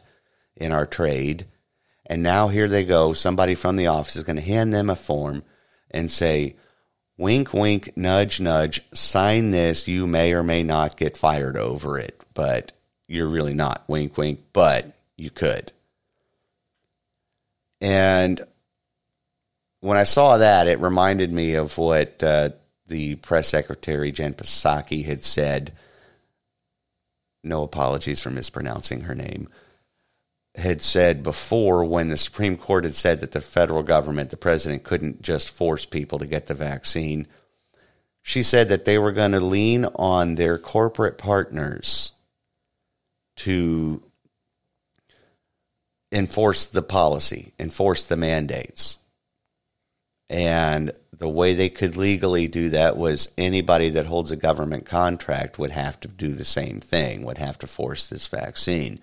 in 0.56 0.70
our 0.70 0.86
trade. 0.86 1.46
And 2.06 2.22
now 2.22 2.46
here 2.46 2.68
they 2.68 2.84
go. 2.84 3.12
Somebody 3.12 3.56
from 3.56 3.74
the 3.74 3.88
office 3.88 4.14
is 4.14 4.22
going 4.22 4.36
to 4.36 4.42
hand 4.42 4.72
them 4.72 4.90
a 4.90 4.96
form 4.96 5.42
and 5.90 6.08
say, 6.08 6.54
wink, 7.16 7.52
wink, 7.52 7.96
nudge, 7.96 8.38
nudge, 8.38 8.80
sign 8.94 9.50
this. 9.50 9.88
You 9.88 10.06
may 10.06 10.34
or 10.34 10.44
may 10.44 10.62
not 10.62 10.96
get 10.96 11.16
fired 11.16 11.56
over 11.56 11.98
it. 11.98 12.22
But 12.32 12.77
you're 13.08 13.28
really 13.28 13.54
not. 13.54 13.84
Wink, 13.88 14.16
wink, 14.16 14.40
but 14.52 14.94
you 15.16 15.30
could. 15.30 15.72
And 17.80 18.44
when 19.80 19.96
I 19.96 20.02
saw 20.02 20.38
that, 20.38 20.68
it 20.68 20.78
reminded 20.80 21.32
me 21.32 21.54
of 21.54 21.78
what 21.78 22.22
uh, 22.22 22.50
the 22.86 23.14
press 23.16 23.48
secretary 23.48 24.12
Jen 24.12 24.34
Psaki 24.34 25.04
had 25.04 25.24
said. 25.24 25.72
No 27.42 27.62
apologies 27.62 28.20
for 28.20 28.30
mispronouncing 28.30 29.02
her 29.02 29.14
name. 29.14 29.48
Had 30.56 30.80
said 30.80 31.22
before 31.22 31.84
when 31.84 32.08
the 32.08 32.16
Supreme 32.16 32.56
Court 32.56 32.84
had 32.84 32.96
said 32.96 33.20
that 33.20 33.30
the 33.30 33.40
federal 33.40 33.84
government, 33.84 34.30
the 34.30 34.36
president, 34.36 34.82
couldn't 34.82 35.22
just 35.22 35.50
force 35.50 35.86
people 35.86 36.18
to 36.18 36.26
get 36.26 36.46
the 36.46 36.54
vaccine. 36.54 37.26
She 38.22 38.42
said 38.42 38.68
that 38.68 38.84
they 38.84 38.98
were 38.98 39.12
going 39.12 39.32
to 39.32 39.40
lean 39.40 39.84
on 39.94 40.34
their 40.34 40.58
corporate 40.58 41.16
partners 41.16 42.12
to 43.38 44.02
enforce 46.10 46.66
the 46.66 46.82
policy, 46.82 47.52
enforce 47.58 48.04
the 48.04 48.16
mandates. 48.16 48.98
And 50.30 50.92
the 51.16 51.28
way 51.28 51.54
they 51.54 51.68
could 51.68 51.96
legally 51.96 52.48
do 52.48 52.70
that 52.70 52.96
was 52.96 53.30
anybody 53.38 53.90
that 53.90 54.06
holds 54.06 54.30
a 54.30 54.36
government 54.36 54.86
contract 54.86 55.58
would 55.58 55.70
have 55.70 55.98
to 56.00 56.08
do 56.08 56.32
the 56.32 56.44
same 56.44 56.80
thing, 56.80 57.24
would 57.24 57.38
have 57.38 57.58
to 57.60 57.66
force 57.66 58.06
this 58.08 58.26
vaccine. 58.26 59.00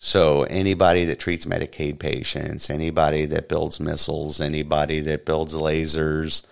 So 0.00 0.42
anybody 0.42 1.04
that 1.06 1.20
treats 1.20 1.46
Medicaid 1.46 2.00
patients, 2.00 2.70
anybody 2.70 3.26
that 3.26 3.48
builds 3.48 3.78
missiles, 3.78 4.40
anybody 4.40 5.00
that 5.00 5.24
builds 5.24 5.54
lasers, 5.54 6.42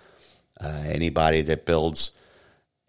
uh, 0.59 0.83
anybody 0.85 1.41
that 1.41 1.65
builds 1.65 2.11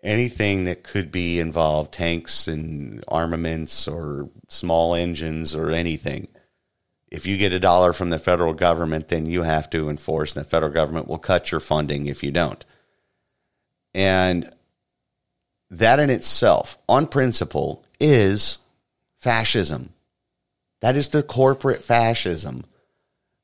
anything 0.02 0.64
that 0.64 0.82
could 0.82 1.12
be 1.12 1.38
involved, 1.38 1.92
tanks 1.92 2.48
and 2.48 3.04
armaments 3.08 3.86
or 3.86 4.28
small 4.48 4.94
engines 4.94 5.54
or 5.54 5.70
anything. 5.70 6.28
If 7.10 7.26
you 7.26 7.36
get 7.36 7.52
a 7.52 7.60
dollar 7.60 7.92
from 7.92 8.10
the 8.10 8.18
federal 8.18 8.54
government, 8.54 9.08
then 9.08 9.26
you 9.26 9.42
have 9.42 9.68
to 9.70 9.90
enforce, 9.90 10.34
and 10.34 10.44
the 10.44 10.48
federal 10.48 10.72
government 10.72 11.08
will 11.08 11.18
cut 11.18 11.50
your 11.50 11.60
funding 11.60 12.06
if 12.06 12.22
you 12.22 12.30
don't. 12.30 12.64
And 13.94 14.50
that 15.70 16.00
in 16.00 16.10
itself, 16.10 16.78
on 16.88 17.06
principle, 17.06 17.84
is 18.00 18.58
fascism. 19.18 19.90
That 20.80 20.96
is 20.96 21.10
the 21.10 21.22
corporate 21.22 21.84
fascism 21.84 22.64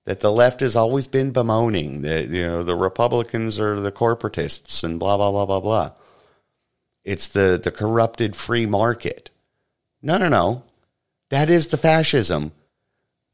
that 0.04 0.20
the 0.20 0.32
left 0.32 0.60
has 0.60 0.74
always 0.74 1.06
been 1.06 1.30
bemoaning. 1.32 2.02
That 2.02 2.28
you 2.30 2.42
know 2.42 2.62
the 2.62 2.74
Republicans 2.74 3.60
are 3.60 3.78
the 3.78 3.92
corporatists 3.92 4.82
and 4.82 4.98
blah 4.98 5.16
blah 5.16 5.30
blah 5.30 5.46
blah 5.46 5.60
blah. 5.60 5.92
It's 7.08 7.26
the 7.26 7.58
the 7.62 7.70
corrupted 7.70 8.36
free 8.36 8.66
market. 8.66 9.30
No, 10.02 10.18
no, 10.18 10.28
no. 10.28 10.64
That 11.30 11.48
is 11.48 11.68
the 11.68 11.78
fascism 11.78 12.52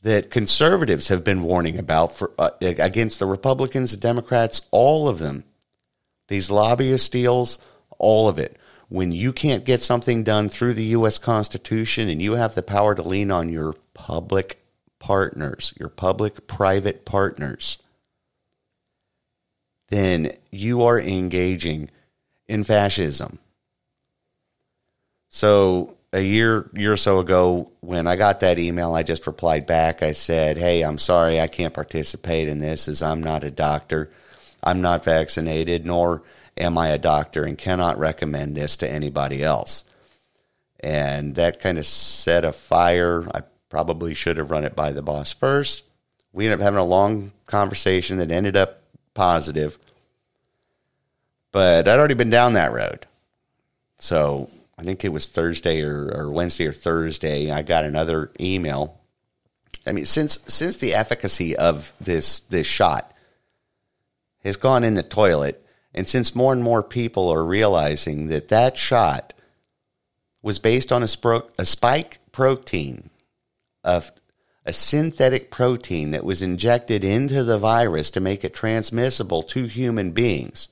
that 0.02 0.30
conservatives 0.30 1.08
have 1.08 1.24
been 1.24 1.42
warning 1.42 1.76
about 1.76 2.16
for 2.16 2.30
uh, 2.38 2.50
against 2.60 3.18
the 3.18 3.26
Republicans, 3.26 3.90
the 3.90 3.96
Democrats, 3.96 4.62
all 4.70 5.08
of 5.08 5.18
them. 5.18 5.42
These 6.28 6.52
lobbyist 6.52 7.10
deals, 7.10 7.58
all 7.98 8.28
of 8.28 8.38
it. 8.38 8.56
When 8.90 9.10
you 9.10 9.32
can't 9.32 9.64
get 9.64 9.80
something 9.80 10.22
done 10.22 10.48
through 10.48 10.74
the 10.74 10.92
U.S. 10.98 11.18
Constitution 11.18 12.08
and 12.08 12.22
you 12.22 12.34
have 12.34 12.54
the 12.54 12.62
power 12.62 12.94
to 12.94 13.02
lean 13.02 13.32
on 13.32 13.48
your 13.48 13.74
public 13.92 14.60
partners, 15.00 15.74
your 15.80 15.88
public 15.88 16.46
private 16.46 17.04
partners, 17.04 17.78
then 19.88 20.30
you 20.52 20.84
are 20.84 21.00
engaging 21.00 21.90
in 22.46 22.62
fascism. 22.62 23.40
So 25.34 25.96
a 26.12 26.20
year 26.20 26.70
year 26.74 26.92
or 26.92 26.96
so 26.96 27.18
ago 27.18 27.72
when 27.80 28.06
I 28.06 28.14
got 28.14 28.38
that 28.38 28.60
email, 28.60 28.94
I 28.94 29.02
just 29.02 29.26
replied 29.26 29.66
back. 29.66 30.00
I 30.00 30.12
said, 30.12 30.56
"Hey, 30.56 30.82
I'm 30.82 30.96
sorry 30.96 31.40
I 31.40 31.48
can't 31.48 31.74
participate 31.74 32.46
in 32.46 32.60
this 32.60 32.86
as 32.86 33.02
I'm 33.02 33.20
not 33.20 33.42
a 33.42 33.50
doctor. 33.50 34.12
I'm 34.62 34.80
not 34.80 35.02
vaccinated 35.02 35.86
nor 35.86 36.22
am 36.56 36.78
I 36.78 36.90
a 36.90 36.98
doctor 36.98 37.42
and 37.42 37.58
cannot 37.58 37.98
recommend 37.98 38.54
this 38.54 38.76
to 38.76 38.88
anybody 38.88 39.42
else." 39.42 39.84
And 40.78 41.34
that 41.34 41.58
kind 41.58 41.78
of 41.78 41.86
set 41.86 42.44
a 42.44 42.52
fire. 42.52 43.26
I 43.34 43.40
probably 43.70 44.14
should 44.14 44.36
have 44.36 44.52
run 44.52 44.64
it 44.64 44.76
by 44.76 44.92
the 44.92 45.02
boss 45.02 45.32
first. 45.32 45.82
We 46.32 46.44
ended 46.44 46.60
up 46.60 46.64
having 46.64 46.78
a 46.78 46.84
long 46.84 47.32
conversation 47.46 48.18
that 48.18 48.30
ended 48.30 48.54
up 48.54 48.82
positive. 49.14 49.80
But 51.50 51.88
I'd 51.88 51.98
already 51.98 52.14
been 52.14 52.30
down 52.30 52.52
that 52.52 52.70
road. 52.72 53.06
So 53.98 54.48
I 54.76 54.82
think 54.82 55.04
it 55.04 55.12
was 55.12 55.26
Thursday 55.26 55.82
or, 55.82 56.10
or 56.14 56.32
Wednesday 56.32 56.66
or 56.66 56.72
Thursday, 56.72 57.50
I 57.50 57.62
got 57.62 57.84
another 57.84 58.30
email. 58.40 59.00
I 59.86 59.92
mean, 59.92 60.06
since 60.06 60.38
since 60.46 60.76
the 60.76 60.94
efficacy 60.94 61.56
of 61.56 61.92
this 62.00 62.40
this 62.40 62.66
shot 62.66 63.12
has 64.42 64.56
gone 64.56 64.84
in 64.84 64.94
the 64.94 65.02
toilet, 65.02 65.64
and 65.94 66.08
since 66.08 66.34
more 66.34 66.52
and 66.52 66.62
more 66.62 66.82
people 66.82 67.30
are 67.30 67.44
realizing 67.44 68.28
that 68.28 68.48
that 68.48 68.76
shot 68.76 69.32
was 70.42 70.58
based 70.58 70.92
on 70.92 71.02
a, 71.02 71.06
spro- 71.06 71.48
a 71.58 71.64
spike 71.64 72.18
protein, 72.30 73.08
of 73.82 74.12
a 74.66 74.72
synthetic 74.72 75.50
protein 75.50 76.10
that 76.10 76.24
was 76.24 76.42
injected 76.42 77.04
into 77.04 77.44
the 77.44 77.58
virus 77.58 78.10
to 78.10 78.20
make 78.20 78.44
it 78.44 78.54
transmissible 78.54 79.42
to 79.42 79.64
human 79.64 80.10
beings, 80.10 80.68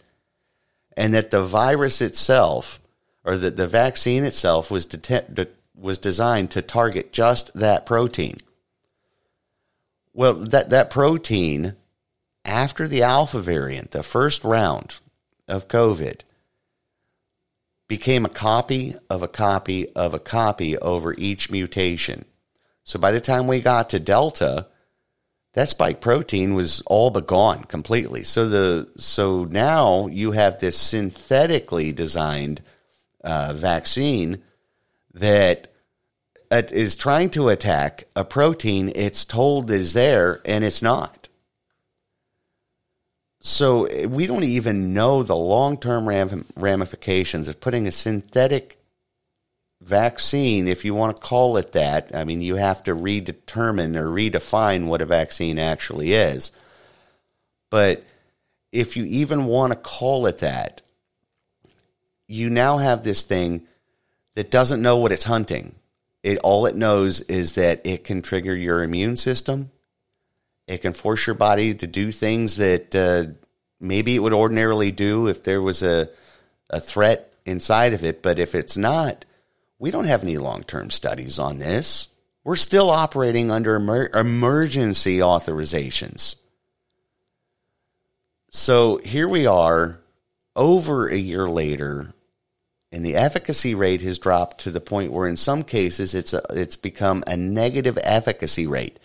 and 0.96 1.14
that 1.14 1.30
the 1.30 1.42
virus 1.42 2.00
itself 2.00 2.81
or 3.24 3.36
that 3.36 3.56
the 3.56 3.66
vaccine 3.66 4.24
itself 4.24 4.70
was 4.70 4.86
was 5.74 5.98
designed 5.98 6.50
to 6.50 6.62
target 6.62 7.12
just 7.12 7.52
that 7.54 7.86
protein. 7.86 8.36
Well, 10.12 10.34
that 10.34 10.70
that 10.70 10.90
protein 10.90 11.76
after 12.44 12.88
the 12.88 13.02
alpha 13.02 13.40
variant, 13.40 13.92
the 13.92 14.02
first 14.02 14.44
round 14.44 14.96
of 15.48 15.68
COVID, 15.68 16.20
became 17.88 18.24
a 18.24 18.30
copy 18.30 18.94
of 19.10 19.22
a 19.22 19.28
copy 19.28 19.88
of 19.90 20.14
a 20.14 20.18
copy 20.18 20.76
over 20.78 21.14
each 21.16 21.50
mutation. 21.50 22.24
So 22.84 22.98
by 22.98 23.12
the 23.12 23.20
time 23.20 23.46
we 23.46 23.60
got 23.60 23.90
to 23.90 24.00
Delta, 24.00 24.66
that 25.54 25.68
spike 25.68 26.00
protein 26.00 26.54
was 26.54 26.80
all 26.86 27.10
but 27.10 27.26
gone 27.26 27.64
completely. 27.64 28.24
So 28.24 28.48
the 28.48 28.88
so 28.96 29.44
now 29.44 30.06
you 30.06 30.32
have 30.32 30.58
this 30.58 30.78
synthetically 30.78 31.92
designed 31.92 32.62
uh, 33.24 33.52
vaccine 33.54 34.42
that 35.14 35.68
is 36.50 36.96
trying 36.96 37.30
to 37.30 37.48
attack 37.48 38.04
a 38.14 38.24
protein 38.24 38.92
it's 38.94 39.24
told 39.24 39.70
is 39.70 39.92
there 39.92 40.40
and 40.44 40.64
it's 40.64 40.82
not. 40.82 41.28
So 43.40 43.88
we 44.06 44.26
don't 44.26 44.44
even 44.44 44.94
know 44.94 45.22
the 45.22 45.36
long 45.36 45.76
term 45.76 46.08
ramifications 46.56 47.48
of 47.48 47.60
putting 47.60 47.86
a 47.86 47.92
synthetic 47.92 48.78
vaccine, 49.80 50.68
if 50.68 50.84
you 50.84 50.94
want 50.94 51.16
to 51.16 51.22
call 51.22 51.56
it 51.56 51.72
that. 51.72 52.14
I 52.14 52.24
mean, 52.24 52.40
you 52.40 52.56
have 52.56 52.84
to 52.84 52.94
redetermine 52.94 53.96
or 53.96 54.06
redefine 54.06 54.86
what 54.86 55.02
a 55.02 55.06
vaccine 55.06 55.58
actually 55.58 56.12
is. 56.12 56.52
But 57.68 58.04
if 58.70 58.96
you 58.96 59.04
even 59.04 59.46
want 59.46 59.72
to 59.72 59.78
call 59.78 60.26
it 60.26 60.38
that, 60.38 60.82
you 62.26 62.50
now 62.50 62.78
have 62.78 63.04
this 63.04 63.22
thing 63.22 63.66
that 64.34 64.50
doesn't 64.50 64.82
know 64.82 64.96
what 64.96 65.12
it's 65.12 65.24
hunting. 65.24 65.74
It 66.22 66.38
all 66.38 66.66
it 66.66 66.76
knows 66.76 67.20
is 67.22 67.54
that 67.54 67.86
it 67.86 68.04
can 68.04 68.22
trigger 68.22 68.54
your 68.54 68.82
immune 68.82 69.16
system. 69.16 69.70
It 70.66 70.78
can 70.78 70.92
force 70.92 71.26
your 71.26 71.34
body 71.34 71.74
to 71.74 71.86
do 71.86 72.10
things 72.12 72.56
that 72.56 72.94
uh, 72.94 73.32
maybe 73.80 74.14
it 74.14 74.20
would 74.20 74.32
ordinarily 74.32 74.92
do 74.92 75.26
if 75.26 75.42
there 75.42 75.60
was 75.60 75.82
a 75.82 76.08
a 76.70 76.80
threat 76.80 77.32
inside 77.44 77.92
of 77.92 78.04
it. 78.04 78.22
But 78.22 78.38
if 78.38 78.54
it's 78.54 78.76
not, 78.76 79.24
we 79.78 79.90
don't 79.90 80.06
have 80.06 80.22
any 80.22 80.38
long 80.38 80.62
term 80.62 80.90
studies 80.90 81.38
on 81.38 81.58
this. 81.58 82.08
We're 82.44 82.56
still 82.56 82.90
operating 82.90 83.50
under 83.50 83.76
emer- 83.76 84.10
emergency 84.14 85.18
authorizations. 85.18 86.36
So 88.50 88.98
here 88.98 89.28
we 89.28 89.46
are, 89.46 90.01
over 90.54 91.08
a 91.08 91.16
year 91.16 91.48
later, 91.48 92.12
and 92.90 93.04
the 93.04 93.16
efficacy 93.16 93.74
rate 93.74 94.02
has 94.02 94.18
dropped 94.18 94.60
to 94.60 94.70
the 94.70 94.80
point 94.80 95.12
where 95.12 95.26
in 95.26 95.36
some 95.36 95.62
cases 95.62 96.14
it's 96.14 96.34
a, 96.34 96.42
it's 96.50 96.76
become 96.76 97.24
a 97.26 97.36
negative 97.36 97.98
efficacy 98.02 98.66
rate. 98.66 98.98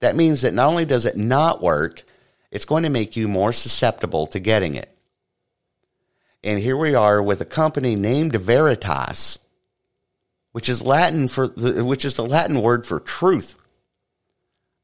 That 0.00 0.14
means 0.16 0.42
that 0.42 0.54
not 0.54 0.68
only 0.68 0.84
does 0.84 1.06
it 1.06 1.16
not 1.16 1.62
work, 1.62 2.04
it's 2.50 2.64
going 2.64 2.84
to 2.84 2.88
make 2.88 3.16
you 3.16 3.26
more 3.26 3.52
susceptible 3.52 4.26
to 4.28 4.38
getting 4.38 4.76
it. 4.76 4.96
And 6.44 6.60
here 6.60 6.76
we 6.76 6.94
are 6.94 7.20
with 7.20 7.40
a 7.40 7.46
company 7.46 7.96
named 7.96 8.36
Veritas, 8.36 9.40
which 10.52 10.68
is 10.68 10.80
Latin 10.80 11.26
for 11.26 11.48
the, 11.48 11.84
which 11.84 12.04
is 12.04 12.14
the 12.14 12.24
Latin 12.24 12.62
word 12.62 12.86
for 12.86 13.00
truth. 13.00 13.56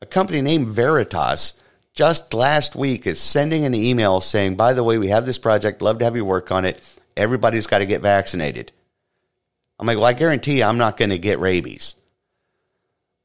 A 0.01 0.07
company 0.07 0.41
named 0.41 0.67
Veritas 0.67 1.55
just 1.95 2.35
last 2.35 2.75
week 2.75 3.07
is 3.07 3.21
sending 3.21 3.65
an 3.65 3.75
email 3.75 4.21
saying, 4.21 4.57
"By 4.57 4.73
the 4.73 4.85
way, 4.85 4.99
we 4.99 5.09
have 5.09 5.27
this 5.27 5.39
project. 5.39 5.83
Love 5.83 5.99
to 5.99 6.05
have 6.05 6.17
you 6.17 6.25
work 6.25 6.51
on 6.51 6.65
it 6.65 6.83
everybody's 7.17 7.67
got 7.67 7.79
to 7.79 7.87
get 7.87 8.01
vaccinated. 8.01 8.73
I'm 9.79 9.87
like, 9.87 9.97
well, 9.97 10.07
I 10.07 10.13
guarantee 10.13 10.59
you 10.59 10.65
I'm 10.65 10.79
not 10.79 10.97
going 10.97 11.11
to 11.11 11.19
get 11.19 11.41
rabies. 11.41 11.97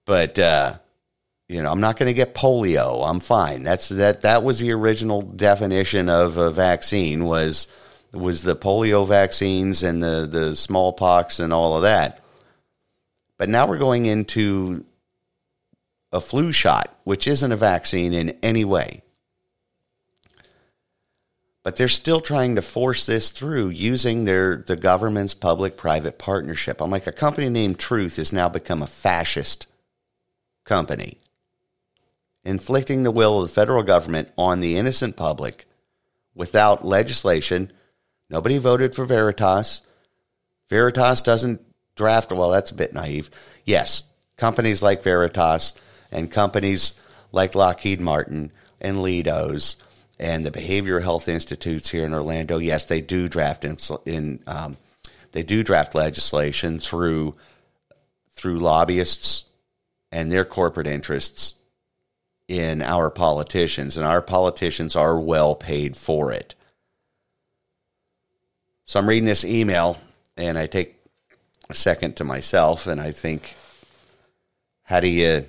But 0.05 0.39
uh, 0.39 0.77
you 1.47 1.61
know, 1.61 1.71
I'm 1.71 1.81
not 1.81 1.97
going 1.97 2.07
to 2.07 2.13
get 2.13 2.33
polio. 2.33 3.07
I'm 3.07 3.19
fine. 3.19 3.63
That's 3.63 3.89
that. 3.89 4.21
That 4.21 4.43
was 4.43 4.59
the 4.59 4.71
original 4.71 5.21
definition 5.21 6.09
of 6.09 6.37
a 6.37 6.49
vaccine 6.49 7.25
was 7.25 7.67
was 8.13 8.41
the 8.41 8.55
polio 8.55 9.05
vaccines 9.05 9.83
and 9.83 10.01
the 10.01 10.27
the 10.29 10.55
smallpox 10.55 11.39
and 11.39 11.51
all 11.51 11.75
of 11.75 11.83
that. 11.83 12.23
But 13.37 13.49
now 13.49 13.67
we're 13.67 13.77
going 13.77 14.05
into 14.05 14.85
a 16.11 16.21
flu 16.21 16.51
shot, 16.51 16.95
which 17.03 17.27
isn't 17.27 17.51
a 17.51 17.57
vaccine 17.57 18.13
in 18.13 18.29
any 18.41 18.63
way. 18.63 19.01
But 21.63 21.75
they're 21.75 21.89
still 21.89 22.21
trying 22.21 22.55
to 22.55 22.61
force 22.61 23.05
this 23.05 23.29
through 23.29 23.69
using 23.69 24.23
their 24.23 24.63
the 24.65 24.77
government's 24.77 25.33
public-private 25.33 26.17
partnership. 26.17 26.81
I'm 26.81 26.91
like 26.91 27.07
a 27.07 27.11
company 27.11 27.49
named 27.49 27.77
Truth 27.77 28.15
has 28.15 28.31
now 28.31 28.47
become 28.47 28.81
a 28.81 28.87
fascist 28.87 29.67
company, 30.63 31.17
inflicting 32.45 33.03
the 33.03 33.11
will 33.11 33.41
of 33.41 33.49
the 33.49 33.53
federal 33.53 33.83
government 33.83 34.31
on 34.37 34.61
the 34.61 34.77
innocent 34.77 35.17
public 35.17 35.65
without 36.33 36.85
legislation. 36.85 37.73
Nobody 38.29 38.59
voted 38.59 38.95
for 38.95 39.03
Veritas. 39.03 39.81
Veritas 40.69 41.21
doesn't 41.21 41.61
draft. 41.95 42.31
Well, 42.31 42.51
that's 42.51 42.71
a 42.71 42.75
bit 42.75 42.93
naive. 42.93 43.29
Yes, 43.65 44.03
companies 44.37 44.81
like 44.81 45.03
Veritas 45.03 45.73
and 46.11 46.31
companies 46.31 46.99
like 47.31 47.55
Lockheed 47.55 47.99
Martin 47.99 48.51
and 48.79 48.97
Leidos 48.97 49.77
and 50.19 50.45
the 50.45 50.51
Behavioral 50.51 51.03
Health 51.03 51.27
Institutes 51.29 51.89
here 51.89 52.05
in 52.05 52.13
Orlando, 52.13 52.57
yes, 52.57 52.85
they 52.85 53.01
do 53.01 53.29
draft 53.29 53.65
in, 53.65 53.77
in 54.05 54.39
um, 54.47 54.77
they 55.31 55.43
do 55.43 55.63
draft 55.63 55.93
legislation 55.93 56.79
through 56.79 57.35
through 58.31 58.59
lobbyists 58.59 59.45
and 60.11 60.31
their 60.31 60.45
corporate 60.45 60.87
interests 60.87 61.55
in 62.47 62.81
our 62.81 63.09
politicians, 63.09 63.97
and 63.97 64.05
our 64.05 64.21
politicians 64.21 64.95
are 64.95 65.19
well 65.19 65.53
paid 65.53 65.97
for 65.97 66.31
it. 66.31 66.55
So 68.85 68.99
I'm 68.99 69.09
reading 69.09 69.25
this 69.25 69.43
email, 69.43 69.97
and 70.37 70.57
I 70.57 70.65
take 70.67 70.95
a 71.69 71.75
second 71.75 72.15
to 72.17 72.23
myself, 72.23 72.87
and 72.87 73.01
I 73.01 73.11
think, 73.11 73.53
how 74.83 75.01
do 75.01 75.09
you 75.09 75.45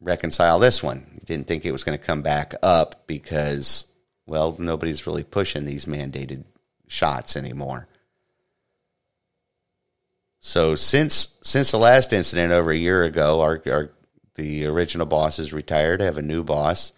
reconcile 0.00 0.58
this 0.58 0.82
one? 0.82 1.20
Didn't 1.24 1.46
think 1.46 1.64
it 1.64 1.72
was 1.72 1.84
going 1.84 1.98
to 1.98 2.04
come 2.04 2.22
back 2.22 2.54
up 2.62 3.06
because 3.06 3.86
well, 4.26 4.56
nobody's 4.58 5.06
really 5.06 5.22
pushing 5.22 5.64
these 5.64 5.84
mandated 5.84 6.44
shots 6.88 7.36
anymore. 7.36 7.86
So 10.40 10.74
since 10.74 11.38
since 11.42 11.70
the 11.70 11.78
last 11.78 12.12
incident 12.12 12.52
over 12.52 12.70
a 12.70 12.76
year 12.76 13.04
ago, 13.04 13.40
our, 13.40 13.62
our 13.66 13.90
the 14.34 14.66
original 14.66 15.06
boss 15.06 15.38
is 15.38 15.52
retired. 15.52 16.02
I 16.02 16.04
have 16.04 16.18
a 16.18 16.22
new 16.22 16.44
boss. 16.44 16.92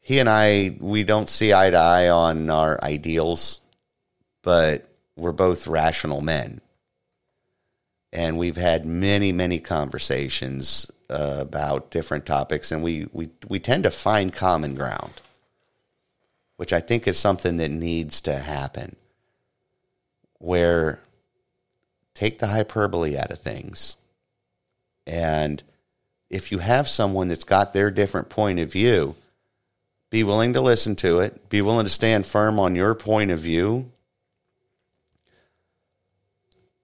He 0.00 0.18
and 0.18 0.28
I 0.28 0.76
we 0.80 1.04
don't 1.04 1.28
see 1.28 1.52
eye 1.52 1.70
to 1.70 1.76
eye 1.76 2.08
on 2.08 2.50
our 2.50 2.82
ideals, 2.82 3.60
but 4.42 4.88
we're 5.16 5.32
both 5.32 5.66
rational 5.66 6.20
men. 6.20 6.60
And 8.12 8.38
we've 8.38 8.56
had 8.56 8.86
many, 8.86 9.32
many 9.32 9.58
conversations 9.58 10.90
uh, 11.10 11.36
about 11.40 11.90
different 11.90 12.26
topics, 12.26 12.70
and 12.70 12.82
we, 12.82 13.08
we, 13.12 13.30
we 13.48 13.58
tend 13.58 13.84
to 13.84 13.90
find 13.90 14.32
common 14.32 14.74
ground 14.74 15.20
which 16.58 16.72
I 16.72 16.80
think 16.80 17.06
is 17.06 17.16
something 17.16 17.58
that 17.58 17.70
needs 17.70 18.20
to 18.22 18.36
happen, 18.36 18.96
where 20.38 21.00
take 22.14 22.40
the 22.40 22.48
hyperbole 22.48 23.16
out 23.16 23.30
of 23.30 23.40
things. 23.40 23.96
And 25.06 25.62
if 26.28 26.50
you 26.50 26.58
have 26.58 26.88
someone 26.88 27.28
that's 27.28 27.44
got 27.44 27.72
their 27.72 27.92
different 27.92 28.28
point 28.28 28.58
of 28.58 28.72
view, 28.72 29.14
be 30.10 30.24
willing 30.24 30.54
to 30.54 30.60
listen 30.60 30.96
to 30.96 31.20
it, 31.20 31.48
be 31.48 31.62
willing 31.62 31.86
to 31.86 31.90
stand 31.90 32.26
firm 32.26 32.58
on 32.58 32.74
your 32.74 32.96
point 32.96 33.30
of 33.30 33.38
view, 33.38 33.92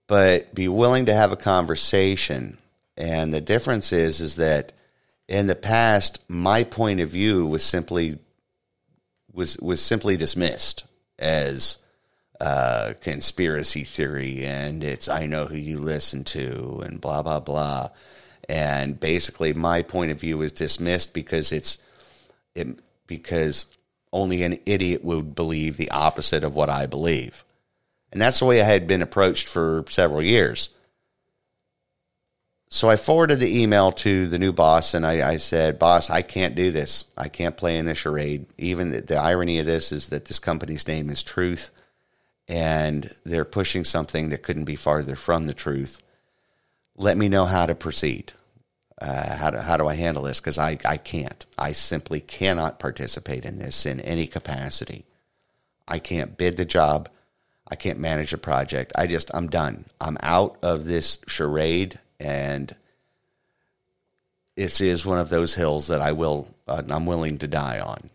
but 0.06 0.54
be 0.54 0.68
willing 0.68 1.06
to 1.06 1.14
have 1.14 1.32
a 1.32 1.36
conversation. 1.36 2.58
And 2.97 3.32
the 3.32 3.40
difference 3.40 3.92
is 3.92 4.20
is 4.20 4.36
that 4.36 4.72
in 5.28 5.47
the 5.47 5.55
past 5.55 6.20
my 6.28 6.64
point 6.64 7.01
of 7.01 7.11
view 7.11 7.47
was 7.47 7.64
simply 7.64 8.18
was 9.32 9.59
was 9.59 9.82
simply 9.82 10.16
dismissed 10.16 10.84
as 11.18 11.78
uh, 12.40 12.95
conspiracy 13.01 13.84
theory 13.84 14.45
and 14.45 14.82
it's 14.84 15.09
I 15.09 15.26
know 15.26 15.47
who 15.47 15.57
you 15.57 15.78
listen 15.78 16.24
to 16.24 16.82
and 16.84 17.01
blah 17.01 17.22
blah 17.22 17.40
blah. 17.40 17.90
And 18.49 19.01
basically, 19.01 19.55
my 19.55 19.82
point 19.82 20.11
of 20.11 20.20
view 20.20 20.38
was 20.38 20.53
dismissed 20.53 21.14
because 21.14 21.51
it's 21.51 21.78
it, 22.55 22.78
because 23.07 23.66
only 24.12 24.42
an 24.42 24.59
idiot 24.66 25.03
would 25.03 25.34
believe 25.34 25.76
the 25.76 25.90
opposite 25.90 26.45
of 26.45 26.55
what 26.55 26.70
I 26.70 26.86
believe. 26.86 27.45
And 28.12 28.22
that's 28.22 28.38
the 28.38 28.45
way 28.45 28.61
I 28.61 28.64
had 28.64 28.86
been 28.86 29.03
approached 29.03 29.49
for 29.49 29.84
several 29.88 30.22
years. 30.22 30.70
So 32.74 32.90
I 32.90 32.96
forwarded 32.96 33.38
the 33.38 33.62
email 33.62 33.92
to 33.92 34.26
the 34.26 34.40
new 34.40 34.52
boss 34.52 34.94
and 34.94 35.06
I, 35.06 35.34
I, 35.34 35.36
said, 35.36 35.78
Boss, 35.78 36.10
I 36.10 36.22
can't 36.22 36.56
do 36.56 36.72
this. 36.72 37.06
I 37.16 37.28
can't 37.28 37.56
play 37.56 37.76
in 37.76 37.86
this 37.86 37.98
charade. 37.98 38.46
Even 38.58 38.90
the, 38.90 39.00
the 39.00 39.16
irony 39.16 39.60
of 39.60 39.66
this 39.66 39.92
is 39.92 40.08
that 40.08 40.24
this 40.24 40.40
company's 40.40 40.88
name 40.88 41.08
is 41.08 41.22
Truth 41.22 41.70
and 42.48 43.08
they're 43.22 43.44
pushing 43.44 43.84
something 43.84 44.30
that 44.30 44.42
couldn't 44.42 44.64
be 44.64 44.74
farther 44.74 45.14
from 45.14 45.46
the 45.46 45.54
truth. 45.54 46.02
Let 46.96 47.16
me 47.16 47.28
know 47.28 47.44
how 47.44 47.66
to 47.66 47.76
proceed. 47.76 48.32
Uh, 49.00 49.36
how, 49.36 49.50
do, 49.50 49.58
how 49.58 49.76
do 49.76 49.86
I 49.86 49.94
handle 49.94 50.24
this? 50.24 50.40
Because 50.40 50.58
I, 50.58 50.76
I 50.84 50.96
can't. 50.96 51.46
I 51.56 51.70
simply 51.70 52.20
cannot 52.20 52.80
participate 52.80 53.44
in 53.44 53.56
this 53.56 53.86
in 53.86 54.00
any 54.00 54.26
capacity. 54.26 55.04
I 55.86 56.00
can't 56.00 56.36
bid 56.36 56.56
the 56.56 56.64
job. 56.64 57.08
I 57.68 57.76
can't 57.76 58.00
manage 58.00 58.32
a 58.32 58.38
project. 58.38 58.94
I 58.96 59.06
just, 59.06 59.30
I'm 59.32 59.46
done. 59.46 59.84
I'm 60.00 60.18
out 60.20 60.58
of 60.60 60.84
this 60.86 61.20
charade 61.28 62.00
and 62.20 62.74
this 64.56 64.80
is 64.80 65.04
one 65.04 65.18
of 65.18 65.28
those 65.28 65.54
hills 65.54 65.88
that 65.88 66.00
I 66.00 66.12
will 66.12 66.48
uh, 66.66 66.82
I'm 66.88 67.06
willing 67.06 67.38
to 67.38 67.48
die 67.48 67.80
on. 67.80 68.10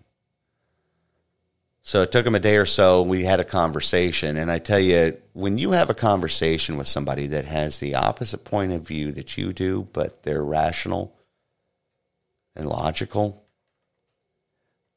So 1.82 2.02
it 2.02 2.12
took 2.12 2.26
him 2.26 2.36
a 2.36 2.40
day 2.40 2.58
or 2.58 2.66
so. 2.66 3.02
We 3.02 3.24
had 3.24 3.40
a 3.40 3.46
conversation, 3.46 4.38
and 4.38 4.52
I 4.52 4.60
tell 4.60 4.80
you, 4.80 5.18
when 5.34 5.58
you 5.58 5.72
have 5.72 5.90
a 5.90 5.96
conversation 5.96 6.78
with 6.78 6.88
somebody 6.88 7.28
that 7.28 7.46
has 7.46 7.80
the 7.80 7.96
opposite 7.96 8.44
point 8.44 8.74
of 8.74 8.88
view 8.88 9.12
that 9.14 9.38
you 9.38 9.54
do, 9.54 9.88
but 9.92 10.24
they're 10.24 10.44
rational 10.44 11.16
and 12.56 12.68
logical, 12.68 13.44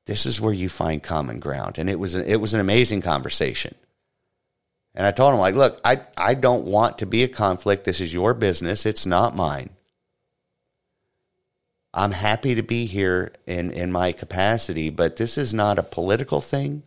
this 0.07 0.26
is 0.26 0.40
where 0.40 0.53
you 0.53 0.68
find 0.68 1.03
common 1.03 1.40
ground. 1.40 1.78
And 1.78 1.88
it 1.88 1.98
was 1.98 2.14
a, 2.14 2.30
it 2.30 2.40
was 2.40 2.55
an 2.55 2.61
amazing 2.61 3.03
conversation. 3.03 3.74
And 4.95 5.07
I 5.07 5.11
told 5.11 5.32
him, 5.32 5.40
like, 5.40 5.55
look, 5.55 5.80
I, 5.84 6.03
I 6.16 6.34
don't 6.34 6.66
want 6.66 6.99
to 6.99 7.07
be 7.07 7.22
a 7.22 7.28
conflict. 7.28 7.84
This 7.84 8.01
is 8.01 8.12
your 8.12 8.34
business. 8.34 8.84
It's 8.84 9.07
not 9.07 9.34
mine. 9.34 9.70
I'm 11.95 12.12
happy 12.12 12.55
to 12.55 12.62
be 12.62 12.86
here 12.86 13.32
in, 13.47 13.70
in 13.70 13.93
my 13.93 14.12
capacity, 14.12 14.90
but 14.90 15.16
this 15.16 15.36
is 15.36 15.53
not 15.53 15.78
a 15.78 15.82
political 15.82 16.40
thing. 16.40 16.82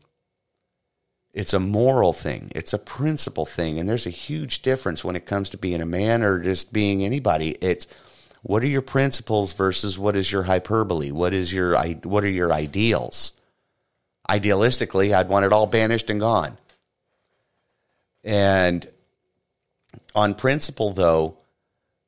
It's 1.34 1.54
a 1.54 1.60
moral 1.60 2.14
thing. 2.14 2.52
It's 2.56 2.74
a 2.74 2.80
principle 2.80 3.46
thing. 3.46 3.78
And 3.78 3.90
there's 3.90 4.08
a 4.08 4.12
huge 4.12 4.62
difference 4.62 5.04
when 5.04 5.16
it 5.16 5.26
comes 5.26 5.50
to 5.50 5.58
being 5.58 5.82
a 5.82 5.86
man 5.86 6.24
or 6.24 6.40
just 6.40 6.72
being 6.72 7.04
anybody. 7.04 7.52
It's 7.62 7.88
what 8.42 8.64
are 8.64 8.68
your 8.68 8.82
principles 8.82 9.54
versus 9.54 10.00
what 10.00 10.16
is 10.16 10.32
your 10.32 10.44
hyperbole? 10.44 11.12
What 11.12 11.34
is 11.34 11.52
your 11.52 11.78
what 12.04 12.24
are 12.24 12.30
your 12.30 12.54
ideals? 12.54 13.34
Idealistically, 14.30 15.14
I'd 15.14 15.30
want 15.30 15.46
it 15.46 15.52
all 15.52 15.68
banished 15.68 16.10
and 16.10 16.20
gone. 16.20 16.58
And 18.26 18.88
on 20.16 20.34
principle, 20.34 20.92
though, 20.92 21.38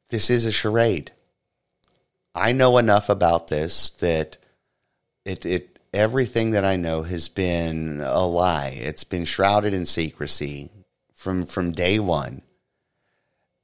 this 0.10 0.30
is 0.30 0.46
a 0.46 0.52
charade. 0.52 1.12
I 2.34 2.52
know 2.52 2.80
enough 2.80 3.10
about 3.10 3.48
this 3.48 3.92
that 3.92 4.38
it, 5.26 5.46
it 5.46 5.80
everything 5.94 6.52
that 6.52 6.66
I 6.66 6.76
know 6.76 7.04
has 7.04 7.30
been 7.30 8.02
a 8.02 8.26
lie. 8.26 8.76
It's 8.76 9.04
been 9.04 9.26
shrouded 9.26 9.74
in 9.74 9.86
secrecy 9.86 10.72
from 11.14 11.46
from 11.46 11.72
day 11.72 12.00
one. 12.00 12.42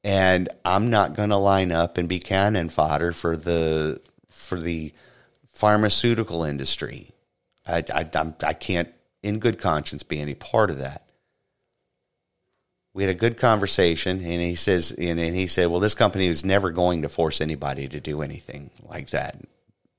And 0.03 0.49
I'm 0.65 0.89
not 0.89 1.15
going 1.15 1.29
to 1.29 1.37
line 1.37 1.71
up 1.71 1.97
and 1.97 2.09
be 2.09 2.19
cannon 2.19 2.69
fodder 2.69 3.13
for 3.13 3.35
the 3.35 3.99
for 4.29 4.59
the 4.59 4.93
pharmaceutical 5.47 6.43
industry. 6.43 7.11
I, 7.65 7.83
I, 7.93 8.09
I'm, 8.15 8.35
I 8.41 8.53
can't, 8.53 8.89
in 9.21 9.39
good 9.39 9.59
conscience, 9.59 10.03
be 10.03 10.19
any 10.19 10.33
part 10.33 10.69
of 10.69 10.79
that 10.79 11.07
we 12.93 13.03
had 13.03 13.09
a 13.09 13.17
good 13.17 13.37
conversation 13.37 14.17
and 14.23 14.41
he 14.41 14.55
says 14.55 14.91
and, 14.91 15.19
he 15.19 15.47
said 15.47 15.67
well 15.67 15.79
this 15.79 15.95
company 15.95 16.27
is 16.27 16.45
never 16.45 16.71
going 16.71 17.01
to 17.01 17.09
force 17.09 17.41
anybody 17.41 17.87
to 17.87 17.99
do 17.99 18.21
anything 18.21 18.69
like 18.87 19.09
that 19.09 19.41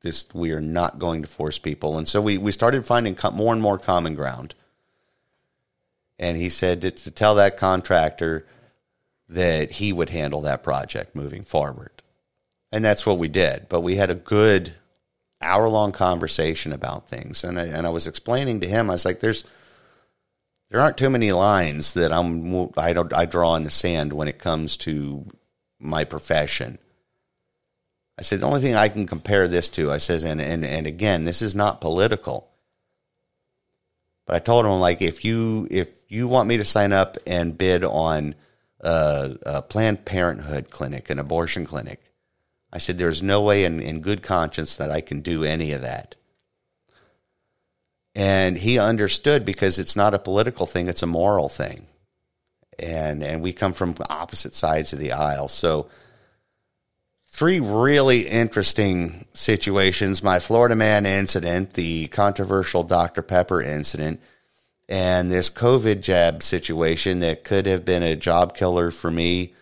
this 0.02 0.26
we 0.34 0.52
are 0.52 0.60
not 0.60 0.98
going 0.98 1.22
to 1.22 1.28
force 1.28 1.58
people 1.58 1.98
and 1.98 2.08
so 2.08 2.20
we, 2.20 2.38
we 2.38 2.52
started 2.52 2.86
finding 2.86 3.16
more 3.32 3.52
and 3.52 3.62
more 3.62 3.78
common 3.78 4.14
ground 4.14 4.54
and 6.18 6.36
he 6.36 6.48
said 6.48 6.82
to, 6.82 6.90
to 6.90 7.10
tell 7.10 7.34
that 7.34 7.56
contractor 7.56 8.46
that 9.28 9.72
he 9.72 9.92
would 9.92 10.10
handle 10.10 10.42
that 10.42 10.62
project 10.62 11.16
moving 11.16 11.42
forward 11.42 11.90
And 12.74 12.84
that's 12.84 13.06
what 13.06 13.18
we 13.18 13.28
did. 13.28 13.68
But 13.68 13.82
we 13.82 13.94
had 13.94 14.10
a 14.10 14.16
good 14.16 14.74
hour 15.40 15.68
long 15.68 15.92
conversation 15.92 16.72
about 16.72 17.08
things. 17.08 17.44
And 17.44 17.58
I, 17.58 17.66
and 17.66 17.86
I 17.86 17.90
was 17.90 18.08
explaining 18.08 18.60
to 18.60 18.68
him, 18.68 18.90
I 18.90 18.94
was 18.94 19.04
like, 19.04 19.20
there's, 19.20 19.44
there 20.74 20.82
aren't 20.82 20.98
too 20.98 21.08
many 21.08 21.30
lines 21.30 21.94
that 21.94 22.12
I'm, 22.12 22.68
I 22.76 22.94
don't, 22.94 23.12
I 23.12 23.26
draw 23.26 23.54
in 23.54 23.62
the 23.62 23.70
sand 23.70 24.12
when 24.12 24.26
it 24.26 24.40
comes 24.40 24.76
to 24.78 25.24
my 25.78 26.02
profession. 26.02 26.80
I 28.18 28.22
said, 28.22 28.40
the 28.40 28.46
only 28.46 28.60
thing 28.60 28.74
I 28.74 28.88
can 28.88 29.06
compare 29.06 29.46
this 29.46 29.68
to, 29.68 29.92
I 29.92 29.98
says, 29.98 30.24
and, 30.24 30.40
and, 30.40 30.64
and 30.64 30.88
again, 30.88 31.22
this 31.22 31.42
is 31.42 31.54
not 31.54 31.80
political. 31.80 32.50
But 34.26 34.34
I 34.34 34.38
told 34.40 34.66
him, 34.66 34.80
like, 34.80 35.00
if 35.00 35.24
you, 35.24 35.68
if 35.70 35.90
you 36.08 36.26
want 36.26 36.48
me 36.48 36.56
to 36.56 36.64
sign 36.64 36.92
up 36.92 37.18
and 37.24 37.56
bid 37.56 37.84
on 37.84 38.34
a, 38.80 39.36
a 39.46 39.62
Planned 39.62 40.04
Parenthood 40.04 40.70
clinic, 40.70 41.08
an 41.08 41.20
abortion 41.20 41.66
clinic, 41.66 42.02
I 42.72 42.78
said, 42.78 42.98
there's 42.98 43.22
no 43.22 43.42
way 43.42 43.64
in, 43.64 43.78
in 43.78 44.00
good 44.00 44.24
conscience 44.24 44.74
that 44.74 44.90
I 44.90 45.02
can 45.02 45.20
do 45.20 45.44
any 45.44 45.70
of 45.70 45.82
that. 45.82 46.16
And 48.14 48.56
he 48.56 48.78
understood 48.78 49.44
because 49.44 49.78
it's 49.78 49.96
not 49.96 50.14
a 50.14 50.18
political 50.18 50.66
thing, 50.66 50.88
it's 50.88 51.02
a 51.02 51.06
moral 51.06 51.48
thing. 51.48 51.86
And, 52.78 53.22
and 53.22 53.42
we 53.42 53.52
come 53.52 53.72
from 53.72 53.94
opposite 54.08 54.54
sides 54.54 54.92
of 54.92 54.98
the 54.98 55.12
aisle. 55.12 55.48
So, 55.48 55.88
three 57.26 57.58
really 57.58 58.28
interesting 58.28 59.26
situations 59.34 60.22
my 60.22 60.38
Florida 60.38 60.76
man 60.76 61.06
incident, 61.06 61.74
the 61.74 62.06
controversial 62.08 62.84
Dr. 62.84 63.22
Pepper 63.22 63.60
incident, 63.60 64.20
and 64.88 65.30
this 65.30 65.50
COVID 65.50 66.00
jab 66.00 66.42
situation 66.42 67.20
that 67.20 67.42
could 67.42 67.66
have 67.66 67.84
been 67.84 68.02
a 68.02 68.16
job 68.16 68.56
killer 68.56 68.90
for 68.90 69.10
me 69.10 69.54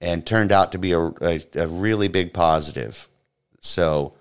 and 0.00 0.26
turned 0.26 0.52
out 0.52 0.72
to 0.72 0.78
be 0.78 0.92
a, 0.92 1.00
a, 1.00 1.42
a 1.54 1.66
really 1.66 2.08
big 2.08 2.34
positive. 2.34 3.08
So 3.60 4.14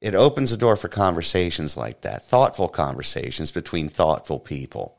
it 0.00 0.14
opens 0.14 0.50
the 0.50 0.56
door 0.56 0.76
for 0.76 0.88
conversations 0.88 1.76
like 1.76 2.02
that, 2.02 2.24
thoughtful 2.24 2.68
conversations 2.68 3.50
between 3.50 3.88
thoughtful 3.88 4.38
people. 4.38 4.98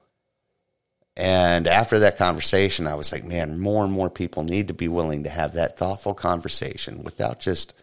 And 1.15 1.67
after 1.67 1.99
that 1.99 2.17
conversation, 2.17 2.85
I 2.85 2.95
was 2.95 3.11
like, 3.11 3.23
man, 3.23 3.59
more 3.59 3.83
and 3.83 3.91
more 3.91 4.09
people 4.09 4.43
need 4.43 4.67
to 4.67 4.73
be 4.73 4.87
willing 4.87 5.23
to 5.23 5.29
have 5.29 5.53
that 5.53 5.77
thoughtful 5.77 6.13
conversation 6.13 7.03
without 7.03 7.39
just 7.39 7.73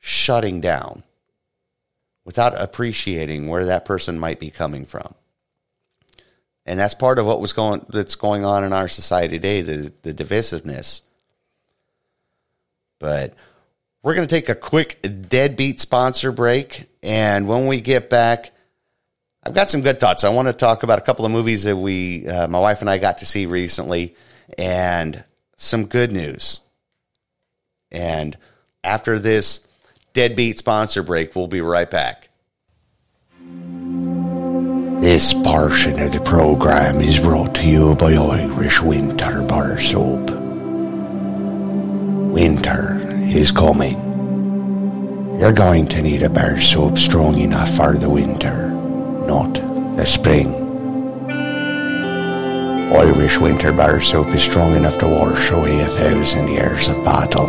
shutting 0.00 0.60
down, 0.60 1.04
without 2.24 2.60
appreciating 2.60 3.46
where 3.46 3.66
that 3.66 3.84
person 3.84 4.18
might 4.18 4.40
be 4.40 4.50
coming 4.50 4.84
from. 4.84 5.14
And 6.66 6.78
that's 6.78 6.94
part 6.94 7.18
of 7.18 7.26
what 7.26 7.40
was 7.40 7.52
going 7.52 7.86
that's 7.88 8.16
going 8.16 8.44
on 8.44 8.62
in 8.62 8.72
our 8.72 8.88
society 8.88 9.36
today, 9.36 9.62
the, 9.62 9.92
the 10.02 10.12
divisiveness. 10.12 11.02
But 12.98 13.34
we're 14.02 14.14
going 14.14 14.26
to 14.26 14.34
take 14.34 14.48
a 14.48 14.54
quick 14.54 14.98
deadbeat 15.28 15.80
sponsor 15.80 16.32
break. 16.32 16.88
And 17.02 17.48
when 17.48 17.66
we 17.66 17.80
get 17.80 18.08
back, 18.10 18.52
I've 19.42 19.54
got 19.54 19.70
some 19.70 19.80
good 19.80 20.00
thoughts. 20.00 20.24
I 20.24 20.28
want 20.30 20.48
to 20.48 20.52
talk 20.52 20.82
about 20.82 20.98
a 20.98 21.02
couple 21.02 21.24
of 21.24 21.32
movies 21.32 21.64
that 21.64 21.76
we, 21.76 22.26
uh, 22.28 22.48
my 22.48 22.60
wife 22.60 22.80
and 22.80 22.90
I 22.90 22.98
got 22.98 23.18
to 23.18 23.26
see 23.26 23.46
recently, 23.46 24.14
and 24.56 25.24
some 25.56 25.86
good 25.86 26.12
news. 26.12 26.60
And 27.90 28.36
after 28.84 29.18
this 29.18 29.60
deadbeat 30.12 30.58
sponsor 30.58 31.02
break, 31.02 31.34
we'll 31.34 31.46
be 31.46 31.60
right 31.60 31.90
back. 31.90 32.28
This 35.00 35.32
portion 35.32 36.00
of 36.00 36.12
the 36.12 36.20
program 36.24 37.00
is 37.00 37.18
brought 37.20 37.54
to 37.56 37.66
you 37.66 37.94
by 37.94 38.14
Irish 38.14 38.80
Winter 38.82 39.42
Bar 39.42 39.80
Soap. 39.80 40.30
Winter 42.30 43.07
is 43.34 43.52
coming. 43.52 43.98
You're 45.40 45.52
going 45.52 45.86
to 45.88 46.02
need 46.02 46.22
a 46.22 46.30
bar 46.30 46.60
soap 46.60 46.98
strong 46.98 47.38
enough 47.38 47.76
for 47.76 47.94
the 47.94 48.08
winter, 48.08 48.68
not 49.26 49.54
the 49.96 50.04
spring. 50.04 50.68
Irish 52.90 53.38
Winter 53.38 53.70
Bar 53.70 54.00
Soap 54.00 54.28
is 54.28 54.42
strong 54.42 54.74
enough 54.74 54.98
to 54.98 55.06
wash 55.06 55.50
away 55.50 55.78
a 55.80 55.86
thousand 55.86 56.48
years 56.48 56.88
of 56.88 56.96
battle. 57.04 57.46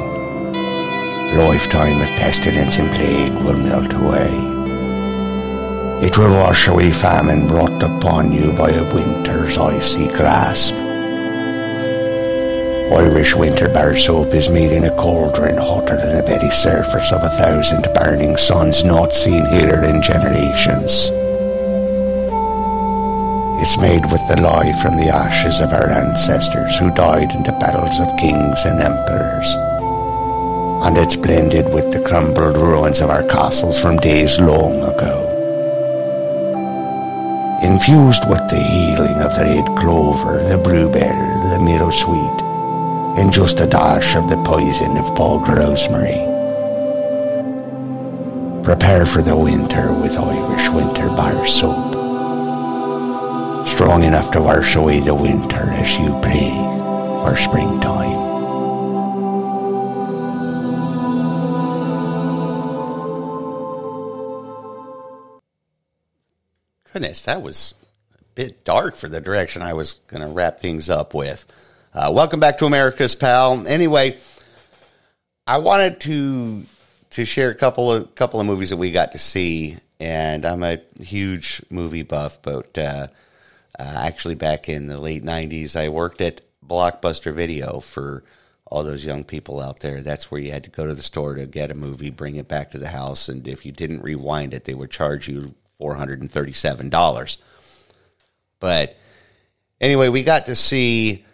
Lifetime 1.37 2.01
of 2.01 2.07
pestilence 2.19 2.77
and 2.77 2.89
plague 2.89 3.33
will 3.45 3.57
melt 3.57 3.93
away. 3.93 4.29
It 6.05 6.17
will 6.17 6.35
wash 6.35 6.67
away 6.67 6.91
famine 6.91 7.47
brought 7.47 7.81
upon 7.81 8.33
you 8.33 8.51
by 8.51 8.71
a 8.71 8.93
winter's 8.93 9.57
icy 9.57 10.07
grasp. 10.07 10.75
Irish 12.91 13.35
winter 13.35 13.69
bar 13.69 13.95
soap 13.95 14.33
is 14.33 14.49
made 14.49 14.71
in 14.71 14.85
a 14.85 14.95
cauldron 14.95 15.57
hotter 15.57 15.95
than 15.95 16.15
the 16.15 16.23
very 16.23 16.49
surface 16.49 17.11
of 17.11 17.21
a 17.23 17.29
thousand 17.29 17.85
burning 17.93 18.35
suns 18.35 18.83
not 18.83 19.13
seen 19.13 19.45
here 19.45 19.83
in 19.83 20.01
generations. 20.01 21.11
It's 23.61 23.77
made 23.77 24.11
with 24.11 24.25
the 24.27 24.41
lye 24.41 24.73
from 24.81 24.97
the 24.97 25.09
ashes 25.13 25.61
of 25.61 25.71
our 25.71 25.89
ancestors 25.89 26.79
who 26.79 26.89
died 26.95 27.31
in 27.31 27.43
the 27.43 27.57
battles 27.59 27.99
of 27.99 28.17
kings 28.17 28.65
and 28.65 28.81
emperors. 28.81 29.55
And 30.83 30.97
it's 30.97 31.15
blended 31.15 31.71
with 31.71 31.93
the 31.93 32.01
crumbled 32.01 32.57
ruins 32.57 33.01
of 33.01 33.11
our 33.11 33.23
castles 33.23 33.79
from 33.79 33.97
days 33.97 34.39
long 34.39 34.81
ago 34.81 35.29
infused 37.61 38.23
with 38.29 38.39
the 38.49 38.55
healing 38.55 39.19
of 39.19 39.35
the 39.35 39.43
red 39.43 39.65
clover, 39.77 40.41
the 40.47 40.57
bluebell, 40.57 41.49
the 41.49 41.59
meadow 41.59 41.89
sweet, 41.89 42.48
and 43.17 43.31
just 43.31 43.59
a 43.59 43.67
dash 43.67 44.15
of 44.15 44.29
the 44.29 44.41
poison 44.43 44.97
of 44.97 45.15
bog 45.15 45.47
rosemary. 45.47 46.19
Prepare 48.63 49.05
for 49.05 49.21
the 49.21 49.35
winter 49.35 49.91
with 49.93 50.17
Irish 50.17 50.69
winter 50.69 51.07
bar 51.07 51.45
soap. 51.47 51.95
Strong 53.67 54.03
enough 54.03 54.31
to 54.31 54.41
wash 54.41 54.75
away 54.75 54.99
the 54.99 55.15
winter 55.15 55.57
as 55.57 55.97
you 55.97 56.09
pray 56.21 56.51
for 57.21 57.35
springtime. 57.35 58.29
Goodness, 66.91 67.21
that 67.23 67.41
was 67.41 67.75
a 68.19 68.23
bit 68.35 68.63
dark 68.63 68.95
for 68.95 69.07
the 69.07 69.21
direction 69.21 69.61
I 69.61 69.73
was 69.73 69.93
going 70.07 70.21
to 70.21 70.27
wrap 70.27 70.59
things 70.59 70.89
up 70.89 71.13
with. 71.13 71.45
Uh, 71.91 72.11
welcome 72.13 72.39
back 72.39 72.59
to 72.59 72.67
America's 72.67 73.15
Pal. 73.15 73.67
Anyway, 73.67 74.19
I 75.47 75.57
wanted 75.57 75.99
to 76.01 76.63
to 77.11 77.25
share 77.25 77.49
a 77.49 77.55
couple 77.55 77.91
of 77.91 78.13
couple 78.13 78.39
of 78.39 78.45
movies 78.45 78.69
that 78.69 78.77
we 78.77 78.91
got 78.91 79.13
to 79.13 79.17
see, 79.17 79.75
and 79.99 80.45
I'm 80.45 80.61
a 80.61 80.77
huge 80.99 81.63
movie 81.71 82.03
buff. 82.03 82.43
But 82.43 82.77
uh, 82.77 83.07
uh, 83.79 84.01
actually, 84.03 84.35
back 84.35 84.69
in 84.69 84.85
the 84.85 84.99
late 84.99 85.23
'90s, 85.23 85.75
I 85.75 85.89
worked 85.89 86.21
at 86.21 86.41
Blockbuster 86.63 87.33
Video 87.33 87.79
for 87.79 88.23
all 88.67 88.83
those 88.83 89.03
young 89.03 89.23
people 89.23 89.59
out 89.59 89.79
there. 89.79 90.03
That's 90.03 90.29
where 90.29 90.39
you 90.39 90.51
had 90.51 90.65
to 90.65 90.69
go 90.69 90.85
to 90.85 90.93
the 90.93 91.01
store 91.01 91.33
to 91.33 91.47
get 91.47 91.71
a 91.71 91.75
movie, 91.75 92.11
bring 92.11 92.35
it 92.35 92.47
back 92.47 92.69
to 92.71 92.77
the 92.77 92.89
house, 92.89 93.29
and 93.29 93.47
if 93.47 93.65
you 93.65 93.71
didn't 93.71 94.03
rewind 94.03 94.53
it, 94.53 94.65
they 94.65 94.75
would 94.75 94.91
charge 94.91 95.27
you 95.27 95.55
$437. 95.81 97.37
But 98.59 98.95
anyway, 99.81 100.09
we 100.09 100.21
got 100.21 100.45
to 100.45 100.55
see 100.55 101.25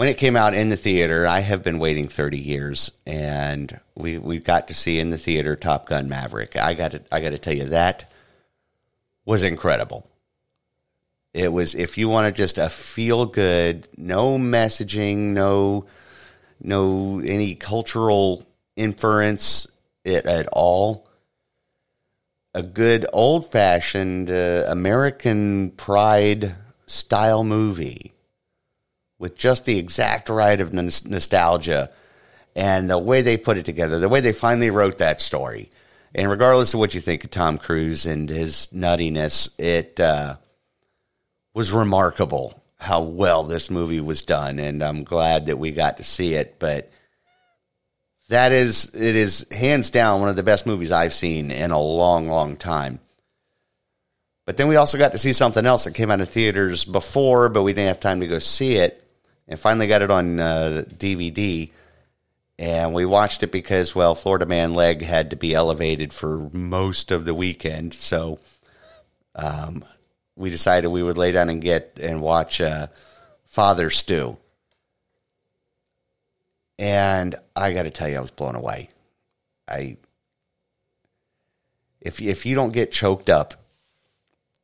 when 0.00 0.08
it 0.08 0.16
came 0.16 0.34
out 0.34 0.54
in 0.54 0.70
the 0.70 0.78
theater. 0.78 1.26
I 1.26 1.40
have 1.40 1.62
been 1.62 1.78
waiting 1.78 2.08
30 2.08 2.38
years 2.38 2.90
and 3.04 3.78
we 3.94 4.16
we 4.16 4.38
got 4.38 4.68
to 4.68 4.74
see 4.74 4.98
in 4.98 5.10
the 5.10 5.18
theater 5.18 5.56
Top 5.56 5.86
Gun 5.86 6.08
Maverick. 6.08 6.56
I 6.56 6.72
got 6.72 6.92
to 6.92 7.02
I 7.12 7.20
got 7.20 7.32
to 7.32 7.38
tell 7.38 7.52
you 7.52 7.66
that 7.66 8.10
was 9.26 9.42
incredible. 9.42 10.08
It 11.34 11.52
was 11.52 11.74
if 11.74 11.98
you 11.98 12.08
want 12.08 12.28
to 12.28 12.32
just 12.32 12.56
a 12.56 12.70
feel 12.70 13.26
good, 13.26 13.88
no 13.98 14.38
messaging, 14.38 15.34
no 15.34 15.84
no 16.62 17.20
any 17.20 17.54
cultural 17.54 18.46
inference 18.76 19.68
it 20.06 20.24
at 20.24 20.48
all 20.50 21.06
a 22.54 22.62
good 22.62 23.04
old 23.12 23.52
fashioned 23.52 24.30
uh, 24.30 24.64
American 24.66 25.72
pride 25.72 26.54
style 26.86 27.44
movie 27.44 28.14
with 29.20 29.36
just 29.36 29.66
the 29.66 29.78
exact 29.78 30.28
right 30.28 30.60
of 30.60 30.76
n- 30.76 30.90
nostalgia 31.04 31.90
and 32.56 32.90
the 32.90 32.98
way 32.98 33.22
they 33.22 33.36
put 33.36 33.58
it 33.58 33.66
together, 33.66 34.00
the 34.00 34.08
way 34.08 34.20
they 34.20 34.32
finally 34.32 34.70
wrote 34.70 34.98
that 34.98 35.20
story. 35.20 35.70
And 36.12 36.28
regardless 36.28 36.74
of 36.74 36.80
what 36.80 36.94
you 36.94 37.00
think 37.00 37.22
of 37.22 37.30
Tom 37.30 37.58
Cruise 37.58 38.06
and 38.06 38.28
his 38.28 38.68
nuttiness, 38.74 39.50
it 39.60 40.00
uh, 40.00 40.36
was 41.54 41.70
remarkable 41.70 42.60
how 42.78 43.02
well 43.02 43.44
this 43.44 43.70
movie 43.70 44.00
was 44.00 44.22
done. 44.22 44.58
And 44.58 44.82
I'm 44.82 45.04
glad 45.04 45.46
that 45.46 45.58
we 45.58 45.70
got 45.70 45.98
to 45.98 46.02
see 46.02 46.34
it. 46.34 46.56
But 46.58 46.90
that 48.30 48.52
is 48.52 48.94
it 48.94 49.16
is 49.16 49.46
hands 49.52 49.90
down 49.90 50.20
one 50.20 50.30
of 50.30 50.36
the 50.36 50.42
best 50.42 50.66
movies 50.66 50.90
I've 50.90 51.12
seen 51.12 51.50
in 51.50 51.70
a 51.70 51.80
long, 51.80 52.26
long 52.26 52.56
time. 52.56 52.98
But 54.46 54.56
then 54.56 54.66
we 54.66 54.76
also 54.76 54.98
got 54.98 55.12
to 55.12 55.18
see 55.18 55.32
something 55.32 55.66
else 55.66 55.84
that 55.84 55.94
came 55.94 56.10
out 56.10 56.20
of 56.20 56.28
theaters 56.28 56.84
before, 56.84 57.50
but 57.50 57.62
we 57.62 57.72
didn't 57.72 57.88
have 57.88 58.00
time 58.00 58.20
to 58.20 58.26
go 58.26 58.40
see 58.40 58.76
it, 58.76 59.09
and 59.50 59.58
finally 59.58 59.88
got 59.88 60.00
it 60.00 60.10
on 60.10 60.38
uh, 60.38 60.84
DVD. 60.88 61.70
And 62.58 62.94
we 62.94 63.04
watched 63.04 63.42
it 63.42 63.50
because, 63.50 63.94
well, 63.94 64.14
Florida 64.14 64.46
Man 64.46 64.74
Leg 64.74 65.02
had 65.02 65.30
to 65.30 65.36
be 65.36 65.54
elevated 65.54 66.12
for 66.12 66.48
most 66.52 67.10
of 67.10 67.24
the 67.24 67.34
weekend. 67.34 67.94
So 67.94 68.38
um, 69.34 69.84
we 70.36 70.50
decided 70.50 70.88
we 70.88 71.02
would 71.02 71.18
lay 71.18 71.32
down 71.32 71.50
and 71.50 71.60
get 71.60 71.98
and 72.00 72.22
watch 72.22 72.60
uh, 72.60 72.86
Father 73.46 73.90
Stu. 73.90 74.36
And 76.78 77.34
I 77.56 77.72
got 77.72 77.82
to 77.82 77.90
tell 77.90 78.08
you, 78.08 78.18
I 78.18 78.20
was 78.20 78.30
blown 78.30 78.54
away. 78.54 78.88
I 79.68 79.96
if 82.00 82.22
if 82.22 82.46
you 82.46 82.54
don't 82.54 82.72
get 82.72 82.92
choked 82.92 83.28
up 83.28 83.54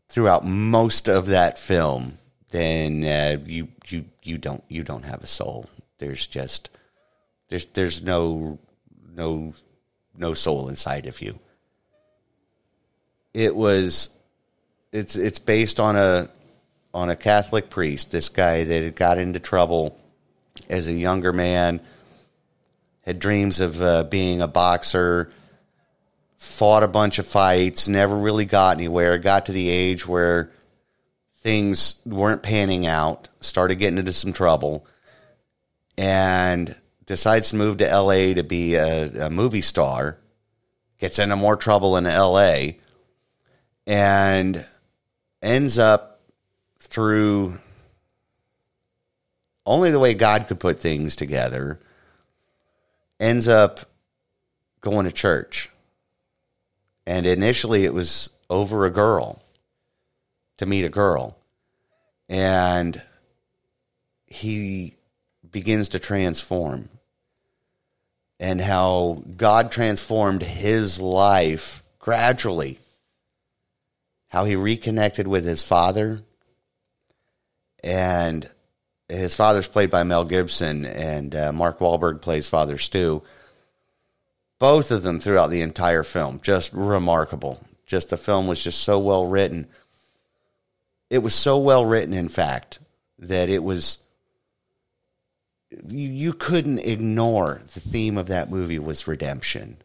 throughout 0.09 0.45
most 0.45 1.09
of 1.09 1.27
that 1.27 1.59
film, 1.59 2.19
then 2.57 3.05
uh, 3.05 3.37
you 3.45 3.69
you 3.89 4.07
you 4.23 4.39
don't 4.39 4.65
you 4.69 4.83
don't 4.83 5.05
have 5.05 5.23
a 5.23 5.27
soul. 5.27 5.67
There's 5.99 6.27
just 6.27 6.71
there's 7.49 7.67
there's 7.67 8.03
no 8.03 8.59
no 9.15 9.53
no 10.17 10.35
soul 10.35 10.69
inside 10.69 11.07
of 11.07 11.21
you. 11.21 11.39
It 13.35 13.55
was 13.55 14.09
it's 14.91 15.17
it's 15.17 15.39
based 15.39 15.79
on 15.79 15.97
a 15.97 16.31
on 16.95 17.11
a 17.11 17.17
Catholic 17.17 17.69
priest, 17.69 18.11
this 18.11 18.31
guy 18.31 18.65
that 18.65 18.83
had 18.83 18.97
got 18.97 19.19
into 19.19 19.39
trouble 19.39 19.99
as 20.71 20.87
a 20.87 20.93
younger 20.93 21.35
man, 21.35 21.79
had 23.03 23.19
dreams 23.19 23.61
of 23.61 23.83
uh, 23.83 24.05
being 24.05 24.41
a 24.41 24.49
boxer, 24.49 25.31
fought 26.39 26.83
a 26.83 26.89
bunch 26.89 27.19
of 27.19 27.27
fights, 27.27 27.87
never 27.87 28.17
really 28.17 28.47
got 28.47 28.79
anywhere, 28.79 29.19
got 29.19 29.45
to 29.45 29.53
the 29.53 29.69
age 29.69 30.07
where 30.07 30.51
things 31.47 32.03
weren't 32.05 32.43
panning 32.43 32.89
out, 32.89 33.29
started 33.41 33.77
getting 33.77 33.99
into 33.99 34.13
some 34.13 34.33
trouble, 34.33 34.85
and 35.97 36.75
decides 37.07 37.51
to 37.51 37.57
move 37.57 37.77
to 37.77 37.87
LA 37.87 38.35
to 38.35 38.43
be 38.43 38.75
a, 38.75 39.27
a 39.27 39.31
movie 39.31 39.61
star, 39.61 40.19
gets 40.99 41.21
into 41.21 41.37
more 41.37 41.55
trouble 41.55 41.97
in 41.97 42.03
LA, 42.03 42.71
and 43.87 44.67
ends 45.41 45.79
up 45.79 46.21
through 46.81 47.61
only 49.65 49.93
the 49.93 50.01
way 50.01 50.15
God 50.15 50.49
could 50.49 50.59
put 50.59 50.81
things 50.81 51.15
together, 51.15 51.79
ends 53.21 53.47
up 53.47 53.89
going 54.81 55.05
to 55.07 55.13
church. 55.13 55.71
And 57.07 57.25
initially 57.25 57.85
it 57.85 57.95
was 57.95 58.31
over 58.51 58.85
a 58.85 58.91
girl 58.91 59.41
to 60.59 60.67
meet 60.67 60.85
a 60.85 60.91
girl. 60.91 61.37
And 62.29 63.01
he 64.27 64.97
begins 65.51 65.91
to 65.91 65.99
transform 65.99 66.89
and 68.39 68.61
how 68.61 69.23
God 69.37 69.71
transformed 69.71 70.43
his 70.43 71.01
life 71.01 71.83
gradually, 71.99 72.79
how 74.29 74.45
he 74.45 74.57
reconnected 74.57 75.27
with 75.27 75.45
his 75.45 75.63
father. 75.63 76.23
And 77.83 78.49
his 79.09 79.35
father's 79.35 79.69
played 79.69 79.91
by 79.91 80.03
Mel 80.03 80.25
Gibson, 80.25 80.85
and 80.85 81.35
uh, 81.35 81.53
Mark 81.53 81.79
Wahlberg 81.79 82.21
plays 82.21 82.49
Father 82.49 82.79
Stu. 82.79 83.23
Both 84.59 84.91
of 84.91 85.03
them 85.03 85.21
throughout 85.21 85.51
the 85.51 85.61
entire 85.61 86.03
film, 86.03 86.41
just 86.43 86.73
remarkable. 86.73 87.61
Just 87.87 88.11
the 88.11 88.17
film 88.17 88.47
was 88.47 88.63
just 88.63 88.81
so 88.81 88.99
well 88.99 89.27
written. 89.27 89.69
It 91.09 91.19
was 91.19 91.35
so 91.35 91.59
well 91.59 91.85
written, 91.85 92.13
in 92.13 92.29
fact, 92.29 92.81
that 93.19 93.49
it 93.49 93.63
was 93.63 93.99
you, 95.89 96.09
you 96.09 96.33
couldn't 96.33 96.79
ignore 96.81 97.63
the 97.75 97.81
theme 97.81 98.19
of 98.19 98.29
that 98.29 98.51
movie 98.51 98.79
was 98.79 99.09
redemption. 99.09 99.79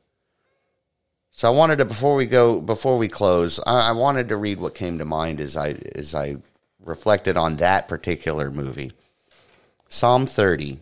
So 1.32 1.48
I 1.48 1.56
wanted 1.56 1.78
to 1.78 1.86
before 1.86 2.16
we 2.16 2.26
go 2.26 2.60
before 2.60 2.98
we 2.98 3.08
close, 3.08 3.60
I, 3.66 3.90
I 3.90 3.92
wanted 3.94 4.30
to 4.30 4.38
read 4.38 4.60
what 4.60 4.76
came 4.76 4.98
to 4.98 5.06
mind 5.06 5.40
as 5.40 5.56
I 5.56 5.76
as 5.96 6.14
I 6.14 6.38
reflected 6.84 7.38
on 7.38 7.58
that 7.58 7.88
particular 7.88 8.52
movie. 8.52 8.92
Psalm 9.88 10.26
30. 10.26 10.80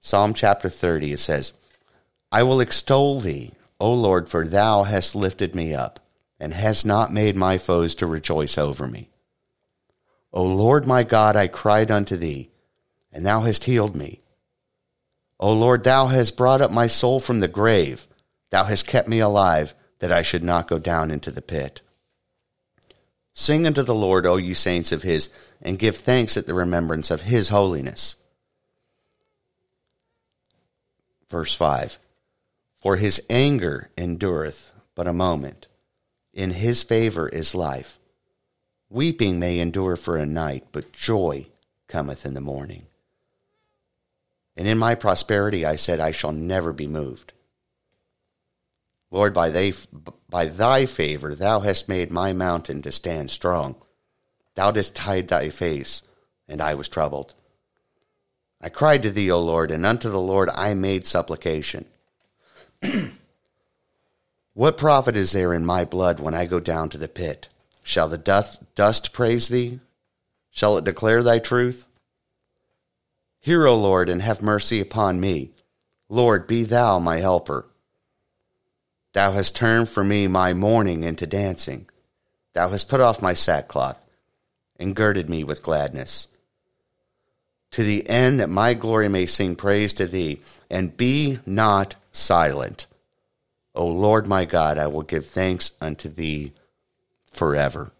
Psalm 0.00 0.34
chapter 0.34 0.68
30 0.68 1.12
it 1.12 1.18
says, 1.18 1.52
I 2.32 2.42
will 2.42 2.60
extol 2.60 3.20
thee, 3.20 3.52
O 3.78 3.92
Lord, 3.92 4.28
for 4.28 4.46
thou 4.46 4.84
hast 4.84 5.14
lifted 5.14 5.54
me 5.54 5.74
up, 5.74 5.99
and 6.40 6.54
hast 6.54 6.86
not 6.86 7.12
made 7.12 7.36
my 7.36 7.58
foes 7.58 7.94
to 7.96 8.06
rejoice 8.06 8.56
over 8.56 8.86
me. 8.86 9.10
O 10.32 10.42
Lord 10.42 10.86
my 10.86 11.02
God, 11.02 11.36
I 11.36 11.46
cried 11.46 11.90
unto 11.90 12.16
thee, 12.16 12.50
and 13.12 13.26
thou 13.26 13.42
hast 13.42 13.64
healed 13.64 13.94
me. 13.94 14.20
O 15.38 15.52
Lord, 15.52 15.84
thou 15.84 16.06
hast 16.06 16.36
brought 16.36 16.60
up 16.60 16.70
my 16.70 16.86
soul 16.86 17.20
from 17.20 17.40
the 17.40 17.48
grave. 17.48 18.06
Thou 18.50 18.64
hast 18.64 18.86
kept 18.86 19.08
me 19.08 19.20
alive, 19.20 19.74
that 19.98 20.12
I 20.12 20.22
should 20.22 20.42
not 20.42 20.68
go 20.68 20.78
down 20.78 21.10
into 21.10 21.30
the 21.30 21.42
pit. 21.42 21.82
Sing 23.32 23.66
unto 23.66 23.82
the 23.82 23.94
Lord, 23.94 24.26
O 24.26 24.36
ye 24.36 24.54
saints 24.54 24.92
of 24.92 25.02
his, 25.02 25.28
and 25.62 25.78
give 25.78 25.96
thanks 25.96 26.36
at 26.36 26.46
the 26.46 26.54
remembrance 26.54 27.10
of 27.10 27.22
his 27.22 27.48
holiness. 27.48 28.16
Verse 31.30 31.54
5 31.54 31.98
For 32.78 32.96
his 32.96 33.22
anger 33.30 33.90
endureth 33.96 34.72
but 34.94 35.06
a 35.06 35.12
moment, 35.12 35.68
in 36.40 36.52
his 36.52 36.82
favor 36.82 37.28
is 37.28 37.54
life. 37.54 37.98
Weeping 38.88 39.38
may 39.38 39.58
endure 39.58 39.96
for 39.96 40.16
a 40.16 40.24
night, 40.24 40.64
but 40.72 40.92
joy 40.92 41.46
cometh 41.86 42.24
in 42.24 42.34
the 42.34 42.40
morning. 42.40 42.86
And 44.56 44.66
in 44.66 44.78
my 44.78 44.94
prosperity 44.94 45.64
I 45.64 45.76
said, 45.76 46.00
I 46.00 46.10
shall 46.10 46.32
never 46.32 46.72
be 46.72 46.86
moved. 46.86 47.34
Lord, 49.10 49.34
by 49.34 49.50
thy, 49.50 49.72
by 50.28 50.46
thy 50.46 50.86
favor 50.86 51.34
thou 51.34 51.60
hast 51.60 51.88
made 51.88 52.10
my 52.10 52.32
mountain 52.32 52.80
to 52.82 52.92
stand 52.92 53.30
strong. 53.30 53.76
Thou 54.54 54.70
didst 54.70 54.96
hide 54.98 55.28
thy 55.28 55.50
face, 55.50 56.02
and 56.48 56.60
I 56.60 56.74
was 56.74 56.88
troubled. 56.88 57.34
I 58.60 58.68
cried 58.68 59.02
to 59.02 59.10
thee, 59.10 59.30
O 59.30 59.40
Lord, 59.40 59.70
and 59.70 59.84
unto 59.84 60.10
the 60.10 60.20
Lord 60.20 60.48
I 60.54 60.74
made 60.74 61.06
supplication. 61.06 61.86
what 64.54 64.76
profit 64.76 65.16
is 65.16 65.32
there 65.32 65.54
in 65.54 65.64
my 65.64 65.84
blood 65.84 66.20
when 66.20 66.34
I 66.34 66.46
go 66.46 66.60
down 66.60 66.88
to 66.90 66.98
the 66.98 67.08
pit? 67.08 67.48
Shall 67.82 68.08
the 68.08 68.18
dust, 68.18 68.62
dust 68.74 69.12
praise 69.12 69.48
thee? 69.48 69.80
Shall 70.50 70.76
it 70.76 70.84
declare 70.84 71.22
thy 71.22 71.38
truth? 71.38 71.86
Hear, 73.40 73.66
O 73.66 73.74
Lord, 73.76 74.08
and 74.08 74.20
have 74.20 74.42
mercy 74.42 74.80
upon 74.80 75.20
me. 75.20 75.52
Lord, 76.08 76.46
be 76.46 76.64
thou 76.64 76.98
my 76.98 77.18
helper. 77.18 77.66
Thou 79.12 79.32
hast 79.32 79.56
turned 79.56 79.88
for 79.88 80.04
me 80.04 80.26
my 80.28 80.52
mourning 80.52 81.04
into 81.04 81.26
dancing. 81.26 81.88
Thou 82.52 82.70
hast 82.70 82.88
put 82.88 83.00
off 83.00 83.22
my 83.22 83.34
sackcloth 83.34 84.00
and 84.78 84.96
girded 84.96 85.28
me 85.28 85.44
with 85.44 85.62
gladness. 85.62 86.28
To 87.72 87.82
the 87.82 88.08
end 88.08 88.40
that 88.40 88.48
my 88.48 88.74
glory 88.74 89.08
may 89.08 89.26
sing 89.26 89.54
praise 89.54 89.92
to 89.94 90.06
thee, 90.06 90.40
and 90.68 90.96
be 90.96 91.38
not 91.46 91.94
silent. 92.12 92.86
O 93.74 93.86
Lord 93.86 94.26
my 94.26 94.44
God, 94.44 94.78
I 94.78 94.86
will 94.88 95.02
give 95.02 95.26
thanks 95.26 95.72
unto 95.80 96.08
thee 96.08 96.52
forever. 97.32 97.92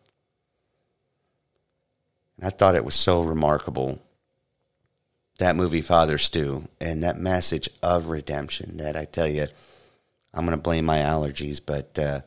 And 2.36 2.46
I 2.46 2.50
thought 2.50 2.74
it 2.74 2.84
was 2.84 2.94
so 2.94 3.20
remarkable 3.22 4.00
that 5.38 5.56
movie 5.56 5.80
Father 5.80 6.18
Stu 6.18 6.68
and 6.80 7.02
that 7.02 7.18
message 7.18 7.68
of 7.82 8.06
redemption 8.06 8.76
that 8.76 8.96
I 8.96 9.06
tell 9.06 9.26
you 9.26 9.46
I'm 10.32 10.44
going 10.44 10.56
to 10.56 10.62
blame 10.62 10.84
my 10.84 10.98
allergies, 10.98 11.60
but 11.64 11.98
uh, 11.98 12.20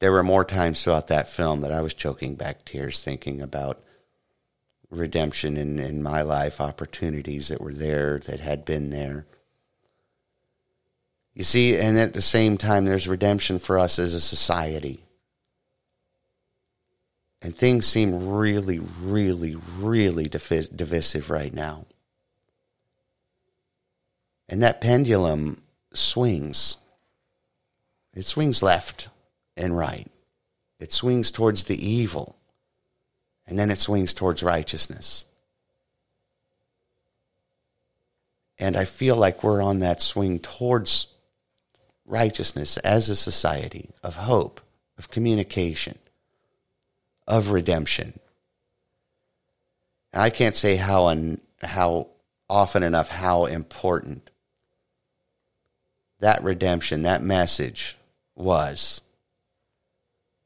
there 0.00 0.10
were 0.10 0.22
more 0.22 0.44
times 0.44 0.82
throughout 0.82 1.08
that 1.08 1.28
film 1.28 1.60
that 1.60 1.70
I 1.70 1.80
was 1.80 1.94
choking 1.94 2.34
back 2.34 2.64
tears 2.64 3.02
thinking 3.02 3.40
about 3.40 3.82
redemption 4.90 5.56
in, 5.56 5.78
in 5.78 6.02
my 6.02 6.22
life, 6.22 6.60
opportunities 6.60 7.48
that 7.48 7.60
were 7.60 7.74
there, 7.74 8.18
that 8.20 8.40
had 8.40 8.64
been 8.64 8.90
there. 8.90 9.26
You 11.34 11.44
see, 11.44 11.76
and 11.76 11.98
at 11.98 12.12
the 12.12 12.22
same 12.22 12.58
time, 12.58 12.84
there's 12.84 13.08
redemption 13.08 13.58
for 13.58 13.78
us 13.78 13.98
as 13.98 14.14
a 14.14 14.20
society. 14.20 15.00
And 17.42 17.56
things 17.56 17.86
seem 17.86 18.28
really, 18.28 18.80
really, 19.02 19.56
really 19.78 20.28
divisive 20.28 21.30
right 21.30 21.52
now. 21.52 21.86
And 24.48 24.62
that 24.62 24.80
pendulum 24.80 25.62
swings. 25.94 26.76
It 28.12 28.24
swings 28.24 28.62
left 28.62 29.08
and 29.56 29.76
right. 29.76 30.08
It 30.80 30.92
swings 30.92 31.30
towards 31.30 31.64
the 31.64 31.88
evil. 31.88 32.36
And 33.46 33.58
then 33.58 33.70
it 33.70 33.78
swings 33.78 34.12
towards 34.12 34.42
righteousness. 34.42 35.24
And 38.58 38.76
I 38.76 38.84
feel 38.84 39.16
like 39.16 39.42
we're 39.42 39.62
on 39.62 39.78
that 39.78 40.02
swing 40.02 40.40
towards 40.40 41.06
righteousness 42.10 42.76
as 42.78 43.08
a 43.08 43.16
society 43.16 43.90
of 44.02 44.16
hope, 44.16 44.60
of 44.98 45.10
communication, 45.10 45.98
of 47.26 47.50
redemption. 47.50 48.18
And 50.12 50.22
I 50.22 50.30
can't 50.30 50.56
say 50.56 50.76
how 50.76 51.06
un, 51.06 51.40
how 51.62 52.08
often 52.48 52.82
enough 52.82 53.08
how 53.08 53.44
important 53.46 54.30
that 56.18 56.42
redemption, 56.42 57.02
that 57.02 57.22
message 57.22 57.96
was, 58.34 59.00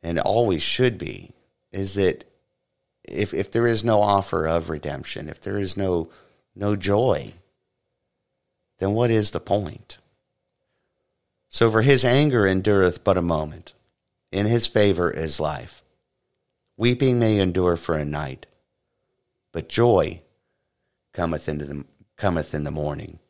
and 0.02 0.18
always 0.18 0.62
should 0.62 0.98
be, 0.98 1.30
is 1.72 1.94
that 1.94 2.24
if 3.02 3.34
if 3.34 3.50
there 3.50 3.66
is 3.66 3.84
no 3.84 4.00
offer 4.00 4.46
of 4.46 4.70
redemption, 4.70 5.28
if 5.28 5.40
there 5.40 5.58
is 5.58 5.76
no 5.76 6.10
no 6.54 6.76
joy, 6.76 7.32
then 8.78 8.92
what 8.92 9.10
is 9.10 9.30
the 9.30 9.40
point? 9.40 9.98
So 11.54 11.70
for 11.70 11.82
his 11.82 12.04
anger 12.04 12.48
endureth 12.48 13.04
but 13.04 13.16
a 13.16 13.22
moment, 13.22 13.74
in 14.32 14.44
his 14.44 14.66
favor 14.66 15.08
is 15.08 15.38
life. 15.38 15.84
Weeping 16.76 17.20
may 17.20 17.38
endure 17.38 17.76
for 17.76 17.96
a 17.96 18.04
night, 18.04 18.46
but 19.52 19.68
joy 19.68 20.22
cometh 21.12 21.48
into 21.48 21.64
the 21.64 21.84
cometh 22.16 22.54
in 22.54 22.64
the 22.64 22.72
morning. 22.72 23.20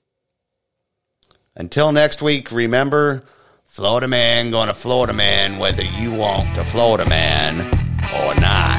Until 1.54 1.92
next 1.92 2.22
week, 2.22 2.50
remember, 2.50 3.24
Florida 3.66 4.08
man 4.08 4.50
gonna 4.50 4.72
Florida 4.72 5.12
man 5.12 5.58
whether 5.58 5.84
you 5.84 6.10
want 6.10 6.54
to 6.54 6.64
Florida 6.64 7.06
man 7.06 7.60
or 8.24 8.34
not. 8.36 8.73